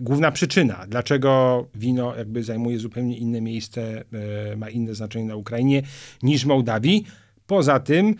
główna 0.00 0.30
przyczyna, 0.30 0.86
dlaczego 0.88 1.66
wino 1.74 2.16
jakby 2.16 2.42
zajmuje 2.42 2.78
zupełnie 2.78 3.18
inne 3.18 3.40
miejsce, 3.40 4.04
ma 4.56 4.70
inne 4.70 4.94
znaczenie 4.94 5.24
na 5.24 5.36
Ukrainie 5.36 5.82
niż 6.22 6.44
Mołdawii. 6.44 7.04
Poza 7.46 7.80
tym, 7.80 8.14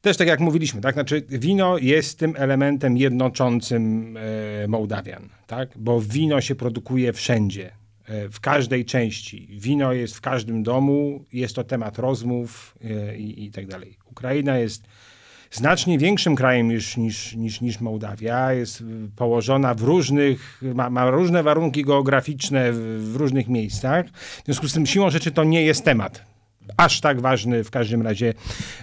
też 0.00 0.16
tak 0.16 0.28
jak 0.28 0.40
mówiliśmy, 0.40 0.80
tak? 0.80 0.94
Znaczy 0.94 1.22
wino 1.28 1.78
jest 1.78 2.18
tym 2.18 2.34
elementem 2.36 2.96
jednoczącym 2.96 4.18
Mołdawian, 4.68 5.28
tak? 5.46 5.68
Bo 5.76 6.00
wino 6.00 6.40
się 6.40 6.54
produkuje 6.54 7.12
wszędzie, 7.12 7.70
w 8.32 8.40
każdej 8.40 8.84
części. 8.84 9.48
Wino 9.50 9.92
jest 9.92 10.16
w 10.16 10.20
każdym 10.20 10.62
domu, 10.62 11.24
jest 11.32 11.54
to 11.54 11.64
temat 11.64 11.98
rozmów 11.98 12.78
i, 13.16 13.44
i 13.44 13.50
tak 13.50 13.66
dalej. 13.66 13.96
Ukraina 14.10 14.58
jest 14.58 14.84
znacznie 15.50 15.98
większym 15.98 16.36
krajem 16.36 16.68
niż, 16.68 16.96
niż, 16.96 17.34
niż, 17.34 17.60
niż 17.60 17.80
Mołdawia. 17.80 18.52
Jest 18.52 18.84
położona 19.16 19.74
w 19.74 19.82
różnych, 19.82 20.62
ma, 20.74 20.90
ma 20.90 21.10
różne 21.10 21.42
warunki 21.42 21.84
geograficzne 21.84 22.72
w, 22.72 22.76
w 23.12 23.16
różnych 23.16 23.48
miejscach. 23.48 24.06
W 24.42 24.44
związku 24.44 24.68
z 24.68 24.72
tym 24.72 24.86
siłą 24.86 25.10
rzeczy 25.10 25.30
to 25.30 25.44
nie 25.44 25.62
jest 25.62 25.84
temat 25.84 26.31
aż 26.76 27.00
tak 27.00 27.20
ważny 27.20 27.64
w 27.64 27.70
każdym 27.70 28.02
razie 28.02 28.34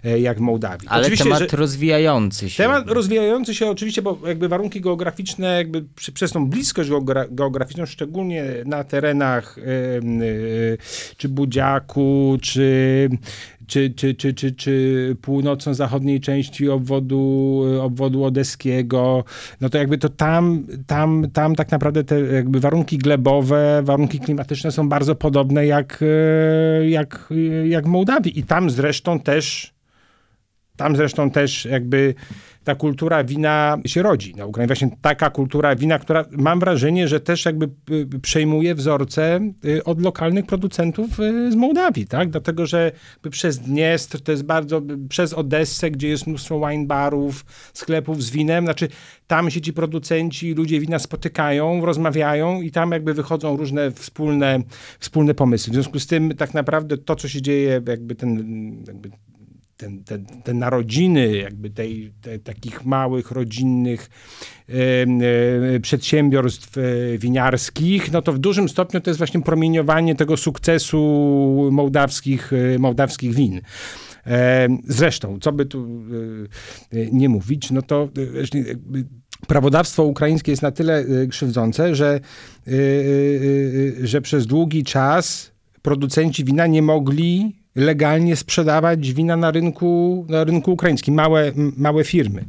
e, 0.04 0.20
jak 0.20 0.38
w 0.38 0.42
Mołdawii. 0.42 0.88
Ale 0.88 1.02
oczywiście, 1.02 1.24
temat 1.24 1.54
rozwijający 1.54 2.50
się. 2.50 2.64
Temat 2.64 2.88
rozwijający 2.88 3.56
się 3.56 3.68
oczywiście, 3.68 4.02
bo 4.02 4.20
jakby 4.28 4.48
warunki 4.48 4.82
geograficzne, 4.82 5.48
jakby 5.48 5.86
przez 6.14 6.32
tą 6.32 6.50
bliskość 6.50 6.90
geograficzną, 7.32 7.86
szczególnie 7.86 8.46
na 8.66 8.84
terenach 8.84 9.58
y, 9.58 10.78
czy 11.18 11.30
Budziaku, 11.30 12.38
czy 12.42 13.10
czy, 13.70 13.90
czy, 13.90 14.16
czy, 14.16 14.34
czy, 14.34 14.52
czy 14.52 15.16
północno-zachodniej 15.22 16.20
części 16.20 16.70
obwodu, 16.70 17.64
obwodu 17.82 18.24
odeskiego, 18.24 19.24
no 19.62 19.70
to 19.70 19.78
jakby 19.78 19.98
to 19.98 20.10
tam, 20.10 20.66
tam, 20.88 21.32
tam 21.34 21.56
tak 21.56 21.72
naprawdę 21.72 22.04
te 22.04 22.20
jakby 22.20 22.60
warunki 22.60 22.98
glebowe, 22.98 23.82
warunki 23.84 24.20
klimatyczne 24.20 24.72
są 24.72 24.90
bardzo 24.90 25.16
podobne 25.16 25.66
jak, 25.66 26.00
e, 26.02 26.90
jak, 26.90 27.30
jak 27.66 27.86
w 27.86 27.88
Mołdawii. 27.88 28.40
I 28.40 28.44
tam 28.44 28.70
zresztą 28.70 29.20
też, 29.20 29.74
tam 30.76 30.96
zresztą 30.96 31.32
też 31.32 31.66
jakby 31.66 32.16
ta 32.70 32.76
kultura 32.76 33.24
wina 33.24 33.78
się 33.86 34.02
rodzi 34.02 34.36
na 34.36 34.46
Ukrainie. 34.46 34.68
Właśnie 34.68 34.90
taka 35.02 35.30
kultura 35.30 35.76
wina, 35.76 36.00
która 36.00 36.26
mam 36.32 36.60
wrażenie, 36.60 37.08
że 37.08 37.20
też 37.20 37.46
jakby 37.46 37.70
y, 37.92 38.20
przejmuje 38.20 38.76
wzorce 38.76 39.40
y, 39.66 39.84
od 39.84 40.02
lokalnych 40.02 40.46
producentów 40.46 41.20
y, 41.20 41.52
z 41.52 41.56
Mołdawii, 41.56 42.08
tak? 42.08 42.30
Dlatego, 42.30 42.66
że 42.66 42.92
przez 43.32 43.60
Dniestr 43.60 44.22
to 44.22 44.32
jest 44.32 44.44
bardzo, 44.44 44.82
przez 45.10 45.34
Odessę, 45.34 45.92
gdzie 45.92 46.08
jest 46.08 46.28
mnóstwo 46.28 46.68
wine 46.68 46.88
barów, 46.88 47.46
sklepów 47.74 48.24
z 48.24 48.30
winem, 48.30 48.66
znaczy 48.66 48.88
tam 49.28 49.52
się 49.52 49.62
ci 49.62 49.74
producenci, 49.74 50.54
ludzie 50.54 50.80
wina 50.80 51.00
spotykają, 51.00 51.86
rozmawiają 51.86 52.62
i 52.62 52.72
tam 52.72 52.92
jakby 52.92 53.14
wychodzą 53.14 53.58
różne 53.58 53.92
wspólne, 53.92 54.60
wspólne 55.00 55.34
pomysły. 55.34 55.72
W 55.72 55.74
związku 55.74 56.00
z 56.00 56.08
tym 56.08 56.36
tak 56.38 56.54
naprawdę 56.54 56.98
to, 56.98 57.16
co 57.16 57.28
się 57.28 57.42
dzieje, 57.42 57.82
jakby 57.88 58.16
ten 58.16 58.38
jakby 58.88 59.10
ten, 59.80 60.04
te, 60.04 60.20
te 60.44 60.54
narodziny 60.54 61.38
jakby 61.38 61.70
tej, 61.70 62.14
te, 62.22 62.40
takich 62.40 62.86
małych, 62.86 63.32
rodzinnych 63.32 64.10
e, 64.70 65.80
przedsiębiorstw 65.80 66.78
e, 66.78 66.82
winiarskich, 67.18 68.12
no 68.12 68.22
to 68.22 68.34
w 68.34 68.40
dużym 68.40 68.70
stopniu 68.70 69.02
to 69.02 69.10
jest 69.10 69.18
właśnie 69.18 69.42
promieniowanie 69.42 70.16
tego 70.16 70.38
sukcesu 70.38 71.00
mołdawskich, 71.72 72.54
e, 72.54 72.80
mołdawskich 72.80 73.36
win. 73.36 73.62
Zresztą, 74.88 75.40
co 75.42 75.52
by 75.52 75.66
tu 75.66 76.04
nie 77.12 77.30
mówić, 77.30 77.72
no 77.72 77.82
to 77.82 78.10
prawodawstwo 79.48 80.04
ukraińskie 80.04 80.52
jest 80.52 80.62
na 80.62 80.72
tyle 80.72 81.06
krzywdzące, 81.30 81.96
że, 81.96 82.20
że 84.04 84.22
przez 84.22 84.48
długi 84.48 84.84
czas 84.84 85.52
producenci 85.82 86.46
wina 86.46 86.68
nie 86.68 86.82
mogli 86.82 87.59
legalnie 87.80 88.36
sprzedawać 88.36 89.14
wina 89.14 89.38
na 89.38 89.52
rynku, 89.52 90.26
na 90.30 90.44
rynku 90.44 90.72
ukraińskim, 90.72 91.14
małe, 91.14 91.52
małe 91.78 92.04
firmy. 92.04 92.46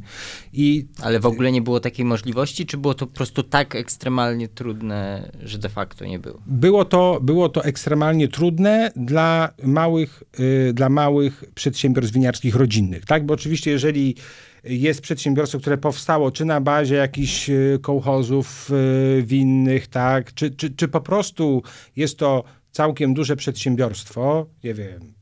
I, 0.53 0.85
Ale 1.01 1.19
w 1.19 1.25
ogóle 1.25 1.51
nie 1.51 1.61
było 1.61 1.79
takiej 1.79 2.05
możliwości, 2.05 2.65
czy 2.65 2.77
było 2.77 2.93
to 2.93 3.07
po 3.07 3.13
prostu 3.13 3.43
tak 3.43 3.75
ekstremalnie 3.75 4.47
trudne, 4.47 5.31
że 5.43 5.57
de 5.57 5.69
facto 5.69 6.05
nie 6.05 6.19
było? 6.19 6.41
Było 6.45 6.85
to, 6.85 7.19
było 7.21 7.49
to 7.49 7.63
ekstremalnie 7.63 8.27
trudne 8.27 8.91
dla 8.95 9.53
małych, 9.63 10.23
y, 10.39 10.73
dla 10.73 10.89
małych 10.89 11.43
przedsiębiorstw 11.55 12.13
winiarskich 12.13 12.55
rodzinnych, 12.55 13.05
tak? 13.05 13.25
Bo 13.25 13.33
oczywiście 13.33 13.71
jeżeli 13.71 14.15
jest 14.63 15.01
przedsiębiorstwo, 15.01 15.59
które 15.59 15.77
powstało 15.77 16.31
czy 16.31 16.45
na 16.45 16.61
bazie 16.61 16.95
jakichś 16.95 17.49
y, 17.49 17.79
kołchozów 17.81 18.71
y, 19.19 19.23
winnych, 19.23 19.87
tak, 19.87 20.33
czy, 20.33 20.51
czy, 20.51 20.69
czy 20.69 20.87
po 20.87 21.01
prostu 21.01 21.63
jest 21.95 22.17
to 22.17 22.43
całkiem 22.71 23.13
duże 23.13 23.35
przedsiębiorstwo, 23.35 24.45
nie 24.63 24.73
wiem, 24.73 25.13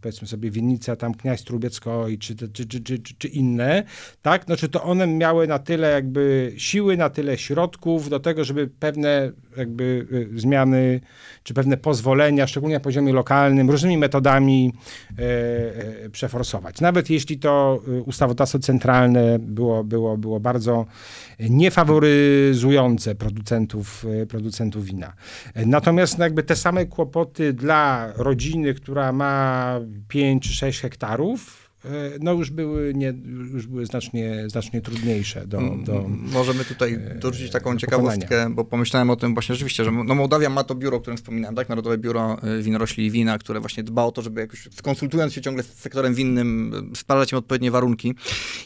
powiedzmy 0.00 0.28
sobie 0.28 0.50
winnica 0.50 0.96
tam 0.96 1.14
Kniaź 1.14 1.42
Trubiecko 1.42 2.06
czy, 2.20 2.36
czy, 2.36 2.66
czy, 2.66 2.80
czy, 2.80 3.14
czy 3.18 3.28
inne, 3.28 3.84
tak, 4.22 4.44
znaczy 4.44 4.68
to 4.68 4.82
one 4.82 5.06
miały 5.06 5.46
na 5.46 5.58
tyle 5.58 5.90
jakby 5.90 6.52
siły, 6.56 6.96
na 6.96 7.10
tyle 7.10 7.38
środków 7.38 8.08
do 8.08 8.20
tego, 8.20 8.44
żeby 8.44 8.66
pewne 8.66 9.32
jakby 9.56 10.06
e, 10.36 10.40
zmiany, 10.40 11.00
czy 11.42 11.54
pewne 11.54 11.76
pozwolenia, 11.76 12.46
szczególnie 12.46 12.74
na 12.74 12.80
poziomie 12.80 13.12
lokalnym, 13.12 13.70
różnymi 13.70 13.98
metodami 13.98 14.72
e, 15.18 15.22
e, 16.04 16.10
przeforsować. 16.10 16.80
Nawet 16.80 17.10
jeśli 17.10 17.38
to 17.38 17.82
ustawodawstwo 18.06 18.58
centralne 18.58 19.38
było, 19.38 19.84
było, 19.84 20.16
było 20.16 20.40
bardzo 20.40 20.86
niefaworyzujące 21.40 23.14
producentów, 23.14 24.06
producentów 24.28 24.84
wina. 24.84 25.12
Natomiast 25.66 26.18
jakby 26.18 26.42
te 26.42 26.56
same 26.56 26.86
kłopoty 26.86 27.52
dla 27.52 28.12
rodziny, 28.16 28.74
która 28.74 29.12
ma 29.12 29.39
5 30.08 30.42
czy 30.48 30.54
6 30.54 30.80
hektarów, 30.80 31.59
no 32.20 32.32
już 32.32 32.50
były, 32.50 32.94
nie, 32.94 33.14
już 33.52 33.66
były 33.66 33.86
znacznie, 33.86 34.44
znacznie 34.46 34.80
trudniejsze 34.80 35.46
do, 35.46 35.60
do 35.84 36.04
Możemy 36.08 36.64
tutaj 36.64 36.94
e, 36.94 37.14
dorzucić 37.14 37.50
taką 37.50 37.76
ciekawostkę, 37.76 38.50
bo 38.50 38.64
pomyślałem 38.64 39.10
o 39.10 39.16
tym 39.16 39.34
właśnie 39.34 39.54
rzeczywiście, 39.54 39.84
że 39.84 39.90
no 39.92 40.14
Mołdawia 40.14 40.50
ma 40.50 40.64
to 40.64 40.74
biuro, 40.74 40.96
o 40.96 41.00
którym 41.00 41.16
wspominałem, 41.16 41.56
tak? 41.56 41.68
Narodowe 41.68 41.98
Biuro 41.98 42.36
e, 42.42 42.62
Winorośli 42.62 43.06
i 43.06 43.10
Wina, 43.10 43.38
które 43.38 43.60
właśnie 43.60 43.82
dba 43.82 44.04
o 44.04 44.12
to, 44.12 44.22
żeby 44.22 44.40
jakoś 44.40 44.68
konsultując 44.82 45.32
się 45.32 45.40
ciągle 45.40 45.62
z 45.62 45.74
sektorem 45.74 46.14
winnym, 46.14 46.72
sprawdzać 46.96 47.32
im 47.32 47.38
odpowiednie 47.38 47.70
warunki. 47.70 48.14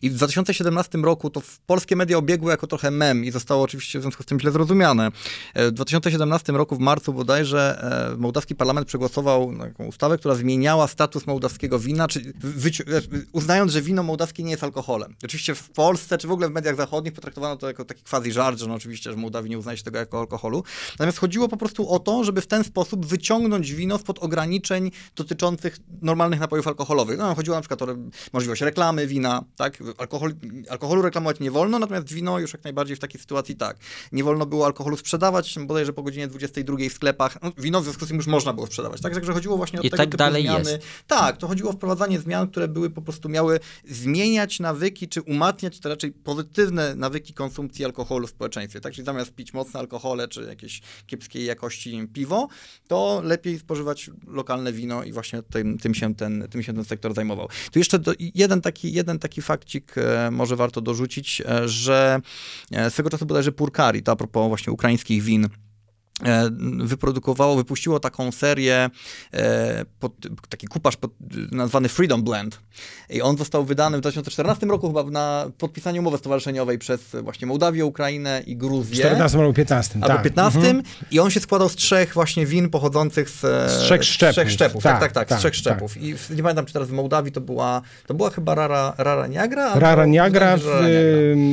I 0.02 0.10
w 0.10 0.14
2017 0.14 0.98
roku 0.98 1.30
to 1.30 1.40
w 1.40 1.60
polskie 1.60 1.96
media 1.96 2.18
obiegły 2.18 2.50
jako 2.50 2.66
trochę 2.66 2.90
mem 2.90 3.24
i 3.24 3.30
zostało 3.30 3.62
oczywiście 3.62 3.98
w 3.98 4.02
związku 4.02 4.22
z 4.22 4.26
tym 4.26 4.40
źle 4.40 4.50
zrozumiane. 4.52 5.10
W 5.54 5.70
2017 5.70 6.52
roku 6.52 6.76
w 6.76 6.78
marcu 6.78 7.12
bodajże 7.12 7.84
mołdawski 8.18 8.54
parlament 8.54 8.86
przegłosował 8.86 9.56
taką 9.58 9.86
ustawę, 9.86 10.18
która 10.18 10.34
zmieniała 10.34 10.88
status 10.88 11.26
mołdawskiego 11.26 11.78
wina, 11.78 12.08
czy 12.08 12.20
wyci- 12.40 13.03
wiesz, 13.08 13.22
uznając, 13.32 13.72
że 13.72 13.82
wino 13.82 14.02
mołdawskie 14.02 14.42
nie 14.42 14.50
jest 14.50 14.64
alkoholem. 14.64 15.16
Oczywiście 15.24 15.54
w 15.54 15.70
Polsce, 15.70 16.18
czy 16.18 16.28
w 16.28 16.30
ogóle 16.30 16.48
w 16.48 16.52
mediach 16.52 16.76
zachodnich 16.76 17.14
potraktowano 17.14 17.56
to 17.56 17.68
jako 17.68 17.84
taki 17.84 18.02
quasi 18.02 18.32
żart, 18.32 18.58
że 18.58 18.66
no 18.66 18.74
oczywiście, 18.74 19.10
że 19.10 19.16
Mołdawii 19.16 19.50
nie 19.50 19.58
uznaje 19.58 19.78
się 19.78 19.84
tego 19.84 19.98
jako 19.98 20.20
alkoholu. 20.20 20.64
Natomiast 20.92 21.18
chodziło 21.18 21.48
po 21.48 21.56
prostu 21.56 21.90
o 21.90 21.98
to, 21.98 22.24
żeby 22.24 22.40
w 22.40 22.46
ten 22.46 22.64
sposób 22.64 23.06
wyciągnąć 23.06 23.72
wino 23.72 23.98
spod 23.98 24.18
ograniczeń 24.18 24.90
dotyczących 25.16 25.78
normalnych 26.02 26.40
napojów 26.40 26.68
alkoholowych. 26.68 27.18
No, 27.18 27.34
chodziło 27.34 27.56
na 27.56 27.60
przykład 27.60 27.82
o 27.82 27.86
możliwość 28.32 28.62
reklamy 28.62 29.06
wina, 29.06 29.44
tak? 29.56 29.78
Alkohol, 29.98 30.34
alkoholu 30.68 31.02
reklamować 31.02 31.40
nie 31.40 31.50
wolno, 31.50 31.78
natomiast 31.78 32.12
wino 32.12 32.38
już 32.38 32.52
jak 32.52 32.64
najbardziej 32.64 32.96
w 32.96 33.00
takiej 33.00 33.20
sytuacji 33.20 33.56
tak. 33.56 33.76
Nie 34.12 34.24
wolno 34.24 34.46
było 34.46 34.66
alkoholu 34.66 34.96
sprzedawać, 34.96 35.54
bodajże 35.66 35.92
po 35.92 36.02
godzinie 36.02 36.28
22 36.28 36.76
w 36.90 36.92
sklepach. 36.92 37.42
No, 37.42 37.52
wino 37.58 37.80
w 37.80 37.84
związku 37.84 38.04
z 38.04 38.08
tym 38.08 38.16
już 38.16 38.26
można 38.26 38.52
było 38.52 38.66
sprzedawać. 38.66 39.00
Tak? 39.00 39.14
Także 39.14 39.32
chodziło 39.32 39.56
właśnie 39.56 39.80
o 39.80 39.82
I 39.82 39.90
tego 39.90 40.02
tak 40.02 40.16
dalej 40.16 40.42
zmiany. 40.42 40.70
jest. 40.70 40.86
Tak, 41.06 41.36
to 41.36 41.48
chodziło 41.48 41.70
o 41.70 41.72
wprowadzanie 41.72 42.20
zmian, 42.20 42.48
które 42.48 42.68
były 42.68 42.90
po 42.94 43.02
prostu 43.02 43.28
miały 43.28 43.60
zmieniać 43.84 44.60
nawyki, 44.60 45.08
czy 45.08 45.22
umacniać 45.22 45.80
te 45.80 45.88
raczej 45.88 46.12
pozytywne 46.12 46.94
nawyki 46.94 47.34
konsumpcji 47.34 47.84
alkoholu 47.84 48.26
w 48.26 48.30
społeczeństwie. 48.30 48.80
Tak, 48.80 48.92
czyli 48.92 49.04
zamiast 49.04 49.34
pić 49.34 49.52
mocne 49.54 49.80
alkohole, 49.80 50.28
czy 50.28 50.42
jakieś 50.42 50.80
kiepskiej 51.06 51.44
jakości 51.44 52.08
piwo, 52.12 52.48
to 52.88 53.20
lepiej 53.24 53.58
spożywać 53.58 54.10
lokalne 54.26 54.72
wino 54.72 55.04
i 55.04 55.12
właśnie 55.12 55.42
tym, 55.42 55.78
tym, 55.78 55.94
się, 55.94 56.14
ten, 56.14 56.48
tym 56.50 56.62
się 56.62 56.74
ten 56.74 56.84
sektor 56.84 57.14
zajmował. 57.14 57.48
Tu 57.72 57.78
jeszcze 57.78 57.98
do, 57.98 58.12
jeden, 58.34 58.60
taki, 58.60 58.92
jeden 58.92 59.18
taki 59.18 59.42
fakcik 59.42 59.98
e, 59.98 60.30
może 60.30 60.56
warto 60.56 60.80
dorzucić, 60.80 61.42
e, 61.46 61.68
że 61.68 62.20
e, 62.70 62.90
swego 62.90 63.10
czasu 63.10 63.26
bodajże 63.26 63.52
Purkari, 63.52 64.02
to 64.02 64.12
a 64.12 64.16
propos 64.16 64.48
właśnie 64.48 64.72
ukraińskich 64.72 65.22
win, 65.22 65.48
wyprodukowało, 66.84 67.56
wypuściło 67.56 68.00
taką 68.00 68.32
serię, 68.32 68.90
e, 69.34 69.84
pod, 70.00 70.12
taki 70.48 70.66
kupasz 70.66 70.96
pod, 70.96 71.10
nazwany 71.52 71.88
Freedom 71.88 72.22
Blend. 72.22 72.60
I 73.10 73.22
on 73.22 73.36
został 73.38 73.64
wydany 73.64 73.96
w 73.98 74.00
2014 74.00 74.66
roku 74.66 74.86
chyba 74.86 75.02
na 75.04 75.46
podpisaniu 75.58 76.00
umowy 76.02 76.18
stowarzyszeniowej 76.18 76.78
przez 76.78 77.16
właśnie 77.22 77.46
Mołdawię, 77.46 77.84
Ukrainę 77.84 78.42
i 78.46 78.56
W 78.56 78.58
Gruzję. 78.58 78.96
14 79.04 79.38
albo 79.38 79.52
15. 79.52 79.94
Albo 80.02 80.08
tak. 80.14 80.22
15 80.22 80.58
Mhm. 80.58 80.82
i 81.10 81.20
on 81.20 81.30
się 81.30 81.40
składał 81.40 81.68
z 81.68 81.76
trzech 81.76 82.14
właśnie 82.14 82.46
win 82.46 82.68
pochodzących 82.70 83.30
z, 83.30 83.44
e, 83.44 83.68
Z 83.70 83.78
trzech 83.78 84.04
szczepów. 84.04 84.32
trzech 84.34 84.50
szczepów. 84.50 84.82
Tak, 84.82 84.92
Tak, 84.92 85.00
tak, 85.02 85.12
tak, 85.12 85.28
tak, 85.28 85.38
z 85.38 85.40
trzech 85.40 85.52
tak. 85.52 85.58
szczepów. 85.58 85.96
I 85.96 86.14
w, 86.18 86.30
nie 86.36 86.42
pamiętam, 86.42 86.66
czy 86.66 86.72
teraz 86.72 86.88
w 86.88 86.92
Mołdawii 86.92 87.32
to 87.32 87.40
była, 87.40 87.82
to 88.06 88.14
była 88.14 88.30
chyba 88.30 88.54
Rara, 88.54 88.94
Rara 88.98 89.26
Niagra? 89.26 89.74
Rara 89.78 90.06
Niagra, 90.06 90.56
w, 90.56 90.62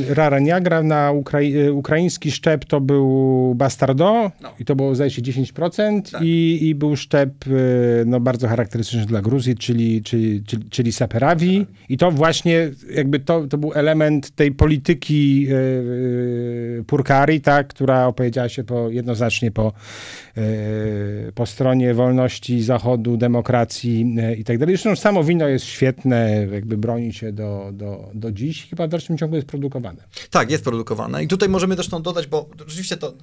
Rara 0.09 0.39
Niagra 0.39 0.83
na 0.83 1.11
ukrai 1.11 1.57
y, 1.57 1.73
ukraiński 1.73 2.31
szczep 2.31 2.65
to 2.65 2.81
był 2.81 3.53
Bastardo 3.55 4.31
No. 4.41 4.51
I 4.61 4.65
to 4.65 4.75
było 4.75 4.95
zdaje 4.95 5.11
się 5.11 5.21
10% 5.21 6.11
Tak. 6.11 6.21
i, 6.23 6.59
i 6.61 6.75
był 6.75 6.95
szczep 6.95 7.47
y, 7.47 8.03
no, 8.05 8.19
bardzo 8.19 8.47
charakterystyczny 8.47 9.05
dla 9.05 9.21
Gruzji, 9.21 9.55
czyli, 9.55 10.03
czyli, 10.03 10.43
czyli, 10.43 10.69
czyli 10.69 10.91
Saperavi 10.91 11.65
i 11.89 11.97
to 11.97 12.11
właśnie 12.11 12.71
jakby 12.95 13.19
to, 13.19 13.47
to 13.47 13.57
był 13.57 13.73
element 13.73 14.29
tej 14.29 14.51
polityki 14.51 15.47
y, 15.49 15.53
y, 15.53 16.83
Purkari, 16.87 17.41
tak, 17.41 17.67
która 17.67 18.07
opowiedziała 18.07 18.49
się 18.49 18.63
po, 18.63 18.89
jednoznacznie 18.89 19.51
po, 19.51 19.73
y, 20.37 21.31
po 21.35 21.45
stronie 21.45 21.93
wolności 21.93 22.63
Zachodu, 22.63 23.17
demokracji 23.17 24.15
y, 24.31 24.35
i 24.35 24.43
tak 24.43 24.57
dalej. 24.57 24.75
Zresztą 24.75 24.95
samo 25.01 25.23
wino 25.23 25.47
jest 25.47 25.65
świetne, 25.65 26.47
jakby 26.51 26.77
broni 26.77 27.13
się 27.13 27.31
do, 27.31 27.69
do, 27.73 28.09
do 28.13 28.31
dziś, 28.31 28.69
chyba 28.69 28.87
w 28.87 28.89
dalszym 28.89 29.17
ciągu 29.17 29.35
jest 29.35 29.47
produkowane. 29.47 30.03
Tak, 30.29 30.51
jest 30.51 30.63
produkowana. 30.63 31.21
I 31.21 31.27
tutaj 31.27 31.49
możemy 31.49 31.75
też 31.75 31.89
tą 31.89 32.01
dodać, 32.01 32.27
bo 32.27 32.49
rzeczywiście 32.67 32.97
to, 32.97 33.13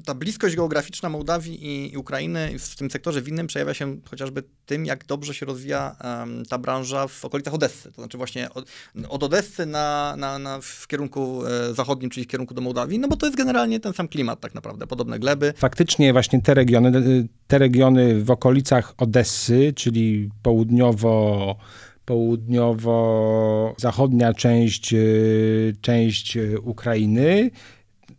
ta 0.00 0.14
bliskość 0.14 0.56
geograficzna 0.56 1.08
Mołdawii 1.08 1.92
i, 1.92 1.96
Ukrainy 1.96 2.58
w 2.58 2.76
tym 2.76 2.90
sektorze 2.90 3.22
winnym 3.22 3.46
przejawia 3.46 3.74
się 3.74 3.96
chociażby 4.10 4.42
tym, 4.66 4.86
jak 4.86 5.06
dobrze 5.06 5.34
się 5.34 5.46
rozwija 5.46 5.96
em, 6.00 6.44
ta 6.44 6.58
branża 6.58 7.08
w 7.08 7.24
okolicach 7.24 7.54
Odessy. 7.54 7.92
To 7.92 8.02
znaczy 8.02 8.16
właśnie 8.16 8.50
od, 8.50 8.70
od 9.08 9.22
Odessy 9.22 9.66
na, 9.66 10.14
na, 10.18 10.38
na, 10.38 10.60
w 10.60 10.86
kierunku 10.86 11.46
e, 11.46 11.74
zachodnim, 11.74 12.10
czyli 12.10 12.24
w 12.24 12.28
kierunku 12.28 12.54
do 12.54 12.60
Mołdawii, 12.60 12.98
no 12.98 13.08
bo 13.08 13.16
to 13.16 13.26
jest 13.26 13.38
generalnie 13.38 13.80
ten 13.80 13.92
sam 13.92 14.08
klimat 14.08 14.40
tak 14.40 14.54
naprawdę, 14.54 14.86
podobne 14.86 15.18
gleby. 15.18 15.54
Faktycznie 15.56 16.12
właśnie 16.12 16.42
te 16.42 16.54
regiony, 16.54 16.98
y, 16.98 17.28
te 17.46 17.58
regiony 17.58 18.24
w 18.24 18.30
okolicach 18.30 18.94
Odessy, 18.98 19.72
czyli 19.76 20.30
południowo 20.42 21.56
południowo-zachodnia 22.04 24.34
część, 24.34 24.94
y, 24.94 25.76
część 25.80 26.38
Ukrainy, 26.62 27.50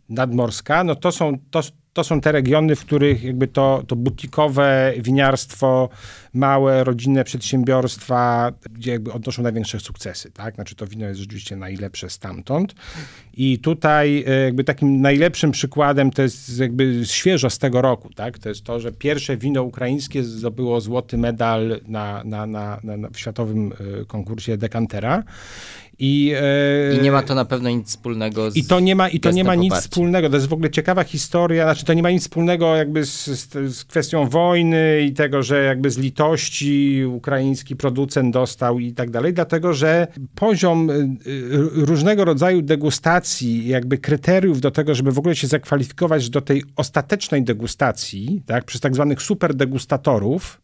nadmorska, 0.08 0.84
no 0.84 0.94
to 0.94 1.12
są, 1.12 1.38
to, 1.50 1.62
to 1.92 2.04
są 2.04 2.20
te 2.20 2.32
regiony, 2.32 2.76
w 2.76 2.80
których 2.80 3.24
jakby 3.24 3.48
to, 3.48 3.82
to 3.86 3.96
butikowe 3.96 4.92
winiarstwo, 4.98 5.88
małe, 6.34 6.84
rodzinne 6.84 7.24
przedsiębiorstwa, 7.24 8.52
gdzie 8.70 8.90
jakby 8.90 9.12
odnoszą 9.12 9.42
największe 9.42 9.80
sukcesy, 9.80 10.30
tak? 10.30 10.54
Znaczy 10.54 10.74
to 10.74 10.86
wino 10.86 11.06
jest 11.06 11.20
rzeczywiście 11.20 11.56
najlepsze 11.56 12.10
stamtąd. 12.10 12.74
I 13.34 13.58
tutaj 13.58 14.24
e, 14.26 14.44
jakby 14.44 14.64
takim 14.64 15.00
najlepszym 15.00 15.50
przykładem 15.50 16.10
to 16.10 16.22
jest 16.22 16.58
jakby 16.58 17.02
świeżo 17.04 17.50
z 17.50 17.58
tego 17.58 17.82
roku, 17.82 18.10
tak? 18.14 18.38
To 18.38 18.48
jest 18.48 18.64
to, 18.64 18.80
że 18.80 18.92
pierwsze 18.92 19.36
wino 19.36 19.62
ukraińskie 19.62 20.24
zdobyło 20.24 20.80
złoty 20.80 21.18
medal 21.18 21.80
na, 21.86 22.24
na, 22.24 22.46
na, 22.46 22.80
na, 22.82 22.96
na 22.96 23.08
w 23.10 23.18
światowym 23.18 23.72
e, 23.72 24.04
konkursie 24.04 24.56
Decantera. 24.56 25.22
I, 25.98 26.34
e, 26.92 26.96
I 26.96 27.02
nie 27.02 27.12
ma 27.12 27.22
to 27.22 27.34
na 27.34 27.44
pewno 27.44 27.70
nic 27.70 27.88
wspólnego 27.88 28.50
z 28.50 28.56
i 28.56 28.64
to 28.64 28.80
nie 28.80 28.96
ma, 28.96 29.08
i 29.08 29.20
to 29.20 29.30
nie 29.30 29.44
ma 29.44 29.54
nic 29.54 29.70
poparcia. 29.70 29.88
wspólnego. 29.88 30.30
To 30.30 30.36
jest 30.36 30.48
w 30.48 30.52
ogóle 30.52 30.70
ciekawa 30.70 31.04
historia. 31.04 31.64
Znaczy, 31.64 31.84
to 31.84 31.94
nie 31.94 32.02
ma 32.02 32.10
nic 32.10 32.22
wspólnego 32.22 32.76
jakby 32.76 33.06
z, 33.06 33.24
z, 33.24 33.74
z 33.76 33.84
kwestią 33.84 34.28
wojny 34.28 35.02
i 35.08 35.12
tego, 35.12 35.42
że 35.42 35.64
jakby 35.64 35.90
z 35.90 35.98
litości 35.98 37.04
ukraiński 37.04 37.76
producent 37.76 38.32
dostał 38.32 38.78
i 38.78 38.92
tak 38.92 39.10
dalej, 39.10 39.34
dlatego 39.34 39.74
że 39.74 40.06
poziom 40.34 40.90
y, 40.90 40.92
y, 41.26 41.86
różnego 41.86 42.24
rodzaju 42.24 42.62
degustacji, 42.62 43.68
jakby 43.68 43.98
kryteriów 43.98 44.60
do 44.60 44.70
tego, 44.70 44.94
żeby 44.94 45.12
w 45.12 45.18
ogóle 45.18 45.36
się 45.36 45.46
zakwalifikować 45.46 46.30
do 46.30 46.40
tej 46.40 46.62
ostatecznej 46.76 47.42
degustacji, 47.42 48.42
tak, 48.46 48.64
przez 48.64 48.80
tak 48.80 48.94
zwanych 48.94 49.22
super 49.22 49.54
degustatorów, 49.54 50.60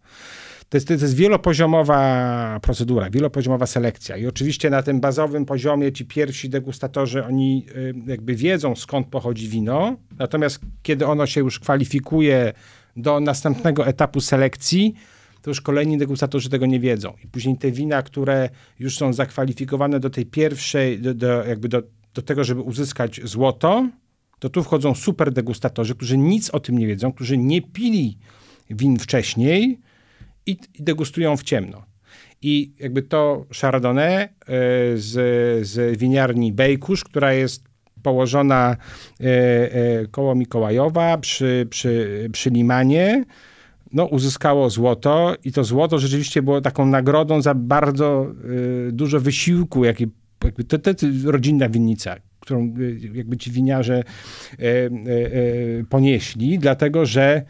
to 0.73 0.77
jest, 0.77 0.89
to 0.89 0.93
jest 0.93 1.15
wielopoziomowa 1.15 2.61
procedura, 2.63 3.11
wielopoziomowa 3.11 3.67
selekcja. 3.67 4.17
I 4.17 4.27
oczywiście 4.27 4.71
na 4.71 4.83
tym 4.83 5.01
bazowym 5.01 5.45
poziomie 5.45 5.93
ci 5.93 6.05
pierwsi 6.05 6.49
degustatorzy, 6.49 7.25
oni 7.25 7.67
y, 7.77 7.95
jakby 8.07 8.35
wiedzą 8.35 8.77
skąd 8.77 9.07
pochodzi 9.07 9.49
wino, 9.49 9.97
natomiast 10.19 10.61
kiedy 10.83 11.07
ono 11.07 11.27
się 11.27 11.41
już 11.41 11.59
kwalifikuje 11.59 12.53
do 12.97 13.21
następnego 13.21 13.87
etapu 13.87 14.21
selekcji, 14.21 14.95
to 15.43 15.51
już 15.51 15.61
kolejni 15.61 15.99
degustatorzy 15.99 16.51
tego 16.51 16.67
nie 16.67 16.81
wiedzą. 16.81 17.15
I 17.25 17.29
później 17.29 17.57
te 17.59 17.71
wina, 17.71 18.03
które 18.03 18.49
już 18.79 18.99
są 18.99 19.13
zakwalifikowane 19.13 20.01
do 20.01 20.11
tej 20.11 20.27
pierwszej, 20.27 21.01
do, 21.01 21.15
do, 21.15 21.45
jakby 21.45 21.69
do, 21.69 21.83
do 22.15 22.23
tego, 22.23 22.45
żeby 22.45 22.61
uzyskać 22.61 23.21
złoto, 23.25 23.89
to 24.39 24.49
tu 24.49 24.63
wchodzą 24.63 24.95
super 24.95 25.33
degustatorzy, 25.33 25.95
którzy 25.95 26.19
nic 26.19 26.51
o 26.51 26.61
tym 26.61 26.79
nie 26.79 26.87
wiedzą, 26.87 27.13
którzy 27.13 27.39
nie 27.39 27.63
pili 27.63 28.19
win 28.71 28.99
wcześniej, 28.99 29.79
i, 30.47 30.51
i 30.51 30.83
degustują 30.83 31.37
w 31.37 31.43
ciemno. 31.43 31.83
I 32.43 32.73
jakby 32.79 33.03
to 33.03 33.47
Chardonnay 33.61 34.25
y, 34.25 34.29
z, 34.95 35.67
z 35.67 35.99
winiarni 35.99 36.53
Bejkusz, 36.53 37.05
która 37.05 37.33
jest 37.33 37.65
położona 38.03 38.77
y, 39.21 39.25
y, 39.25 40.09
koło 40.11 40.35
Mikołajowa 40.35 41.19
przy, 41.19 41.67
przy, 41.71 42.29
przy 42.33 42.51
Limanie, 42.51 43.25
no, 43.93 44.05
uzyskało 44.05 44.71
złoto 44.71 45.35
i 45.45 45.53
to 45.53 45.65
złoto 45.65 45.99
rzeczywiście 45.99 46.43
było 46.43 46.61
taką 46.61 46.87
nagrodą 46.87 47.43
za 47.43 47.55
bardzo 47.55 48.27
dużo 48.93 49.21
wysiłku, 49.21 49.85
jaki 49.85 50.07
jakby 50.45 50.65
to, 50.65 50.79
to, 50.79 50.91
rodzinna 51.25 51.69
winnica, 51.69 52.17
którą 52.41 52.75
jakby 53.13 53.37
ci 53.37 53.51
winiarze 53.51 54.03
ponieśli, 55.91 56.59
dlatego 56.59 57.07
że 57.07 57.43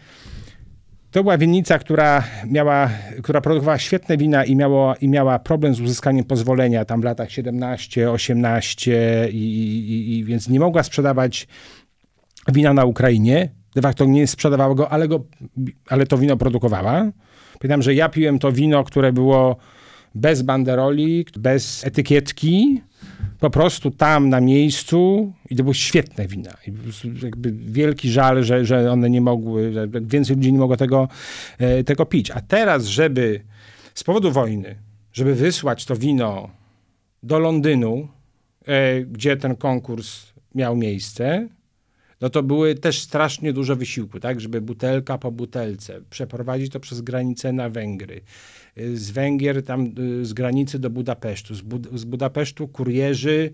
to 1.13 1.23
była 1.23 1.39
winnica, 1.39 1.79
która 1.79 2.25
miała, 2.47 2.91
która 3.23 3.41
produkowała 3.41 3.79
świetne 3.79 4.17
wina 4.17 4.45
i, 4.45 4.57
miało, 4.57 4.95
i 5.01 5.09
miała 5.09 5.39
problem 5.39 5.75
z 5.75 5.81
uzyskaniem 5.81 6.25
pozwolenia 6.25 6.85
tam 6.85 7.01
w 7.01 7.05
latach 7.05 7.33
17, 7.33 8.11
18 8.11 9.29
i, 9.33 9.37
i, 9.37 10.19
i 10.19 10.25
więc 10.25 10.49
nie 10.49 10.61
mogła 10.61 10.83
sprzedawać 10.83 11.49
wina 12.53 12.73
na 12.73 12.85
Ukrainie. 12.85 13.49
De 13.75 13.83
facto 13.83 14.05
nie 14.05 14.27
sprzedawała 14.27 14.75
go, 14.75 14.89
ale, 14.93 15.09
go, 15.09 15.25
ale 15.89 16.07
to 16.07 16.19
wino 16.19 16.37
produkowała. 16.37 17.11
Pamiętam, 17.59 17.83
że 17.83 17.95
ja 17.95 18.09
piłem 18.09 18.39
to 18.39 18.53
wino, 18.53 18.85
które 18.85 19.13
było 19.13 19.57
bez 20.15 20.43
banderoli, 20.43 21.27
bez 21.37 21.87
etykietki, 21.87 22.83
po 23.43 23.51
prostu 23.51 23.91
tam 23.91 24.29
na 24.29 24.41
miejscu 24.41 25.33
i 25.51 25.57
to 25.57 25.63
były 25.63 25.75
świetne 25.75 26.27
wina. 26.27 26.51
I 26.67 26.73
jakby 27.25 27.53
wielki 27.53 28.11
żal, 28.11 28.45
że, 28.45 28.65
że 28.65 28.93
one 28.93 29.11
nie 29.11 29.21
mogły, 29.21 29.73
że 29.73 29.89
więcej 29.89 30.37
ludzi 30.37 30.53
nie 30.53 30.59
mogło 30.59 30.77
tego, 30.77 31.09
e, 31.59 31.85
tego 31.85 32.07
pić. 32.07 32.31
A 32.31 32.41
teraz, 32.41 32.85
żeby 32.85 33.41
z 33.95 34.05
powodu 34.05 34.33
wojny, 34.33 34.79
żeby 35.13 35.35
wysłać 35.35 35.85
to 35.85 35.97
wino 35.97 36.51
do 37.23 37.39
Londynu, 37.39 38.09
e, 38.67 39.01
gdzie 39.01 39.37
ten 39.37 39.57
konkurs 39.57 40.27
miał 40.55 40.77
miejsce, 40.77 41.49
no 42.23 42.31
to 42.31 42.43
były 42.43 42.75
też 42.75 43.01
strasznie 43.01 43.53
dużo 43.53 43.77
wysiłku, 43.77 44.21
tak, 44.21 44.41
żeby 44.41 44.61
butelka 44.61 45.19
po 45.19 45.31
butelce 45.31 46.01
przeprowadzić 46.11 46.73
to 46.73 46.81
przez 46.81 47.01
granicę 47.01 47.53
na 47.53 47.71
Węgry. 47.71 48.21
Z 48.95 49.11
Węgier 49.11 49.65
tam 49.65 49.95
z 50.23 50.33
granicy 50.33 50.79
do 50.79 50.91
Budapesztu, 50.91 51.55
z, 51.55 51.61
Bud 51.61 51.89
z 51.99 52.05
Budapesztu 52.05 52.69
kurierzy 52.69 53.53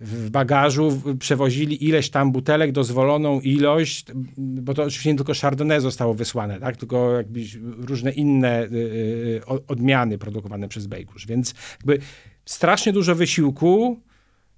w 0.00 0.30
bagażu 0.30 1.02
przewozili 1.18 1.84
ileś 1.84 2.10
tam 2.10 2.32
butelek, 2.32 2.72
dozwoloną 2.72 3.40
ilość, 3.40 4.06
bo 4.36 4.74
to 4.74 4.82
oczywiście 4.82 5.10
nie 5.10 5.16
tylko 5.16 5.32
Chardonnay 5.34 5.80
zostało 5.80 6.14
wysłane, 6.14 6.60
tak? 6.60 6.76
tylko 6.76 7.16
jakby 7.16 7.40
różne 7.78 8.12
inne 8.12 8.64
y, 8.64 8.68
y, 8.72 9.40
odmiany 9.66 10.18
produkowane 10.18 10.68
przez 10.68 10.86
Bejkusz. 10.86 11.26
Więc 11.26 11.54
jakby 11.78 11.98
strasznie 12.44 12.92
dużo 12.92 13.14
wysiłku 13.14 14.00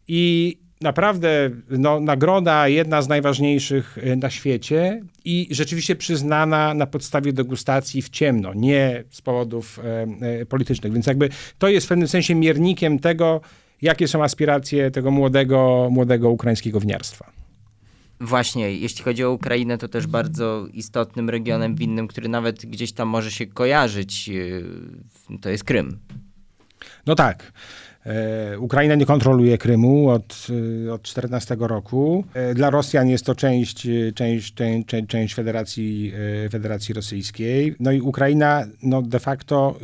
i 0.08 0.58
naprawdę 0.80 1.50
no, 1.70 2.00
nagroda 2.00 2.68
jedna 2.68 3.02
z 3.02 3.08
najważniejszych 3.08 3.98
y, 3.98 4.16
na 4.16 4.30
świecie 4.30 5.02
i 5.24 5.48
rzeczywiście 5.50 5.96
przyznana 5.96 6.74
na 6.74 6.86
podstawie 6.86 7.32
degustacji 7.32 8.02
w 8.02 8.08
ciemno, 8.08 8.54
nie 8.54 9.04
z 9.10 9.20
powodów 9.20 9.78
e, 9.78 10.06
e, 10.40 10.46
politycznych. 10.46 10.92
Więc 10.92 11.06
jakby 11.06 11.28
to 11.58 11.68
jest 11.68 11.86
w 11.86 11.88
pewnym 11.88 12.08
sensie 12.08 12.34
miernikiem 12.34 12.98
tego, 12.98 13.40
jakie 13.82 14.08
są 14.08 14.24
aspiracje 14.24 14.90
tego 14.90 15.10
młodego, 15.10 15.88
młodego 15.90 16.30
ukraińskiego 16.30 16.80
winiarstwa. 16.80 17.30
Właśnie, 18.20 18.72
jeśli 18.72 19.04
chodzi 19.04 19.24
o 19.24 19.32
Ukrainę, 19.32 19.78
to 19.78 19.88
też 19.88 20.06
bardzo 20.06 20.66
istotnym 20.72 21.30
regionem 21.30 21.74
winnym, 21.74 22.08
który 22.08 22.28
nawet 22.28 22.66
gdzieś 22.66 22.92
tam 22.92 23.08
może 23.08 23.30
się 23.30 23.46
kojarzyć, 23.46 24.28
yy, 24.28 24.64
to 25.40 25.50
jest 25.50 25.64
Krym. 25.64 25.98
No 27.06 27.14
tak. 27.14 27.52
E, 28.06 28.58
Ukraina 28.58 28.94
nie 28.94 29.06
kontroluje 29.06 29.58
Krymu 29.58 30.10
od, 30.10 30.46
e, 30.86 30.92
od 30.92 31.02
14 31.02 31.56
roku. 31.60 32.24
E, 32.34 32.54
dla 32.54 32.70
Rosjan 32.70 33.08
jest 33.08 33.26
to 33.26 33.34
część, 33.34 33.86
część, 34.14 34.54
część, 34.54 34.86
część 35.08 35.34
Federacji, 35.34 36.12
Federacji 36.50 36.94
Rosyjskiej. 36.94 37.74
No 37.80 37.92
i 37.92 38.00
Ukraina 38.00 38.64
no 38.82 39.02
de 39.02 39.20
facto, 39.20 39.78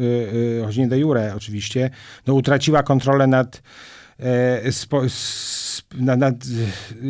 choć 0.65 0.77
nie 0.77 0.89
de 0.89 0.99
jure 0.99 1.35
oczywiście, 1.37 1.91
no 2.27 2.35
utraciła 2.35 2.83
kontrolę 2.83 3.27
nad 3.27 3.63
nad 5.95 6.35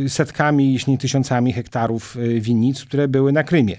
setkami, 0.08 0.72
jeśli 0.72 0.92
nie 0.92 0.98
tysiącami 0.98 1.52
hektarów 1.52 2.16
winnic, 2.40 2.84
które 2.84 3.08
były 3.08 3.32
na 3.32 3.44
Krymie. 3.44 3.76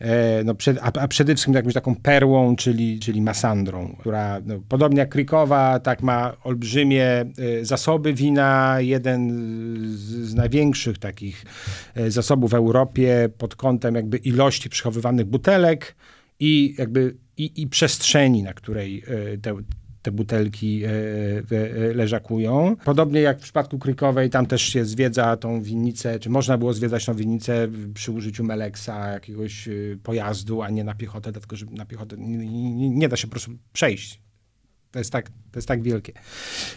E, 0.00 0.44
no, 0.44 0.54
a, 0.80 0.92
a, 0.92 1.08
przede 1.08 1.34
wszystkim 1.34 1.54
jakąś 1.54 1.74
taką 1.74 1.96
perłą, 1.96 2.56
czyli, 2.56 3.00
czyli 3.00 3.22
Masandrą, 3.22 3.96
która 3.98 4.40
no, 4.46 4.54
podobnie 4.68 4.98
jak 4.98 5.08
Krykowa, 5.08 5.80
tak 5.80 6.02
ma 6.02 6.36
olbrzymie 6.44 7.04
e, 7.04 7.26
zasoby 7.62 8.14
wina, 8.14 8.76
jeden 8.80 9.30
z, 9.88 10.00
z 10.00 10.34
największych 10.34 10.98
takich 10.98 11.44
e, 11.94 12.10
zasobów 12.10 12.50
w 12.50 12.54
Europie 12.54 13.28
pod 13.38 13.56
kątem 13.56 13.94
jakby 13.94 14.16
ilości 14.16 14.68
przechowywanych 14.68 15.26
butelek 15.26 15.96
i 16.40 16.74
jakby 16.78 17.16
i, 17.36 17.62
i 17.62 17.66
przestrzeni, 17.66 18.42
na 18.42 18.52
której 18.52 19.02
te, 19.42 19.56
te 20.06 20.12
butelki 20.12 20.84
e, 20.84 20.88
e, 20.90 21.94
leżakują. 21.94 22.76
Podobnie 22.84 23.20
jak 23.20 23.38
w 23.38 23.42
przypadku 23.42 23.78
Krykowej, 23.78 24.30
tam 24.30 24.46
też 24.46 24.62
się 24.62 24.84
zwiedza 24.84 25.36
tą 25.36 25.62
winnicę, 25.62 26.18
czy 26.18 26.30
można 26.30 26.58
było 26.58 26.72
zwiedzać 26.72 27.04
tą 27.04 27.14
winnicę 27.14 27.68
przy 27.94 28.12
użyciu 28.12 28.44
Meleksa, 28.44 29.08
jakiegoś 29.08 29.68
e, 29.68 29.72
pojazdu, 30.02 30.62
a 30.62 30.70
nie 30.70 30.84
na 30.84 30.94
piechotę, 30.94 31.32
dlatego 31.32 31.56
że 31.56 31.66
na 31.70 31.86
piechotę 31.86 32.16
nie, 32.18 32.36
nie, 32.36 32.90
nie 32.90 33.08
da 33.08 33.16
się 33.16 33.26
po 33.26 33.30
prostu 33.30 33.50
przejść 33.72 34.25
to 34.92 34.98
jest 34.98 35.12
tak, 35.12 35.28
to 35.28 35.58
jest 35.58 35.68
tak 35.68 35.82
wielkie. 35.82 36.12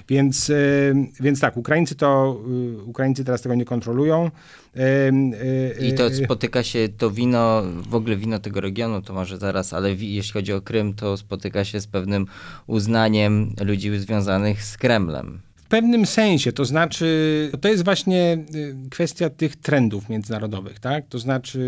Więc, 0.08 0.52
więc 1.20 1.40
tak, 1.40 1.58
Ukraińcy 1.58 1.96
to, 1.96 2.42
Ukraińcy 2.86 3.26
teraz 3.26 3.42
tego 3.42 3.56
nie 3.56 3.66
kontrolują. 3.66 4.32
I 5.82 5.94
to 5.94 6.10
spotyka 6.10 6.64
się, 6.64 6.90
to 6.98 7.12
wino, 7.12 7.64
w 7.90 7.96
ogóle 7.96 8.16
wino 8.16 8.40
tego 8.40 8.62
regionu, 8.62 9.02
to 9.02 9.14
może 9.14 9.38
zaraz, 9.38 9.74
ale 9.74 9.94
jeśli 9.94 10.34
chodzi 10.34 10.54
o 10.54 10.62
Krym, 10.62 10.94
to 10.94 11.18
spotyka 11.18 11.66
się 11.66 11.82
z 11.82 11.88
pewnym 11.88 12.26
uznaniem 12.68 13.56
ludzi 13.66 14.00
związanych 14.00 14.64
z 14.64 14.78
Kremlem 14.78 15.42
pewnym 15.70 16.06
sensie, 16.06 16.52
to 16.52 16.66
znaczy, 16.66 17.52
to 17.62 17.70
jest 17.70 17.86
właśnie 17.86 18.38
y, 18.56 18.76
kwestia 18.90 19.30
tych 19.30 19.56
trendów 19.56 20.10
międzynarodowych, 20.10 20.80
tak? 20.80 21.08
To 21.08 21.20
znaczy, 21.20 21.60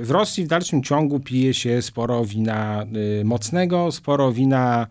y, 0.00 0.04
w 0.04 0.10
Rosji 0.10 0.44
w 0.44 0.48
dalszym 0.48 0.82
ciągu 0.82 1.20
pije 1.20 1.54
się 1.54 1.82
sporo 1.82 2.24
wina 2.24 2.86
y, 3.20 3.24
mocnego, 3.24 3.92
sporo 3.92 4.32
wina 4.32 4.86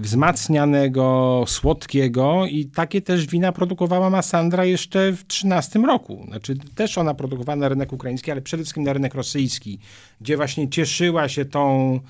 wzmacnianego, 0.00 1.44
słodkiego 1.46 2.46
i 2.46 2.66
takie 2.66 3.02
też 3.02 3.26
wina 3.26 3.52
produkowała 3.52 4.10
Massandra 4.10 4.64
jeszcze 4.64 5.12
w 5.12 5.26
13 5.26 5.78
roku. 5.78 6.24
Znaczy, 6.28 6.56
też 6.74 6.98
ona 6.98 7.14
produkowała 7.14 7.56
na 7.56 7.68
rynek 7.68 7.92
ukraiński, 7.92 8.30
ale 8.30 8.42
przede 8.42 8.62
wszystkim 8.62 8.82
na 8.82 8.92
rynek 8.92 9.14
rosyjski, 9.14 9.78
gdzie 10.20 10.36
właśnie 10.36 10.68
cieszyła 10.68 11.28
się 11.28 11.44
tą, 11.44 12.00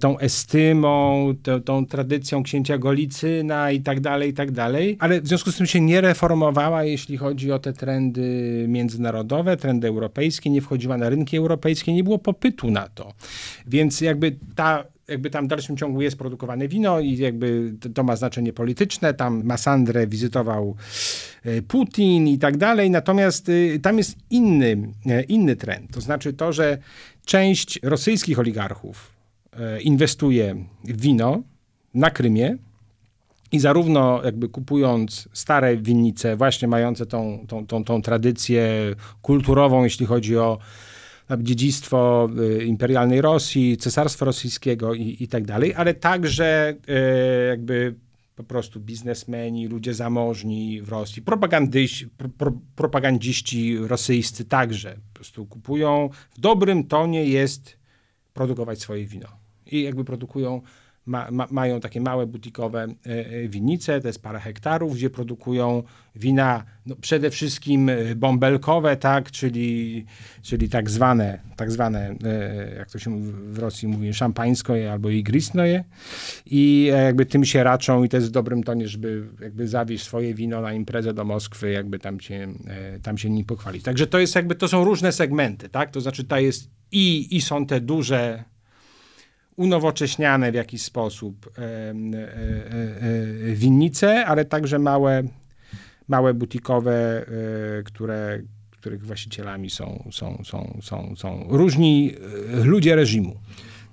tą 0.00 0.18
estymą, 0.18 1.28
tą, 1.42 1.62
tą 1.62 1.86
tradycją 1.86 2.42
księcia 2.42 2.78
Golicyna 2.78 3.70
i 3.70 3.80
tak 3.80 4.00
dalej, 4.00 4.30
i 4.30 4.34
tak 4.34 4.50
dalej, 4.50 4.96
ale 5.00 5.20
w 5.20 5.28
związku 5.28 5.52
z 5.52 5.56
tym 5.56 5.66
się 5.66 5.80
nie 5.80 6.00
reformowała, 6.00 6.84
jeśli 6.84 7.16
chodzi 7.16 7.52
o 7.52 7.58
te 7.58 7.72
trendy 7.72 8.64
międzynarodowe, 8.68 9.56
trendy 9.56 9.88
europejskie, 9.88 10.50
nie 10.50 10.60
wchodziła 10.60 10.98
na 10.98 11.08
rynki 11.08 11.36
europejskie, 11.36 11.92
nie 11.92 12.04
było 12.04 12.18
popytu 12.18 12.70
na 12.70 12.88
to. 12.88 13.12
Więc 13.66 14.00
jakby 14.00 14.36
ta 14.54 14.84
jakby 15.08 15.30
tam 15.30 15.44
w 15.44 15.48
dalszym 15.48 15.76
ciągu 15.76 16.02
jest 16.02 16.18
produkowane 16.18 16.68
wino 16.68 17.00
i 17.00 17.16
jakby 17.16 17.74
to 17.94 18.02
ma 18.02 18.16
znaczenie 18.16 18.52
polityczne. 18.52 19.14
Tam 19.14 19.44
Masandrę 19.44 20.06
wizytował 20.06 20.76
e, 21.44 21.62
Putin 21.62 22.28
i 22.28 22.38
tak 22.38 22.56
dalej. 22.56 22.90
Natomiast 22.90 23.48
y, 23.48 23.80
tam 23.82 23.98
jest 23.98 24.16
inny, 24.30 24.92
e, 25.06 25.22
inny 25.22 25.56
trend. 25.56 25.90
To 25.92 26.00
znaczy 26.00 26.32
to, 26.32 26.52
że 26.52 26.78
część 27.24 27.80
rosyjskich 27.82 28.38
oligarchów 28.38 29.10
e, 29.52 29.80
inwestuje 29.80 30.64
w 30.84 31.00
wino 31.00 31.42
na 31.94 32.10
Krymie, 32.10 32.58
i 33.54 33.58
zarówno 33.58 34.20
jakby 34.24 34.48
kupując 34.48 35.28
stare 35.32 35.76
winnice, 35.76 36.36
właśnie 36.36 36.68
mające 36.68 37.06
tą, 37.06 37.44
tą, 37.48 37.66
tą, 37.66 37.84
tą 37.84 38.02
tradycję 38.02 38.70
kulturową, 39.22 39.84
jeśli 39.84 40.06
chodzi 40.06 40.38
o 40.38 40.58
dziedzictwo 41.38 42.28
y, 42.38 42.64
imperialnej 42.64 43.20
Rosji, 43.20 43.76
cesarstwa 43.76 44.24
rosyjskiego 44.24 44.94
i, 44.94 45.16
i 45.20 45.28
tak 45.28 45.44
dalej, 45.44 45.74
ale 45.74 45.94
także 45.94 46.74
y, 46.88 47.48
jakby 47.48 47.94
po 48.36 48.44
prostu 48.44 48.80
biznesmeni, 48.80 49.68
ludzie 49.68 49.94
zamożni 49.94 50.82
w 50.82 50.88
Rosji, 50.88 51.22
propagandyści, 51.22 52.08
pro, 52.38 52.52
propagandziści 52.76 53.78
rosyjscy 53.78 54.44
także 54.44 54.94
po 54.94 55.14
prostu 55.14 55.46
kupują. 55.46 56.10
W 56.30 56.40
dobrym 56.40 56.84
tonie 56.84 57.24
jest 57.24 57.76
produkować 58.32 58.80
swoje 58.80 59.06
wino. 59.06 59.28
I 59.66 59.82
jakby 59.82 60.04
produkują 60.04 60.62
ma, 61.06 61.30
ma, 61.30 61.46
mają 61.50 61.80
takie 61.80 62.00
małe 62.00 62.26
butikowe 62.26 62.86
e, 63.06 63.10
e, 63.10 63.48
winnice, 63.48 64.00
to 64.00 64.06
jest 64.06 64.22
parę 64.22 64.40
hektarów, 64.40 64.94
gdzie 64.94 65.10
produkują 65.10 65.82
wina 66.16 66.64
no, 66.86 66.96
przede 66.96 67.30
wszystkim 67.30 67.88
e, 67.88 68.14
bąbelkowe, 68.14 68.96
tak, 68.96 69.30
czyli, 69.30 70.04
czyli 70.42 70.68
tak 70.68 70.90
zwane, 70.90 71.40
tak 71.56 71.72
zwane, 71.72 72.14
jak 72.76 72.90
to 72.90 72.98
się 72.98 73.20
w 73.52 73.58
Rosji 73.58 73.88
mówi, 73.88 74.14
szampańskoje 74.14 74.92
albo 74.92 75.10
igrisnoje 75.10 75.84
i 76.46 76.90
jakby 77.04 77.26
tym 77.26 77.44
się 77.44 77.64
raczą 77.64 78.04
i 78.04 78.08
to 78.08 78.16
jest 78.16 78.28
w 78.28 78.30
dobrym 78.30 78.62
tonie, 78.62 78.88
żeby 78.88 79.28
jakby 79.40 79.68
zawieźć 79.68 80.04
swoje 80.04 80.34
wino 80.34 80.60
na 80.60 80.72
imprezę 80.72 81.14
do 81.14 81.24
Moskwy, 81.24 81.70
jakby 81.70 81.98
tam 81.98 82.20
się, 82.20 82.48
tam 83.02 83.18
się 83.18 83.30
nim 83.30 83.44
pochwalić. 83.44 83.82
Także 83.82 84.06
to 84.06 84.18
jest 84.18 84.34
jakby, 84.34 84.54
to 84.54 84.68
są 84.68 84.84
różne 84.84 85.12
segmenty, 85.12 85.68
tak, 85.68 85.90
to 85.90 86.00
znaczy 86.00 86.24
to 86.24 86.38
jest 86.38 86.70
i, 86.92 87.36
i 87.36 87.40
są 87.40 87.66
te 87.66 87.80
duże 87.80 88.44
unowocześniane 89.56 90.52
w 90.52 90.54
jakiś 90.54 90.82
sposób 90.82 91.50
e, 91.58 91.62
e, 91.62 91.94
e, 93.50 93.54
winnice, 93.54 94.26
ale 94.26 94.44
także 94.44 94.78
małe, 94.78 95.22
małe 96.08 96.34
butikowe, 96.34 97.26
które, 97.84 98.42
których 98.70 99.06
właścicielami 99.06 99.70
są, 99.70 100.08
są, 100.12 100.42
są, 100.44 100.78
są, 100.82 101.14
są 101.16 101.46
różni 101.48 102.12
ludzie 102.64 102.96
reżimu. 102.96 103.36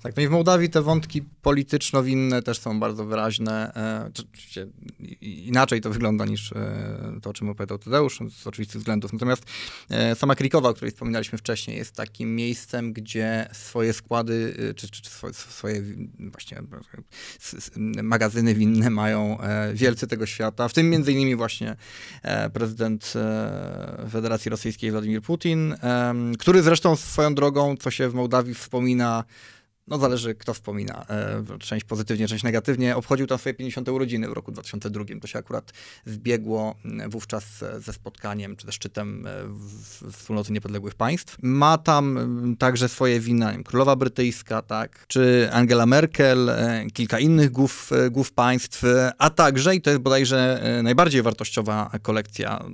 Tak, 0.04 0.18
no 0.18 0.24
i 0.24 0.28
w 0.28 0.32
Mołdawii 0.32 0.70
te 0.70 0.82
wątki 0.82 1.22
polityczno-winne 1.42 2.42
też 2.42 2.60
są 2.60 2.80
bardzo 2.80 3.06
wyraźne. 3.06 3.74
E, 3.76 4.10
oczywiście 4.10 4.68
inaczej 5.22 5.82
to 5.82 5.90
wygląda 5.90 6.26
niż 6.26 6.52
e, 6.52 7.20
to, 7.22 7.30
o 7.30 7.34
czym 7.34 7.50
opowiadał 7.50 7.78
Tadeusz, 7.78 8.20
z 8.30 8.48
oczywistych 8.48 8.82
względów. 8.82 9.14
Natomiast 9.14 9.44
e, 9.90 10.16
sama 10.16 10.36
Krikowa, 10.36 10.70
o 10.70 10.74
której 10.74 10.92
wspominaliśmy 10.92 11.38
wcześniej, 11.38 11.78
jest 11.78 11.96
takim 11.96 12.36
miejscem, 12.36 12.94
gdzie 12.94 13.48
swoje 13.54 13.94
składy, 13.94 14.56
czy, 14.76 14.90
czy, 14.90 15.02
czy 15.02 15.10
swoje, 15.10 15.34
swoje 15.34 15.82
właśnie 16.18 16.62
magazyny 18.04 18.56
winne 18.56 18.90
mają 18.90 19.38
wielcy 19.74 20.08
tego 20.08 20.26
świata, 20.26 20.68
w 20.68 20.74
tym 20.74 20.90
między 20.90 21.12
innymi 21.12 21.36
właśnie 21.36 21.76
prezydent 22.54 23.14
Federacji 24.12 24.52
Rosyjskiej 24.52 24.92
Władimir 24.92 25.22
Putin, 25.22 25.76
który 26.40 26.62
zresztą 26.62 26.96
swoją 26.96 27.36
drogą, 27.36 27.78
co 27.78 27.92
się 27.92 28.10
w 28.10 28.14
Mołdawii 28.14 28.54
wspomina, 28.54 29.24
no 29.88 29.98
zależy 29.98 30.36
kto 30.36 30.54
wspomina, 30.54 31.06
e, 31.10 31.60
część 31.60 31.86
pozytywnie, 31.86 32.28
część 32.28 32.44
negatywnie, 32.44 32.96
obchodził 32.96 33.28
tam 33.28 33.38
swoje 33.38 33.54
50. 33.54 33.90
urodziny 33.90 34.30
w 34.30 34.34
roku 34.34 34.52
2002. 34.52 35.06
To 35.22 35.28
się 35.28 35.40
akurat 35.40 35.74
zbiegło 36.06 36.76
wówczas 37.10 37.44
ze 37.80 37.94
spotkaniem, 37.94 38.56
czy 38.56 38.66
też 38.66 38.76
szczytem 38.76 39.28
Wspólnoty 40.12 40.54
Niepodległych 40.54 40.96
Państw. 40.96 41.38
Ma 41.42 41.78
tam 41.78 42.56
także 42.60 42.90
swoje 42.90 43.20
wina 43.20 43.54
królowa 43.64 43.96
brytyjska, 43.96 44.62
tak, 44.62 45.06
czy 45.08 45.50
Angela 45.52 45.86
Merkel, 45.86 46.50
e, 46.50 46.86
kilka 46.94 47.20
innych 47.20 47.52
głów, 47.52 47.90
e, 47.94 48.10
głów 48.10 48.32
państw, 48.32 48.84
a 49.18 49.30
także, 49.30 49.76
i 49.76 49.82
to 49.82 49.90
jest 49.90 50.02
bodajże 50.02 50.62
najbardziej 50.84 51.22
wartościowa 51.22 51.92
kolekcja 52.02 52.66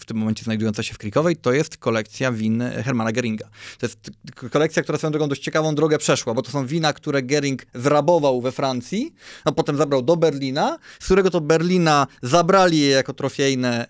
w 0.00 0.04
tym 0.04 0.16
momencie 0.16 0.44
znajdująca 0.44 0.82
się 0.82 0.94
w 0.94 0.98
Krikowej, 0.98 1.36
to 1.36 1.52
jest 1.52 1.76
kolekcja 1.76 2.32
win 2.32 2.62
Hermana 2.84 3.12
Geringa. 3.12 3.48
To 3.78 3.86
jest 3.86 4.10
kolekcja, 4.50 4.82
która 4.82 4.98
swoją 4.98 5.10
drogą 5.10 5.28
dość 5.28 5.42
ciekawą 5.42 5.74
drogę 5.74 5.98
przeszła 5.98 6.11
przeszła, 6.12 6.34
bo 6.34 6.42
to 6.42 6.50
są 6.50 6.66
wina, 6.66 6.92
które 6.92 7.22
Gering 7.22 7.66
zrabował 7.74 8.40
we 8.40 8.52
Francji, 8.52 9.14
a 9.44 9.52
potem 9.52 9.76
zabrał 9.76 10.02
do 10.02 10.16
Berlina, 10.16 10.78
z 11.00 11.04
którego 11.04 11.30
to 11.30 11.40
Berlina 11.40 12.06
zabrali 12.22 12.78
je 12.78 12.88
jako 12.88 13.12
trofejne 13.12 13.86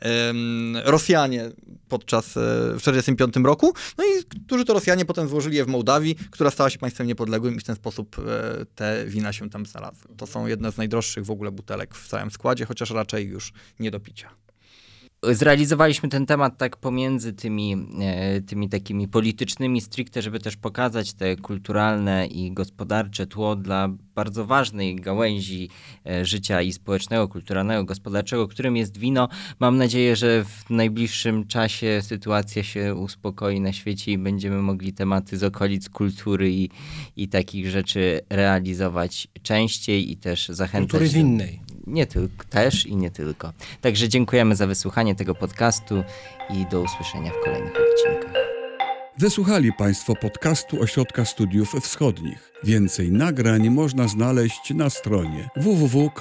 Rosjanie 0.84 1.50
podczas 1.88 2.26
e, 2.26 2.40
w 2.74 2.78
1945 2.78 3.46
roku, 3.46 3.72
no 3.98 4.04
i 4.04 4.24
którzy 4.46 4.64
to 4.64 4.72
Rosjanie 4.72 5.04
potem 5.04 5.28
złożyli 5.28 5.56
je 5.56 5.64
w 5.64 5.68
Mołdawii, 5.68 6.16
która 6.30 6.50
stała 6.50 6.70
się 6.70 6.78
państwem 6.78 7.06
niepodległym 7.06 7.54
i 7.56 7.60
w 7.60 7.64
ten 7.64 7.76
sposób 7.76 8.16
e, 8.18 8.64
te 8.74 9.04
wina 9.06 9.32
się 9.32 9.50
tam 9.50 9.66
znalazły. 9.66 10.16
To 10.16 10.26
są 10.26 10.46
jedne 10.46 10.72
z 10.72 10.76
najdroższych 10.76 11.24
w 11.24 11.30
ogóle 11.30 11.50
butelek 11.50 11.94
w 11.94 12.08
całym 12.08 12.30
składzie, 12.30 12.64
chociaż 12.64 12.90
raczej 12.90 13.26
już 13.26 13.52
nie 13.80 13.90
do 13.90 14.00
picia 14.00 14.30
zrealizowaliśmy 15.22 16.08
ten 16.08 16.26
temat 16.26 16.58
tak 16.58 16.76
pomiędzy 16.76 17.32
tymi, 17.32 17.86
e, 18.00 18.40
tymi 18.40 18.68
takimi 18.68 19.08
politycznymi 19.08 19.80
stricte, 19.80 20.22
żeby 20.22 20.40
też 20.40 20.56
pokazać 20.56 21.12
te 21.12 21.36
kulturalne 21.36 22.26
i 22.26 22.52
gospodarcze 22.52 23.26
tło 23.26 23.56
dla 23.56 23.88
bardzo 24.14 24.46
ważnej 24.46 24.96
gałęzi 24.96 25.68
e, 26.06 26.24
życia 26.24 26.62
i 26.62 26.72
społecznego, 26.72 27.28
kulturalnego, 27.28 27.84
gospodarczego, 27.84 28.48
którym 28.48 28.76
jest 28.76 28.98
wino. 28.98 29.28
Mam 29.60 29.76
nadzieję, 29.76 30.16
że 30.16 30.44
w 30.44 30.70
najbliższym 30.70 31.46
czasie 31.46 32.00
sytuacja 32.02 32.62
się 32.62 32.94
uspokoi 32.94 33.60
na 33.60 33.72
świecie 33.72 34.12
i 34.12 34.18
będziemy 34.18 34.62
mogli 34.62 34.92
tematy 34.92 35.38
z 35.38 35.44
okolic 35.44 35.88
kultury 35.88 36.52
i, 36.52 36.70
i 37.16 37.28
takich 37.28 37.70
rzeczy 37.70 38.20
realizować 38.30 39.28
częściej 39.42 40.12
i 40.12 40.16
też 40.16 40.48
zachęcać. 40.48 40.90
Kultury 40.90 41.08
winnej 41.08 41.71
nie 41.86 42.06
tylko, 42.06 42.44
też 42.50 42.86
i 42.86 42.96
nie 42.96 43.10
tylko. 43.10 43.52
Także 43.80 44.08
dziękujemy 44.08 44.56
za 44.56 44.66
wysłuchanie 44.66 45.14
tego 45.14 45.34
podcastu 45.34 46.02
i 46.50 46.66
do 46.66 46.80
usłyszenia 46.80 47.30
w 47.30 47.44
kolejnych 47.44 47.72
odcinkach. 47.72 48.42
Wysłuchali 49.18 49.72
Państwo 49.72 50.16
podcastu 50.16 50.82
Ośrodka 50.82 51.24
Studiów 51.24 51.72
Wschodnich. 51.80 52.52
Więcej 52.64 53.12
nagrań 53.12 53.70
można 53.70 54.08
znaleźć 54.08 54.74
na 54.74 54.90
stronie 54.90 55.48
www.osw.waw.pl. 55.56 56.12